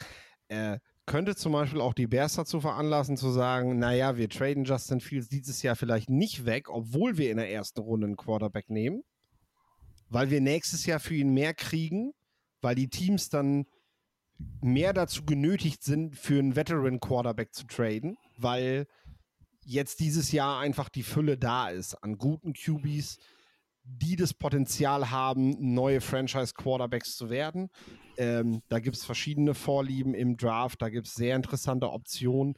Äh, 0.49 0.79
könnte 1.05 1.35
zum 1.35 1.53
Beispiel 1.53 1.79
auch 1.79 1.93
die 1.93 2.07
Bears 2.07 2.33
dazu 2.35 2.59
veranlassen 2.59 3.15
zu 3.15 3.29
sagen, 3.29 3.79
naja, 3.79 4.17
wir 4.17 4.27
traden 4.27 4.65
Justin 4.65 4.99
Fields 4.99 5.29
dieses 5.29 5.61
Jahr 5.61 5.75
vielleicht 5.75 6.09
nicht 6.09 6.45
weg, 6.45 6.69
obwohl 6.69 7.17
wir 7.17 7.31
in 7.31 7.37
der 7.37 7.49
ersten 7.49 7.79
Runde 7.79 8.07
einen 8.07 8.17
Quarterback 8.17 8.69
nehmen, 8.69 9.03
weil 10.09 10.29
wir 10.31 10.41
nächstes 10.41 10.85
Jahr 10.85 10.99
für 10.99 11.15
ihn 11.15 11.33
mehr 11.33 11.53
kriegen, 11.53 12.11
weil 12.61 12.75
die 12.75 12.89
Teams 12.89 13.29
dann 13.29 13.65
mehr 14.61 14.91
dazu 14.91 15.23
genötigt 15.23 15.83
sind, 15.83 16.17
für 16.17 16.39
einen 16.39 16.57
Veteran 16.57 16.99
Quarterback 16.99 17.53
zu 17.53 17.65
traden, 17.67 18.17
weil 18.37 18.85
jetzt 19.63 19.99
dieses 20.01 20.31
Jahr 20.33 20.59
einfach 20.59 20.89
die 20.89 21.03
Fülle 21.03 21.37
da 21.37 21.69
ist 21.69 21.95
an 22.03 22.17
guten 22.17 22.53
QBs, 22.53 23.17
die 23.85 24.15
das 24.15 24.33
Potenzial 24.33 25.11
haben, 25.11 25.73
neue 25.73 26.01
Franchise-Quarterbacks 26.01 27.15
zu 27.15 27.29
werden. 27.29 27.69
Ähm, 28.17 28.61
da 28.67 28.79
gibt 28.79 28.95
es 28.95 29.05
verschiedene 29.05 29.53
Vorlieben 29.53 30.13
im 30.13 30.37
Draft, 30.37 30.81
da 30.81 30.89
gibt 30.89 31.07
es 31.07 31.13
sehr 31.13 31.35
interessante 31.35 31.91
Optionen. 31.91 32.55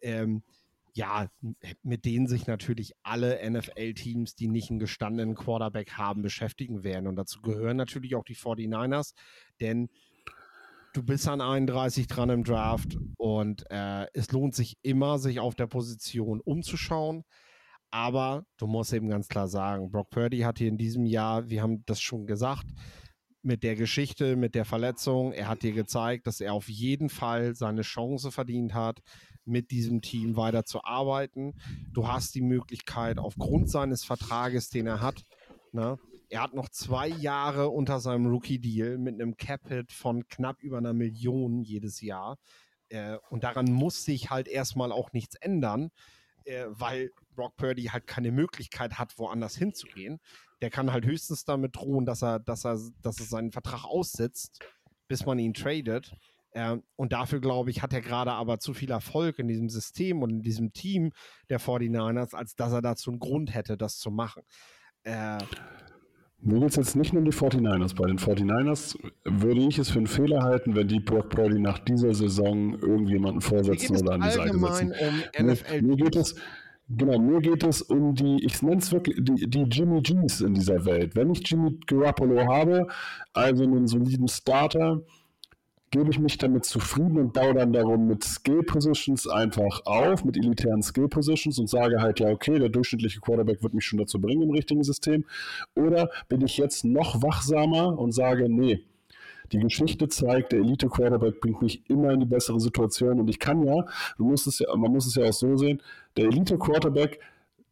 Ähm, 0.00 0.42
ja, 0.94 1.28
mit 1.82 2.04
denen 2.04 2.26
sich 2.26 2.46
natürlich 2.46 2.94
alle 3.04 3.38
NFL-Teams, 3.48 4.34
die 4.34 4.48
nicht 4.48 4.70
einen 4.70 4.80
gestandenen 4.80 5.36
Quarterback 5.36 5.92
haben, 5.92 6.22
beschäftigen 6.22 6.82
werden. 6.82 7.06
Und 7.06 7.14
dazu 7.16 7.40
gehören 7.42 7.76
natürlich 7.76 8.16
auch 8.16 8.24
die 8.24 8.34
49ers, 8.34 9.14
denn 9.60 9.88
du 10.92 11.02
bist 11.04 11.28
an 11.28 11.40
31 11.40 12.06
dran 12.08 12.30
im 12.30 12.44
Draft 12.44 12.98
und 13.16 13.64
äh, 13.70 14.06
es 14.14 14.32
lohnt 14.32 14.54
sich 14.54 14.78
immer, 14.82 15.18
sich 15.18 15.38
auf 15.38 15.54
der 15.54 15.68
Position 15.68 16.40
umzuschauen. 16.40 17.24
Aber 17.90 18.44
du 18.56 18.66
musst 18.66 18.92
eben 18.92 19.08
ganz 19.08 19.28
klar 19.28 19.48
sagen, 19.48 19.90
Brock 19.90 20.10
Purdy 20.10 20.40
hat 20.40 20.58
hier 20.58 20.68
in 20.68 20.78
diesem 20.78 21.06
Jahr, 21.06 21.48
wir 21.48 21.62
haben 21.62 21.84
das 21.86 22.00
schon 22.00 22.26
gesagt, 22.26 22.66
mit 23.42 23.62
der 23.62 23.74
Geschichte, 23.74 24.36
mit 24.36 24.54
der 24.54 24.64
Verletzung, 24.64 25.32
er 25.32 25.48
hat 25.48 25.62
dir 25.62 25.72
gezeigt, 25.72 26.26
dass 26.26 26.40
er 26.40 26.52
auf 26.52 26.68
jeden 26.68 27.08
Fall 27.08 27.54
seine 27.54 27.82
Chance 27.82 28.30
verdient 28.30 28.74
hat, 28.74 29.00
mit 29.44 29.70
diesem 29.70 30.02
Team 30.02 30.36
weiter 30.36 30.64
zu 30.64 30.84
arbeiten. 30.84 31.54
Du 31.92 32.06
hast 32.06 32.34
die 32.34 32.42
Möglichkeit, 32.42 33.18
aufgrund 33.18 33.70
seines 33.70 34.04
Vertrages, 34.04 34.68
den 34.68 34.86
er 34.86 35.00
hat, 35.00 35.22
ne, 35.72 35.98
er 36.28 36.42
hat 36.42 36.54
noch 36.54 36.68
zwei 36.68 37.08
Jahre 37.08 37.70
unter 37.70 37.98
seinem 37.98 38.26
Rookie-Deal 38.26 38.98
mit 38.98 39.14
einem 39.14 39.36
Cap-Hit 39.36 39.90
von 39.90 40.28
knapp 40.28 40.62
über 40.62 40.78
einer 40.78 40.92
Million 40.92 41.62
jedes 41.62 42.00
Jahr. 42.00 42.38
Äh, 42.88 43.18
und 43.30 43.42
daran 43.42 43.72
muss 43.72 44.04
sich 44.04 44.30
halt 44.30 44.46
erstmal 44.46 44.92
auch 44.92 45.12
nichts 45.12 45.34
ändern, 45.34 45.90
äh, 46.44 46.66
weil 46.68 47.10
Brock 47.34 47.56
Purdy 47.56 47.84
halt 47.84 48.06
keine 48.06 48.32
Möglichkeit 48.32 48.98
hat, 48.98 49.18
woanders 49.18 49.56
hinzugehen. 49.56 50.20
Der 50.62 50.70
kann 50.70 50.92
halt 50.92 51.06
höchstens 51.06 51.44
damit 51.44 51.76
drohen, 51.76 52.04
dass 52.04 52.22
er, 52.22 52.38
dass 52.38 52.64
er, 52.64 52.78
dass 53.02 53.18
er 53.18 53.26
seinen 53.26 53.52
Vertrag 53.52 53.84
aussetzt, 53.84 54.60
bis 55.08 55.24
man 55.26 55.38
ihn 55.38 55.54
tradet. 55.54 56.14
Äh, 56.52 56.76
und 56.96 57.12
dafür, 57.12 57.40
glaube 57.40 57.70
ich, 57.70 57.82
hat 57.82 57.92
er 57.92 58.00
gerade 58.00 58.32
aber 58.32 58.58
zu 58.58 58.74
viel 58.74 58.90
Erfolg 58.90 59.38
in 59.38 59.48
diesem 59.48 59.68
System 59.68 60.22
und 60.22 60.30
in 60.30 60.42
diesem 60.42 60.72
Team 60.72 61.12
der 61.48 61.60
49ers, 61.60 62.34
als 62.34 62.56
dass 62.56 62.72
er 62.72 62.82
dazu 62.82 63.10
einen 63.10 63.20
Grund 63.20 63.54
hätte, 63.54 63.76
das 63.76 63.98
zu 63.98 64.10
machen. 64.10 64.42
Äh, 65.04 65.38
mir 66.42 66.60
geht 66.60 66.70
es 66.70 66.76
jetzt 66.76 66.96
nicht 66.96 67.12
nur 67.12 67.20
um 67.20 67.30
die 67.30 67.36
49ers. 67.36 67.94
Bei 67.94 68.06
den 68.06 68.18
49ers 68.18 68.96
würde 69.24 69.60
ich 69.60 69.78
es 69.78 69.90
für 69.90 69.98
einen 69.98 70.06
Fehler 70.06 70.42
halten, 70.42 70.74
wenn 70.74 70.88
die 70.88 71.00
Brock 71.00 71.28
Purdy 71.28 71.58
nach 71.58 71.78
dieser 71.80 72.14
Saison 72.14 72.78
irgendjemanden 72.78 73.42
vorsetzen 73.42 73.96
oder 73.96 74.14
an 74.14 74.22
die 74.22 74.30
Seite 74.30 74.58
setzen. 74.58 74.94
Um 75.38 75.46
NFL 75.46 75.82
mir, 75.82 75.88
mir 75.88 75.96
geht 75.96 76.16
es, 76.16 76.34
genau, 76.96 77.18
mir 77.18 77.40
geht 77.40 77.62
es 77.64 77.82
um 77.82 78.14
die, 78.14 78.44
ich 78.44 78.60
nenne 78.62 78.78
es 78.78 78.92
wirklich, 78.92 79.16
die, 79.20 79.48
die 79.48 79.62
Jimmy 79.62 80.00
G's 80.02 80.40
in 80.40 80.54
dieser 80.54 80.84
Welt. 80.84 81.14
Wenn 81.16 81.30
ich 81.30 81.48
Jimmy 81.48 81.78
Garoppolo 81.86 82.46
habe, 82.46 82.86
also 83.32 83.64
einen 83.64 83.86
soliden 83.86 84.28
Starter, 84.28 85.02
gebe 85.90 86.10
ich 86.10 86.18
mich 86.20 86.38
damit 86.38 86.64
zufrieden 86.64 87.18
und 87.18 87.32
baue 87.32 87.54
dann 87.54 87.72
darum 87.72 88.06
mit 88.06 88.22
Skill 88.22 88.62
Positions 88.62 89.26
einfach 89.26 89.82
auf, 89.86 90.24
mit 90.24 90.36
elitären 90.36 90.82
Skill 90.82 91.08
Positions 91.08 91.58
und 91.58 91.68
sage 91.68 92.00
halt, 92.00 92.20
ja, 92.20 92.28
okay, 92.28 92.58
der 92.58 92.68
durchschnittliche 92.68 93.20
Quarterback 93.20 93.62
wird 93.62 93.74
mich 93.74 93.84
schon 93.84 93.98
dazu 93.98 94.20
bringen 94.20 94.42
im 94.42 94.50
richtigen 94.50 94.84
System. 94.84 95.24
Oder 95.74 96.10
bin 96.28 96.42
ich 96.42 96.58
jetzt 96.58 96.84
noch 96.84 97.22
wachsamer 97.22 97.98
und 97.98 98.12
sage, 98.12 98.48
nee, 98.48 98.84
die 99.52 99.58
Geschichte 99.58 100.08
zeigt, 100.08 100.52
der 100.52 100.60
Elite 100.60 100.88
Quarterback 100.88 101.40
bringt 101.40 101.62
mich 101.62 101.88
immer 101.90 102.10
in 102.12 102.20
die 102.20 102.26
bessere 102.26 102.60
Situation 102.60 103.20
und 103.20 103.28
ich 103.28 103.38
kann 103.38 103.62
ja, 103.62 103.84
du 104.16 104.24
musst 104.24 104.46
es 104.46 104.60
ja, 104.60 104.74
man 104.76 104.92
muss 104.92 105.06
es 105.06 105.14
ja 105.14 105.24
auch 105.24 105.32
so 105.32 105.56
sehen, 105.56 105.82
der 106.16 106.26
Elite 106.26 106.58
Quarterback 106.58 107.20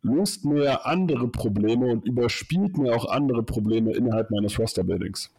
löst 0.03 0.45
mir 0.45 0.87
andere 0.87 1.29
Probleme 1.29 1.87
und 1.87 2.07
überspielt 2.07 2.79
mir 2.79 2.95
auch 2.95 3.09
andere 3.09 3.43
Probleme 3.43 3.93
innerhalb 3.93 4.31
meines 4.31 4.59
Roster-Buildings. 4.59 5.31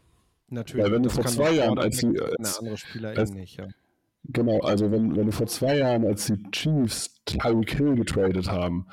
Natürlich. 0.49 0.86
Weil 0.86 0.91
wenn 0.91 1.04
du 1.04 1.10
vor 1.10 1.25
zwei 1.25 1.52
Jahren, 1.52 1.78
als 1.78 1.97
die, 1.97 2.19
als, 2.19 2.60
andere 2.60 2.78
Spieler 2.78 3.10
als, 3.17 3.32
nicht, 3.32 3.58
ja. 3.58 3.67
Genau, 4.25 4.60
also 4.60 4.91
wenn, 4.91 5.15
wenn 5.15 5.28
du 5.28 5.32
vor 5.32 5.47
zwei 5.47 5.78
Jahren, 5.78 6.06
als 6.06 6.25
die 6.25 6.43
Chiefs 6.52 7.21
Tyreek 7.25 7.78
Hill 7.78 7.95
getradet 7.95 8.49
haben, 8.49 8.86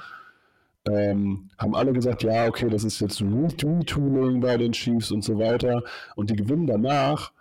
ähm, 0.88 1.50
haben 1.58 1.74
alle 1.74 1.92
gesagt, 1.92 2.22
ja, 2.22 2.46
okay, 2.46 2.68
das 2.68 2.84
ist 2.84 3.00
jetzt 3.00 3.20
Retooling 3.20 4.40
bei 4.40 4.56
den 4.56 4.72
Chiefs 4.72 5.10
und 5.10 5.24
so 5.24 5.38
weiter. 5.38 5.82
Und 6.14 6.30
die 6.30 6.36
gewinnen 6.36 6.66
danach, 6.66 7.32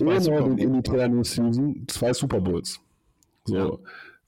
ohne 0.00 0.56
den 0.56 0.58
elitären 0.58 1.24
Season, 1.24 1.84
zwei 1.88 2.12
Super 2.12 2.40
Bowls. 2.40 2.80
So. 3.44 3.56
Ja. 3.56 3.78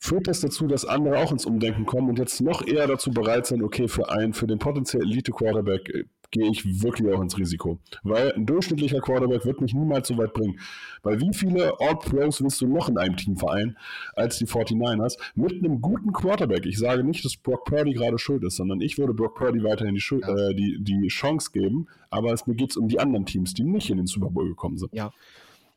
Führt 0.03 0.29
das 0.29 0.41
dazu, 0.41 0.67
dass 0.67 0.87
andere 0.87 1.19
auch 1.19 1.31
ins 1.31 1.45
Umdenken 1.45 1.85
kommen 1.85 2.09
und 2.09 2.19
jetzt 2.19 2.41
noch 2.41 2.67
eher 2.67 2.87
dazu 2.87 3.11
bereit 3.11 3.47
sind, 3.47 3.63
okay, 3.63 3.87
für 3.87 4.11
einen, 4.11 4.33
für 4.33 4.47
den 4.47 4.59
potenziellen 4.59 5.07
Elite-Quarterback 5.07 5.91
äh, 5.91 6.05
gehe 6.31 6.49
ich 6.51 6.83
wirklich 6.83 7.13
auch 7.13 7.21
ins 7.21 7.37
Risiko. 7.37 7.79
Weil 8.03 8.33
ein 8.33 8.47
durchschnittlicher 8.47 9.01
Quarterback 9.01 9.45
wird 9.45 9.61
mich 9.61 9.75
niemals 9.75 10.09
so 10.09 10.17
weit 10.17 10.33
bringen. 10.33 10.59
Weil 11.03 11.21
wie 11.21 11.35
viele 11.35 11.79
All-Pros 11.81 12.43
willst 12.43 12.61
du 12.61 12.67
noch 12.67 12.89
in 12.89 12.99
einem 12.99 13.17
Team 13.17 13.37
vereinen 13.37 13.77
als 14.15 14.39
die 14.39 14.47
49ers 14.47 15.19
mit 15.35 15.53
einem 15.53 15.81
guten 15.81 16.13
Quarterback? 16.13 16.67
Ich 16.67 16.79
sage 16.79 17.05
nicht, 17.05 17.25
dass 17.25 17.37
Brock 17.37 17.65
Purdy 17.65 17.93
gerade 17.93 18.19
schuld 18.19 18.45
ist, 18.45 18.57
sondern 18.57 18.81
ich 18.81 18.99
würde 18.99 19.15
Brock 19.15 19.35
Purdy 19.35 19.63
weiterhin 19.63 19.95
die, 19.95 20.01
Schuld, 20.01 20.25
ja. 20.27 20.35
äh, 20.35 20.55
die, 20.55 20.79
die 20.81 21.09
Chance 21.09 21.51
geben. 21.53 21.89
Aber 22.11 22.33
es, 22.33 22.47
mir 22.47 22.55
geht 22.55 22.71
es 22.71 22.77
um 22.77 22.89
die 22.89 23.01
anderen 23.01 23.27
Teams, 23.27 23.55
die 23.55 23.65
nicht 23.65 23.91
in 23.91 23.97
den 23.97 24.07
Super 24.07 24.31
Bowl 24.31 24.49
gekommen 24.49 24.79
sind. 24.79 24.93
Ja, 24.93 25.13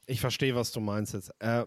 ich 0.06 0.22
verstehe, 0.22 0.56
was 0.56 0.72
du 0.72 0.80
meinst 0.80 1.14
jetzt. 1.14 1.32
Äh, 1.40 1.66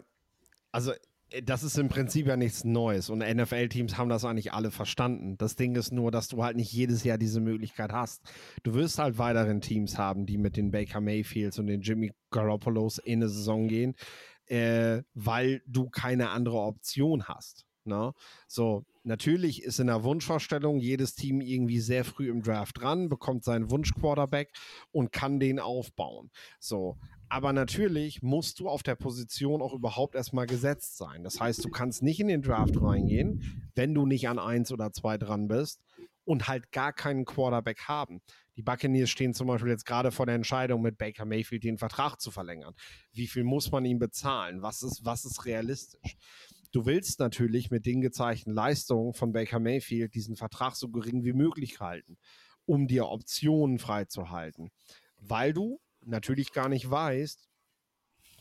also 0.71 0.91
äh, 1.29 1.41
das 1.43 1.63
ist 1.63 1.77
im 1.77 1.89
Prinzip 1.89 2.27
ja 2.27 2.37
nichts 2.37 2.63
Neues 2.63 3.09
und 3.09 3.19
NFL-Teams 3.19 3.97
haben 3.97 4.09
das 4.09 4.25
eigentlich 4.25 4.53
alle 4.53 4.71
verstanden. 4.71 5.37
Das 5.37 5.55
Ding 5.55 5.75
ist 5.75 5.91
nur, 5.91 6.11
dass 6.11 6.27
du 6.27 6.43
halt 6.43 6.55
nicht 6.55 6.71
jedes 6.71 7.03
Jahr 7.03 7.17
diese 7.17 7.41
Möglichkeit 7.41 7.91
hast. 7.91 8.21
Du 8.63 8.73
wirst 8.73 8.99
halt 8.99 9.17
weiteren 9.17 9.61
Teams 9.61 9.97
haben, 9.97 10.25
die 10.25 10.37
mit 10.37 10.57
den 10.57 10.71
Baker 10.71 11.01
Mayfields 11.01 11.59
und 11.59 11.67
den 11.67 11.81
Jimmy 11.81 12.11
Garoppolos 12.31 12.97
in 12.99 13.19
eine 13.19 13.29
Saison 13.29 13.67
gehen, 13.67 13.95
äh, 14.45 15.01
weil 15.13 15.61
du 15.67 15.89
keine 15.89 16.29
andere 16.29 16.59
Option 16.59 17.23
hast. 17.25 17.65
Ne? 17.87 18.13
So, 18.47 18.85
natürlich 19.03 19.63
ist 19.63 19.79
in 19.79 19.87
der 19.87 20.03
Wunschvorstellung 20.03 20.77
jedes 20.77 21.15
Team 21.15 21.39
irgendwie 21.39 21.79
sehr 21.79 22.03
früh 22.03 22.29
im 22.29 22.41
Draft 22.41 22.81
dran, 22.81 23.07
bekommt 23.07 23.45
seinen 23.45 23.71
Wunsch-Quarterback 23.71 24.51
und 24.91 25.13
kann 25.13 25.39
den 25.39 25.59
aufbauen. 25.59 26.29
So, 26.59 26.97
aber 27.29 27.53
natürlich 27.53 28.21
musst 28.21 28.59
du 28.59 28.69
auf 28.69 28.83
der 28.83 28.95
Position 28.95 29.61
auch 29.61 29.73
überhaupt 29.73 30.15
erstmal 30.15 30.47
gesetzt 30.47 30.97
sein. 30.97 31.23
Das 31.23 31.39
heißt, 31.39 31.63
du 31.63 31.69
kannst 31.69 32.03
nicht 32.03 32.19
in 32.19 32.27
den 32.27 32.41
Draft 32.41 32.81
reingehen, 32.81 33.69
wenn 33.75 33.93
du 33.93 34.05
nicht 34.05 34.27
an 34.29 34.39
eins 34.39 34.71
oder 34.71 34.91
zwei 34.93 35.17
dran 35.17 35.47
bist 35.47 35.81
und 36.23 36.47
halt 36.47 36.71
gar 36.71 36.93
keinen 36.93 37.25
Quarterback 37.25 37.81
haben. 37.87 38.21
Die 38.55 38.61
Buccaneers 38.61 39.09
stehen 39.09 39.33
zum 39.33 39.47
Beispiel 39.47 39.69
jetzt 39.69 39.85
gerade 39.85 40.11
vor 40.11 40.25
der 40.25 40.35
Entscheidung, 40.35 40.81
mit 40.81 40.97
Baker 40.97 41.25
Mayfield 41.25 41.63
den 41.63 41.77
Vertrag 41.77 42.19
zu 42.19 42.31
verlängern. 42.31 42.73
Wie 43.13 43.27
viel 43.27 43.43
muss 43.43 43.71
man 43.71 43.85
ihm 43.85 43.99
bezahlen? 43.99 44.61
Was 44.61 44.81
ist, 44.81 45.05
was 45.05 45.25
ist 45.25 45.45
realistisch? 45.45 46.17
Du 46.71 46.85
willst 46.85 47.19
natürlich 47.19 47.71
mit 47.71 47.85
den 47.85 48.01
gezeigten 48.01 48.51
Leistungen 48.51 49.13
von 49.13 49.31
Baker 49.31 49.59
Mayfield 49.59 50.13
diesen 50.15 50.35
Vertrag 50.35 50.75
so 50.75 50.89
gering 50.89 51.23
wie 51.23 51.33
möglich 51.33 51.79
halten. 51.79 52.17
um 52.67 52.87
dir 52.87 53.07
Optionen 53.07 53.79
freizuhalten. 53.79 54.71
Weil 55.17 55.53
du 55.53 55.79
natürlich 56.07 56.51
gar 56.51 56.69
nicht 56.69 56.89
weißt, 56.89 57.47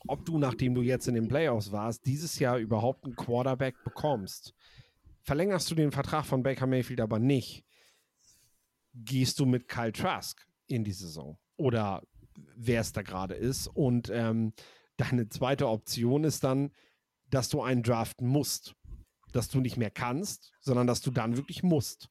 ob 0.09 0.25
du, 0.25 0.39
nachdem 0.39 0.75
du 0.75 0.83
jetzt 0.83 1.09
in 1.09 1.15
den 1.15 1.29
Playoffs 1.29 1.73
warst, 1.73 2.07
dieses 2.07 2.39
Jahr 2.39 2.59
überhaupt 2.59 3.05
einen 3.05 3.17
Quarterback 3.17 3.83
bekommst. 3.85 4.55
Verlängerst 5.23 5.71
du 5.71 5.75
den 5.75 5.91
Vertrag 5.91 6.25
von 6.25 6.43
Baker 6.43 6.67
Mayfield 6.67 7.01
aber 7.01 7.19
nicht, 7.19 7.65
gehst 8.95 9.41
du 9.41 9.47
mit 9.47 9.69
Kyle 9.69 9.93
Trask 9.93 10.47
in 10.67 10.85
die 10.85 10.93
Saison 10.93 11.39
oder 11.57 12.03
wer 12.55 12.81
es 12.81 12.93
da 12.93 13.03
gerade 13.03 13.35
ist. 13.35 13.67
Und 13.67 14.11
ähm, 14.11 14.53
deine 14.97 15.29
zweite 15.29 15.69
Option 15.69 16.25
ist 16.25 16.45
dann, 16.45 16.71
dass 17.31 17.49
du 17.49 17.63
einen 17.63 17.83
draften 17.83 18.27
musst. 18.27 18.75
Dass 19.33 19.49
du 19.49 19.61
nicht 19.61 19.77
mehr 19.77 19.91
kannst, 19.91 20.53
sondern 20.61 20.87
dass 20.87 21.01
du 21.01 21.11
dann 21.11 21.37
wirklich 21.37 21.63
musst. 21.63 22.09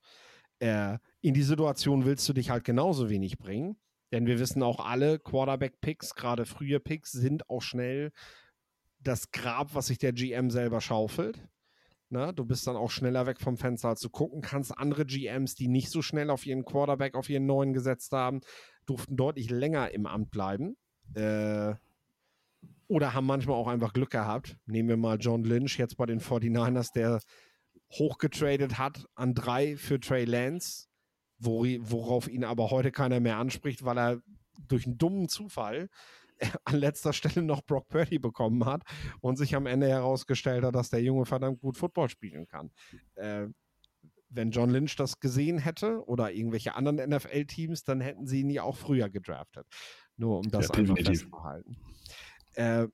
Äh, 0.59 0.99
in 1.21 1.33
die 1.33 1.43
Situation 1.43 2.05
willst 2.05 2.27
du 2.29 2.33
dich 2.33 2.49
halt 2.49 2.63
genauso 2.63 3.09
wenig 3.09 3.37
bringen. 3.37 3.77
Denn 4.11 4.27
wir 4.27 4.39
wissen 4.39 4.63
auch 4.63 4.79
alle, 4.79 5.19
Quarterback-Picks, 5.19 6.15
gerade 6.15 6.45
frühe 6.45 6.79
Picks, 6.79 7.11
sind 7.11 7.49
auch 7.49 7.61
schnell 7.61 8.11
das 8.99 9.31
Grab, 9.31 9.73
was 9.75 9.87
sich 9.87 9.97
der 9.97 10.13
GM 10.13 10.49
selber 10.49 10.81
schaufelt. 10.81 11.47
Na, 12.09 12.31
du 12.31 12.45
bist 12.45 12.67
dann 12.67 12.75
auch 12.75 12.91
schneller 12.91 13.25
weg 13.25 13.41
vom 13.41 13.57
Fenster, 13.57 13.89
als 13.89 13.99
du 13.99 14.09
gucken 14.09 14.41
kannst. 14.41 14.77
Andere 14.77 15.05
GMs, 15.05 15.55
die 15.55 15.67
nicht 15.67 15.89
so 15.89 16.01
schnell 16.01 16.29
auf 16.29 16.45
ihren 16.45 16.63
Quarterback, 16.63 17.15
auf 17.15 17.29
ihren 17.29 17.45
neuen 17.45 17.73
gesetzt 17.73 18.11
haben, 18.11 18.41
durften 18.85 19.17
deutlich 19.17 19.49
länger 19.49 19.91
im 19.91 20.05
Amt 20.05 20.29
bleiben. 20.29 20.77
Äh, 21.15 21.73
oder 22.87 23.13
haben 23.13 23.25
manchmal 23.25 23.55
auch 23.55 23.67
einfach 23.67 23.93
Glück 23.93 24.11
gehabt. 24.11 24.57
Nehmen 24.67 24.89
wir 24.89 24.97
mal 24.97 25.17
John 25.19 25.43
Lynch 25.43 25.79
jetzt 25.79 25.97
bei 25.97 26.05
den 26.05 26.19
49ers, 26.19 26.93
der 26.93 27.21
hochgetradet 27.91 28.77
hat 28.77 29.05
an 29.15 29.33
drei 29.33 29.75
für 29.77 29.99
Trey 29.99 30.25
Lance, 30.25 30.87
worauf 31.37 32.27
ihn 32.27 32.43
aber 32.43 32.71
heute 32.71 32.91
keiner 32.91 33.19
mehr 33.19 33.37
anspricht, 33.37 33.83
weil 33.85 33.97
er 33.97 34.21
durch 34.67 34.85
einen 34.85 34.97
dummen 34.97 35.27
Zufall 35.27 35.89
an 36.65 36.75
letzter 36.75 37.13
Stelle 37.13 37.45
noch 37.45 37.61
Brock 37.63 37.87
Purdy 37.87 38.19
bekommen 38.19 38.65
hat 38.65 38.83
und 39.21 39.37
sich 39.37 39.55
am 39.55 39.65
Ende 39.65 39.87
herausgestellt 39.87 40.63
hat, 40.63 40.75
dass 40.75 40.89
der 40.89 41.01
Junge 41.01 41.25
verdammt 41.25 41.61
gut 41.61 41.77
Football 41.77 42.09
spielen 42.09 42.47
kann. 42.47 42.71
Äh, 43.15 43.47
wenn 44.29 44.51
John 44.51 44.69
Lynch 44.69 44.95
das 44.95 45.19
gesehen 45.19 45.59
hätte 45.59 46.05
oder 46.07 46.33
irgendwelche 46.33 46.75
anderen 46.75 47.09
NFL-Teams, 47.09 47.83
dann 47.83 48.01
hätten 48.01 48.27
sie 48.27 48.41
ihn 48.41 48.49
ja 48.49 48.63
auch 48.63 48.75
früher 48.75 49.09
gedraftet. 49.09 49.65
Nur 50.17 50.39
um 50.39 50.49
das 50.51 50.67
ja, 50.67 50.73
einfach 50.75 50.97
festzuhalten. 50.97 51.77
Äh, 52.53 52.87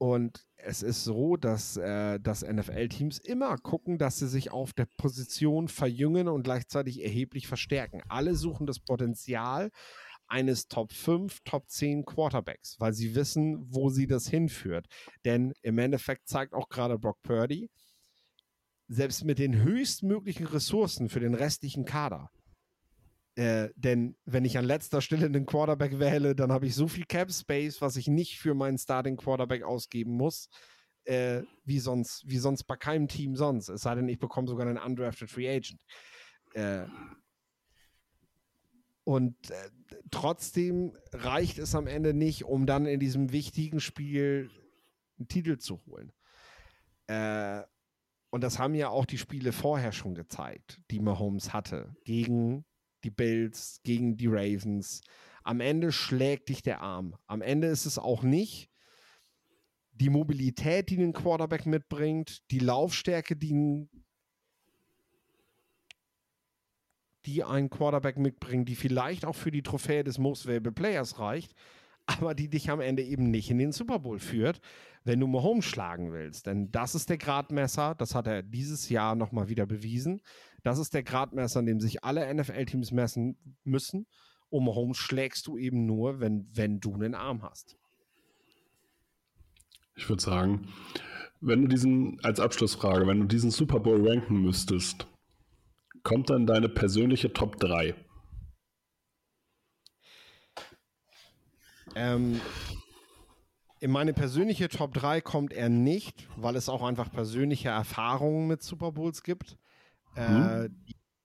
und 0.00 0.46
es 0.56 0.82
ist 0.82 1.04
so, 1.04 1.36
dass, 1.36 1.76
äh, 1.76 2.18
dass 2.20 2.42
NFL-Teams 2.42 3.18
immer 3.18 3.58
gucken, 3.58 3.98
dass 3.98 4.18
sie 4.18 4.28
sich 4.28 4.50
auf 4.50 4.72
der 4.72 4.86
Position 4.96 5.68
verjüngen 5.68 6.26
und 6.26 6.42
gleichzeitig 6.42 7.02
erheblich 7.04 7.46
verstärken. 7.46 8.00
Alle 8.08 8.34
suchen 8.34 8.66
das 8.66 8.80
Potenzial 8.80 9.70
eines 10.26 10.68
Top 10.68 10.94
5, 10.94 11.40
Top 11.44 11.68
10 11.68 12.06
Quarterbacks, 12.06 12.76
weil 12.78 12.94
sie 12.94 13.14
wissen, 13.14 13.66
wo 13.68 13.90
sie 13.90 14.06
das 14.06 14.26
hinführt. 14.26 14.86
Denn 15.26 15.52
im 15.60 15.76
Endeffekt 15.76 16.28
zeigt 16.28 16.54
auch 16.54 16.70
gerade 16.70 16.98
Brock 16.98 17.20
Purdy, 17.22 17.68
selbst 18.88 19.24
mit 19.24 19.38
den 19.38 19.62
höchstmöglichen 19.62 20.46
Ressourcen 20.46 21.10
für 21.10 21.20
den 21.20 21.34
restlichen 21.34 21.84
Kader, 21.84 22.30
äh, 23.36 23.70
denn 23.76 24.16
wenn 24.24 24.44
ich 24.44 24.58
an 24.58 24.64
letzter 24.64 25.00
Stelle 25.00 25.26
einen 25.26 25.46
Quarterback 25.46 25.98
wähle, 25.98 26.34
dann 26.34 26.52
habe 26.52 26.66
ich 26.66 26.74
so 26.74 26.88
viel 26.88 27.04
Cap 27.04 27.32
Space, 27.32 27.80
was 27.80 27.96
ich 27.96 28.08
nicht 28.08 28.38
für 28.38 28.54
meinen 28.54 28.78
Starting 28.78 29.16
Quarterback 29.16 29.62
ausgeben 29.62 30.12
muss, 30.12 30.48
äh, 31.04 31.42
wie, 31.64 31.78
sonst, 31.78 32.22
wie 32.26 32.38
sonst 32.38 32.64
bei 32.64 32.76
keinem 32.76 33.08
Team 33.08 33.36
sonst. 33.36 33.68
Es 33.68 33.82
sei 33.82 33.94
denn, 33.94 34.08
ich 34.08 34.18
bekomme 34.18 34.48
sogar 34.48 34.66
einen 34.66 34.78
undrafted 34.78 35.30
Free 35.30 35.48
Agent. 35.48 35.80
Äh, 36.54 36.86
und 39.04 39.50
äh, 39.50 39.70
trotzdem 40.10 40.96
reicht 41.12 41.58
es 41.58 41.74
am 41.74 41.86
Ende 41.86 42.14
nicht, 42.14 42.44
um 42.44 42.66
dann 42.66 42.86
in 42.86 43.00
diesem 43.00 43.32
wichtigen 43.32 43.80
Spiel 43.80 44.50
einen 45.18 45.28
Titel 45.28 45.58
zu 45.58 45.80
holen. 45.86 46.12
Äh, 47.06 47.62
und 48.30 48.44
das 48.44 48.58
haben 48.58 48.74
ja 48.74 48.88
auch 48.88 49.06
die 49.06 49.18
Spiele 49.18 49.52
vorher 49.52 49.92
schon 49.92 50.14
gezeigt, 50.14 50.80
die 50.90 51.00
Mahomes 51.00 51.52
hatte. 51.52 51.94
Gegen 52.04 52.64
die 53.04 53.10
Bills, 53.10 53.80
gegen 53.82 54.16
die 54.16 54.28
Ravens. 54.28 55.02
Am 55.42 55.60
Ende 55.60 55.92
schlägt 55.92 56.48
dich 56.48 56.62
der 56.62 56.80
Arm. 56.80 57.16
Am 57.26 57.42
Ende 57.42 57.68
ist 57.68 57.86
es 57.86 57.98
auch 57.98 58.22
nicht 58.22 58.70
die 59.92 60.10
Mobilität, 60.10 60.88
die 60.88 60.98
ein 60.98 61.12
Quarterback 61.12 61.66
mitbringt, 61.66 62.42
die 62.50 62.58
Laufstärke, 62.58 63.36
die 63.36 63.88
die 67.26 67.44
ein 67.44 67.68
Quarterback 67.68 68.16
mitbringt, 68.16 68.68
die 68.68 68.74
vielleicht 68.74 69.26
auch 69.26 69.34
für 69.34 69.50
die 69.50 69.62
Trophäe 69.62 70.02
des 70.02 70.18
Most 70.18 70.46
Valuable 70.46 70.72
Players 70.72 71.18
reicht, 71.18 71.54
aber 72.06 72.34
die 72.34 72.48
dich 72.48 72.70
am 72.70 72.80
Ende 72.80 73.02
eben 73.02 73.30
nicht 73.30 73.50
in 73.50 73.58
den 73.58 73.72
Super 73.72 73.98
Bowl 73.98 74.18
führt, 74.18 74.60
wenn 75.04 75.20
du 75.20 75.26
Mahomes 75.26 75.66
schlagen 75.66 76.12
willst. 76.12 76.46
Denn 76.46 76.70
das 76.72 76.94
ist 76.94 77.10
der 77.10 77.18
Gradmesser, 77.18 77.94
das 77.94 78.14
hat 78.14 78.26
er 78.26 78.42
dieses 78.42 78.88
Jahr 78.88 79.14
nochmal 79.14 79.48
wieder 79.48 79.66
bewiesen. 79.66 80.22
Das 80.62 80.78
ist 80.78 80.94
der 80.94 81.02
Gradmesser, 81.02 81.60
an 81.60 81.66
dem 81.66 81.80
sich 81.80 82.04
alle 82.04 82.32
NFL-Teams 82.32 82.92
messen 82.92 83.36
müssen. 83.64 84.06
Und 84.48 84.64
Mahomes 84.64 84.98
schlägst 84.98 85.46
du 85.46 85.56
eben 85.56 85.86
nur, 85.86 86.20
wenn, 86.20 86.48
wenn 86.52 86.80
du 86.80 86.94
einen 86.94 87.14
Arm 87.14 87.42
hast. 87.42 87.76
Ich 89.94 90.08
würde 90.08 90.22
sagen, 90.22 90.66
wenn 91.40 91.62
du 91.62 91.68
diesen, 91.68 92.18
als 92.22 92.40
Abschlussfrage, 92.40 93.06
wenn 93.06 93.20
du 93.20 93.26
diesen 93.26 93.50
Super 93.50 93.80
Bowl 93.80 94.06
ranken 94.08 94.42
müsstest, 94.42 95.06
kommt 96.02 96.30
dann 96.30 96.46
deine 96.46 96.68
persönliche 96.68 97.32
Top 97.32 97.58
3? 97.58 97.94
Ähm, 101.94 102.40
in 103.80 103.90
meine 103.90 104.12
persönliche 104.12 104.68
Top 104.68 104.94
3 104.94 105.20
kommt 105.20 105.52
er 105.52 105.68
nicht, 105.68 106.28
weil 106.36 106.56
es 106.56 106.68
auch 106.68 106.82
einfach 106.82 107.10
persönliche 107.10 107.70
Erfahrungen 107.70 108.46
mit 108.46 108.62
Super 108.62 108.92
Bowls 108.92 109.22
gibt, 109.22 109.56
mhm. 110.16 110.66
äh, 110.66 110.68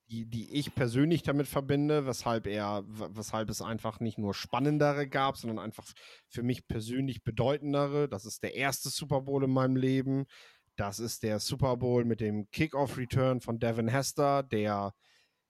die, 0.09 0.25
die, 0.25 0.53
ich 0.53 0.75
persönlich 0.75 1.23
damit 1.23 1.47
verbinde, 1.47 2.05
weshalb 2.05 2.45
er, 2.47 2.83
weshalb 2.87 3.49
es 3.49 3.61
einfach 3.61 3.99
nicht 3.99 4.17
nur 4.17 4.33
spannendere 4.33 5.07
gab, 5.07 5.37
sondern 5.37 5.59
einfach 5.59 5.85
für 6.27 6.43
mich 6.43 6.67
persönlich 6.67 7.23
bedeutendere. 7.23 8.07
Das 8.07 8.25
ist 8.25 8.43
der 8.43 8.55
erste 8.55 8.89
Super 8.89 9.21
Bowl 9.21 9.43
in 9.43 9.51
meinem 9.51 9.75
Leben. 9.75 10.25
Das 10.75 10.99
ist 10.99 11.23
der 11.23 11.39
Super 11.39 11.77
Bowl 11.77 12.05
mit 12.05 12.21
dem 12.21 12.49
Kickoff-Return 12.51 13.41
von 13.41 13.59
Devin 13.59 13.87
Hester, 13.87 14.43
der 14.43 14.93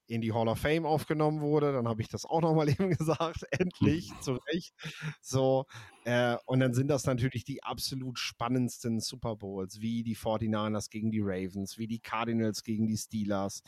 in 0.08 0.22
die 0.22 0.34
Hall 0.34 0.48
of 0.48 0.60
Fame 0.60 0.86
aufgenommen 0.86 1.42
wurde. 1.42 1.74
Dann 1.74 1.88
habe 1.88 2.02
ich 2.02 2.08
das 2.08 2.26
auch 2.26 2.42
nochmal 2.42 2.70
eben 2.80 2.92
gesagt. 2.92 3.46
Endlich, 3.52 4.12
zu 4.22 4.34
Recht. 4.52 4.74
So, 5.22 5.66
äh, 6.04 6.38
und 6.46 6.60
dann 6.60 6.74
sind 6.74 6.88
das 6.88 7.06
natürlich 7.06 7.44
die 7.44 7.64
absolut 7.64 8.20
spannendsten 8.20 9.00
Super 9.00 9.36
Bowls, 9.36 9.82
wie 9.82 10.04
die 10.04 10.16
49ers 10.16 10.90
gegen 10.90 11.12
die 11.12 11.22
Ravens, 11.22 11.78
wie 11.78 11.88
die 11.88 12.00
Cardinals 12.00 12.64
gegen 12.64 12.88
die 12.88 12.98
Steelers. 12.98 13.64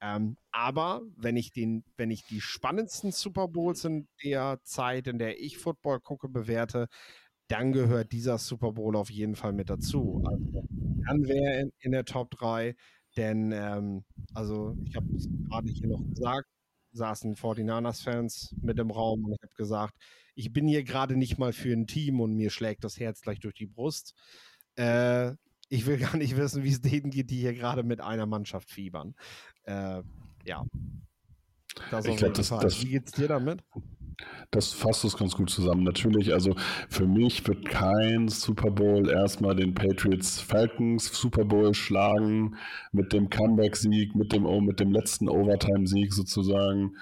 Ähm, 0.00 0.36
aber 0.50 1.02
wenn 1.16 1.36
ich 1.36 1.52
den, 1.52 1.84
wenn 1.96 2.10
ich 2.10 2.24
die 2.26 2.40
spannendsten 2.40 3.12
Super 3.12 3.46
Bowls 3.46 3.84
in 3.84 4.08
der 4.24 4.58
Zeit, 4.64 5.06
in 5.06 5.18
der 5.18 5.40
ich 5.40 5.58
Football 5.58 6.00
gucke, 6.00 6.28
bewerte, 6.28 6.88
dann 7.46 7.72
gehört 7.72 8.12
dieser 8.12 8.38
Super 8.38 8.72
Bowl 8.72 8.96
auf 8.96 9.10
jeden 9.10 9.36
Fall 9.36 9.52
mit 9.52 9.70
dazu. 9.70 10.24
Also, 10.26 10.64
dann 11.06 11.28
wäre 11.28 11.60
in, 11.60 11.72
in 11.80 11.92
der 11.92 12.04
Top 12.04 12.30
3 12.30 12.74
denn, 13.16 13.52
ähm, 13.52 14.04
also 14.34 14.76
ich 14.84 14.96
habe 14.96 15.06
es 15.14 15.28
gerade 15.48 15.68
hier 15.70 15.88
noch 15.88 16.04
gesagt, 16.08 16.48
saßen 16.92 17.36
49ers-Fans 17.36 18.54
mit 18.60 18.78
im 18.78 18.90
Raum 18.90 19.24
und 19.24 19.32
ich 19.32 19.42
habe 19.42 19.54
gesagt, 19.56 19.94
ich 20.34 20.52
bin 20.52 20.66
hier 20.66 20.84
gerade 20.84 21.16
nicht 21.16 21.38
mal 21.38 21.52
für 21.52 21.72
ein 21.72 21.86
Team 21.86 22.20
und 22.20 22.34
mir 22.34 22.50
schlägt 22.50 22.84
das 22.84 22.98
Herz 22.98 23.20
gleich 23.20 23.40
durch 23.40 23.54
die 23.54 23.66
Brust. 23.66 24.14
Äh, 24.76 25.32
ich 25.68 25.86
will 25.86 25.98
gar 25.98 26.16
nicht 26.16 26.36
wissen, 26.36 26.62
wie 26.64 26.70
es 26.70 26.80
denen 26.80 27.10
geht, 27.10 27.30
die 27.30 27.40
hier 27.40 27.54
gerade 27.54 27.82
mit 27.82 28.00
einer 28.00 28.26
Mannschaft 28.26 28.70
fiebern. 28.70 29.14
Äh, 29.64 30.02
ja. 30.44 30.64
Das 31.90 32.04
ich 32.04 32.16
glaube, 32.16 32.34
das, 32.34 32.48
das, 32.48 32.82
Wie 32.82 32.90
geht's 32.90 33.12
dir 33.12 33.28
damit? 33.28 33.62
Das 34.52 34.70
fasst 34.70 35.02
es 35.04 35.16
ganz 35.16 35.34
gut 35.34 35.48
zusammen. 35.48 35.82
Natürlich, 35.82 36.34
also 36.34 36.54
für 36.90 37.06
mich 37.06 37.46
wird 37.48 37.64
kein 37.64 38.28
Super 38.28 38.70
Bowl 38.70 39.08
erstmal 39.08 39.56
den 39.56 39.74
Patriots 39.74 40.40
Falcons 40.40 41.06
Super 41.06 41.46
Bowl 41.46 41.72
schlagen 41.72 42.56
mit 42.92 43.14
dem 43.14 43.30
Comeback-Sieg, 43.30 44.14
mit 44.14 44.32
dem, 44.34 44.44
mit 44.66 44.78
dem 44.78 44.92
letzten 44.92 45.30
Overtime-Sieg 45.30 46.12
sozusagen. 46.12 46.96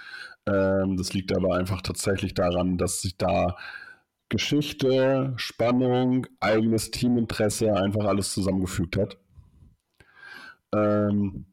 Ähm, 0.46 0.96
das 0.96 1.12
liegt 1.12 1.36
aber 1.36 1.56
einfach 1.56 1.82
tatsächlich 1.82 2.34
daran, 2.34 2.78
dass 2.78 3.02
sich 3.02 3.16
da 3.16 3.56
Geschichte, 4.28 5.32
Spannung, 5.34 6.28
eigenes 6.38 6.92
Teaminteresse 6.92 7.74
einfach 7.74 8.04
alles 8.04 8.32
zusammengefügt 8.32 8.96
hat. 8.96 9.18
Ähm, 10.72 11.46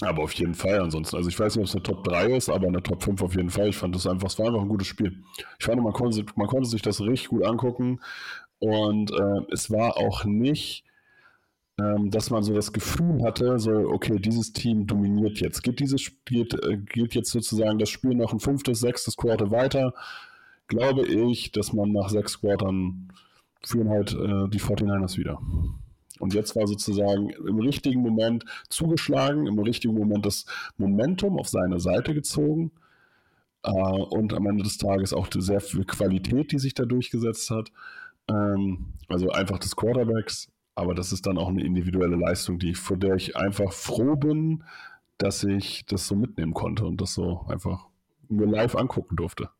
aber 0.00 0.22
auf 0.22 0.32
jeden 0.34 0.54
Fall 0.54 0.80
ansonsten. 0.80 1.16
Also 1.16 1.28
ich 1.28 1.38
weiß 1.38 1.56
nicht, 1.56 1.62
ob 1.62 1.68
es 1.68 1.74
eine 1.74 1.82
Top 1.82 2.04
3 2.04 2.36
ist, 2.36 2.48
aber 2.48 2.68
eine 2.68 2.82
Top 2.82 3.02
5 3.02 3.22
auf 3.22 3.34
jeden 3.34 3.50
Fall. 3.50 3.68
Ich 3.68 3.76
fand 3.76 3.94
das 3.94 4.06
einfach, 4.06 4.28
es 4.28 4.38
war 4.38 4.46
einfach 4.46 4.60
ein 4.60 4.68
gutes 4.68 4.86
Spiel. 4.86 5.22
Ich 5.58 5.64
fand, 5.64 5.82
man 5.82 5.92
konnte, 5.92 6.24
man 6.36 6.46
konnte 6.46 6.68
sich 6.68 6.82
das 6.82 7.00
richtig 7.00 7.28
gut 7.28 7.44
angucken. 7.44 8.00
Und 8.60 9.10
äh, 9.12 9.40
es 9.52 9.70
war 9.70 9.96
auch 9.96 10.24
nicht 10.24 10.84
ähm, 11.80 12.10
dass 12.10 12.30
man 12.30 12.42
so 12.42 12.52
das 12.54 12.72
Gefühl 12.72 13.22
hatte, 13.22 13.58
so, 13.60 13.70
okay, 13.70 14.18
dieses 14.18 14.52
Team 14.52 14.86
dominiert 14.86 15.38
jetzt. 15.40 15.62
Geht 15.62 15.78
dieses 15.78 16.00
Spiel, 16.00 16.46
äh, 16.62 16.76
geht 16.76 17.14
jetzt 17.14 17.30
sozusagen 17.30 17.78
das 17.78 17.88
Spiel 17.88 18.14
noch 18.14 18.32
ein 18.32 18.40
fünftes, 18.40 18.80
sechstes 18.80 19.16
Quarter 19.16 19.50
weiter, 19.52 19.94
glaube 20.66 21.06
ich, 21.06 21.52
dass 21.52 21.72
man 21.72 21.92
nach 21.92 22.08
sechs 22.08 22.40
Quartern 22.40 23.12
führen 23.64 23.88
halt 23.90 24.12
äh, 24.12 24.48
die 24.48 24.60
49ers 24.60 25.18
wieder. 25.18 25.40
Und 26.18 26.34
jetzt 26.34 26.56
war 26.56 26.66
sozusagen 26.66 27.30
im 27.30 27.58
richtigen 27.58 28.00
Moment 28.00 28.44
zugeschlagen, 28.68 29.46
im 29.46 29.58
richtigen 29.58 29.94
Moment 29.94 30.26
das 30.26 30.46
Momentum 30.76 31.38
auf 31.38 31.48
seine 31.48 31.80
Seite 31.80 32.14
gezogen 32.14 32.72
äh, 33.62 33.70
und 33.70 34.34
am 34.34 34.46
Ende 34.46 34.64
des 34.64 34.78
Tages 34.78 35.12
auch 35.12 35.28
sehr 35.32 35.60
viel 35.60 35.84
Qualität, 35.84 36.52
die 36.52 36.58
sich 36.58 36.74
da 36.74 36.84
durchgesetzt 36.84 37.50
hat. 37.50 37.70
Ähm, 38.28 38.94
also 39.08 39.30
einfach 39.30 39.58
des 39.58 39.76
Quarterbacks, 39.76 40.50
aber 40.74 40.94
das 40.94 41.12
ist 41.12 41.26
dann 41.26 41.38
auch 41.38 41.48
eine 41.48 41.64
individuelle 41.64 42.16
Leistung, 42.16 42.58
die, 42.58 42.74
vor 42.74 42.96
der 42.96 43.14
ich 43.14 43.36
einfach 43.36 43.72
froh 43.72 44.16
bin, 44.16 44.64
dass 45.18 45.42
ich 45.44 45.84
das 45.86 46.06
so 46.06 46.14
mitnehmen 46.14 46.54
konnte 46.54 46.84
und 46.86 47.00
das 47.00 47.14
so 47.14 47.44
einfach 47.48 47.86
mir 48.28 48.46
live 48.46 48.76
angucken 48.76 49.16
durfte. 49.16 49.50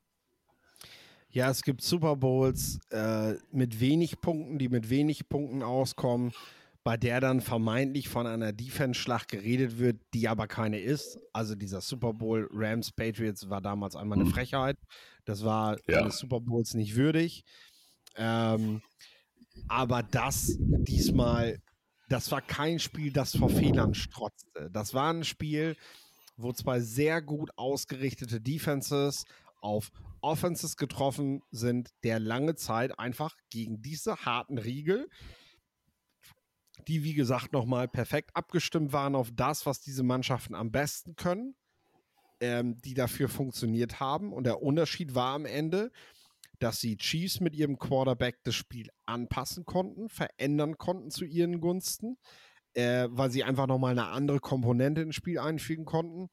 Ja, 1.38 1.50
es 1.50 1.62
gibt 1.62 1.82
Super 1.82 2.16
Bowls 2.16 2.80
äh, 2.90 3.34
mit 3.52 3.78
wenig 3.78 4.20
Punkten, 4.20 4.58
die 4.58 4.68
mit 4.68 4.90
wenig 4.90 5.28
Punkten 5.28 5.62
auskommen, 5.62 6.32
bei 6.82 6.96
der 6.96 7.20
dann 7.20 7.40
vermeintlich 7.40 8.08
von 8.08 8.26
einer 8.26 8.52
Defense-Schlacht 8.52 9.28
geredet 9.28 9.78
wird, 9.78 10.00
die 10.14 10.26
aber 10.26 10.48
keine 10.48 10.80
ist. 10.80 11.16
Also 11.32 11.54
dieser 11.54 11.80
Super 11.80 12.12
Bowl 12.12 12.48
Rams 12.52 12.90
Patriots 12.90 13.48
war 13.48 13.60
damals 13.60 13.94
einmal 13.94 14.18
eine 14.18 14.26
hm. 14.26 14.34
Frechheit. 14.34 14.78
Das 15.26 15.44
war 15.44 15.76
ja. 15.86 16.00
eines 16.00 16.18
Super 16.18 16.40
Bowls 16.40 16.74
nicht 16.74 16.96
würdig. 16.96 17.44
Ähm, 18.16 18.82
aber 19.68 20.02
das 20.02 20.56
diesmal, 20.58 21.60
das 22.08 22.32
war 22.32 22.42
kein 22.42 22.80
Spiel, 22.80 23.12
das 23.12 23.36
vor 23.36 23.48
Fehlern 23.48 23.94
strotzte. 23.94 24.70
Das 24.72 24.92
war 24.92 25.12
ein 25.12 25.22
Spiel, 25.22 25.76
wo 26.36 26.52
zwei 26.52 26.80
sehr 26.80 27.22
gut 27.22 27.52
ausgerichtete 27.54 28.40
Defenses 28.40 29.24
auf 29.60 29.92
Offenses 30.20 30.76
getroffen 30.76 31.42
sind, 31.50 31.90
der 32.02 32.18
lange 32.18 32.54
Zeit 32.54 32.98
einfach 32.98 33.36
gegen 33.50 33.82
diese 33.82 34.16
harten 34.16 34.58
Riegel, 34.58 35.08
die 36.86 37.02
wie 37.02 37.14
gesagt 37.14 37.52
nochmal 37.52 37.88
perfekt 37.88 38.30
abgestimmt 38.34 38.92
waren 38.92 39.14
auf 39.14 39.30
das, 39.34 39.66
was 39.66 39.80
diese 39.80 40.02
Mannschaften 40.02 40.54
am 40.54 40.70
besten 40.70 41.16
können, 41.16 41.56
ähm, 42.40 42.80
die 42.82 42.94
dafür 42.94 43.28
funktioniert 43.28 44.00
haben. 44.00 44.32
Und 44.32 44.44
der 44.44 44.62
Unterschied 44.62 45.14
war 45.14 45.34
am 45.34 45.44
Ende, 45.44 45.90
dass 46.58 46.80
die 46.80 46.96
Chiefs 46.96 47.40
mit 47.40 47.54
ihrem 47.54 47.78
Quarterback 47.78 48.38
das 48.44 48.54
Spiel 48.54 48.88
anpassen 49.06 49.64
konnten, 49.64 50.08
verändern 50.08 50.76
konnten 50.76 51.10
zu 51.10 51.24
ihren 51.24 51.60
Gunsten, 51.60 52.18
äh, 52.74 53.08
weil 53.10 53.30
sie 53.30 53.44
einfach 53.44 53.66
nochmal 53.66 53.92
eine 53.92 54.08
andere 54.08 54.40
Komponente 54.40 55.02
ins 55.02 55.14
Spiel 55.14 55.38
einfügen 55.38 55.84
konnten. 55.84 56.28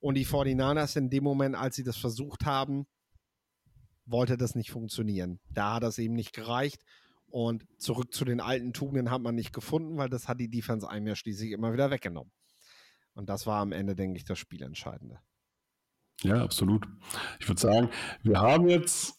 Und 0.00 0.14
die 0.14 0.26
49ers 0.26 0.96
in 0.96 1.10
dem 1.10 1.24
Moment, 1.24 1.56
als 1.56 1.76
sie 1.76 1.82
das 1.84 1.96
versucht 1.96 2.46
haben, 2.46 2.86
wollte 4.10 4.36
das 4.36 4.54
nicht 4.54 4.70
funktionieren. 4.70 5.40
Da 5.50 5.74
hat 5.74 5.82
das 5.82 5.98
eben 5.98 6.14
nicht 6.14 6.32
gereicht. 6.32 6.82
Und 7.30 7.66
zurück 7.76 8.14
zu 8.14 8.24
den 8.24 8.40
alten 8.40 8.72
Tugenden 8.72 9.10
hat 9.10 9.20
man 9.20 9.34
nicht 9.34 9.52
gefunden, 9.52 9.98
weil 9.98 10.08
das 10.08 10.28
hat 10.28 10.40
die 10.40 10.48
Defense 10.48 10.88
einem 10.88 11.06
ja 11.06 11.14
schließlich 11.14 11.52
immer 11.52 11.72
wieder 11.72 11.90
weggenommen. 11.90 12.32
Und 13.14 13.28
das 13.28 13.46
war 13.46 13.60
am 13.60 13.72
Ende, 13.72 13.94
denke 13.94 14.16
ich, 14.16 14.24
das 14.24 14.38
Spielentscheidende. 14.38 15.18
Ja, 16.22 16.42
absolut. 16.42 16.86
Ich 17.38 17.48
würde 17.48 17.60
sagen, 17.60 17.90
wir 18.22 18.40
haben 18.40 18.68
jetzt, 18.68 19.14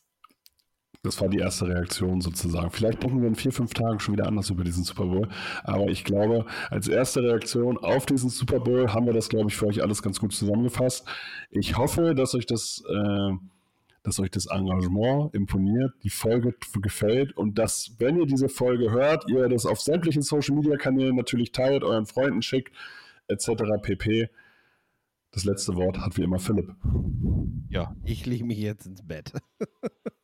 das 1.03 1.21
war 1.21 1.29
die 1.29 1.37
erste 1.37 1.67
Reaktion 1.67 2.19
sozusagen. 2.19 2.71
Vielleicht 2.71 3.03
denken 3.03 3.21
wir 3.21 3.27
in 3.27 3.35
vier, 3.35 3.51
fünf 3.51 3.73
Tagen 3.73 3.99
schon 3.99 4.15
wieder 4.15 4.27
anders 4.27 4.49
über 4.49 4.63
diesen 4.63 4.83
Super 4.83 5.05
Bowl. 5.05 5.29
Aber 5.63 5.87
ich 5.87 6.03
glaube, 6.03 6.45
als 6.69 6.87
erste 6.87 7.21
Reaktion 7.21 7.77
auf 7.77 8.05
diesen 8.05 8.29
Super 8.29 8.59
Bowl 8.59 8.91
haben 8.91 9.05
wir 9.05 9.13
das, 9.13 9.29
glaube 9.29 9.49
ich, 9.49 9.55
für 9.55 9.67
euch 9.67 9.81
alles 9.81 10.01
ganz 10.01 10.19
gut 10.19 10.33
zusammengefasst. 10.33 11.07
Ich 11.51 11.77
hoffe, 11.77 12.15
dass 12.15 12.33
euch 12.35 12.47
das 12.47 12.81
äh, 12.89 13.31
dass 14.03 14.19
euch 14.19 14.31
das 14.31 14.47
Engagement 14.47 15.33
imponiert, 15.33 15.93
die 16.03 16.09
Folge 16.09 16.55
gefällt 16.81 17.35
und 17.35 17.57
dass, 17.57 17.95
wenn 17.99 18.17
ihr 18.17 18.25
diese 18.25 18.49
Folge 18.49 18.91
hört, 18.91 19.29
ihr 19.29 19.49
das 19.49 19.65
auf 19.65 19.79
sämtlichen 19.79 20.21
Social 20.21 20.55
Media 20.55 20.77
Kanälen 20.77 21.15
natürlich 21.15 21.51
teilt, 21.51 21.83
euren 21.83 22.05
Freunden 22.05 22.41
schickt, 22.41 22.75
etc. 23.27 23.51
pp. 23.81 24.29
Das 25.31 25.43
letzte 25.45 25.75
Wort 25.75 25.99
hat 25.99 26.17
wie 26.17 26.23
immer 26.23 26.39
Philipp. 26.39 26.73
Ja, 27.69 27.95
ich 28.03 28.25
lege 28.25 28.45
mich 28.45 28.57
jetzt 28.57 28.87
ins 28.87 29.05
Bett. 29.05 29.33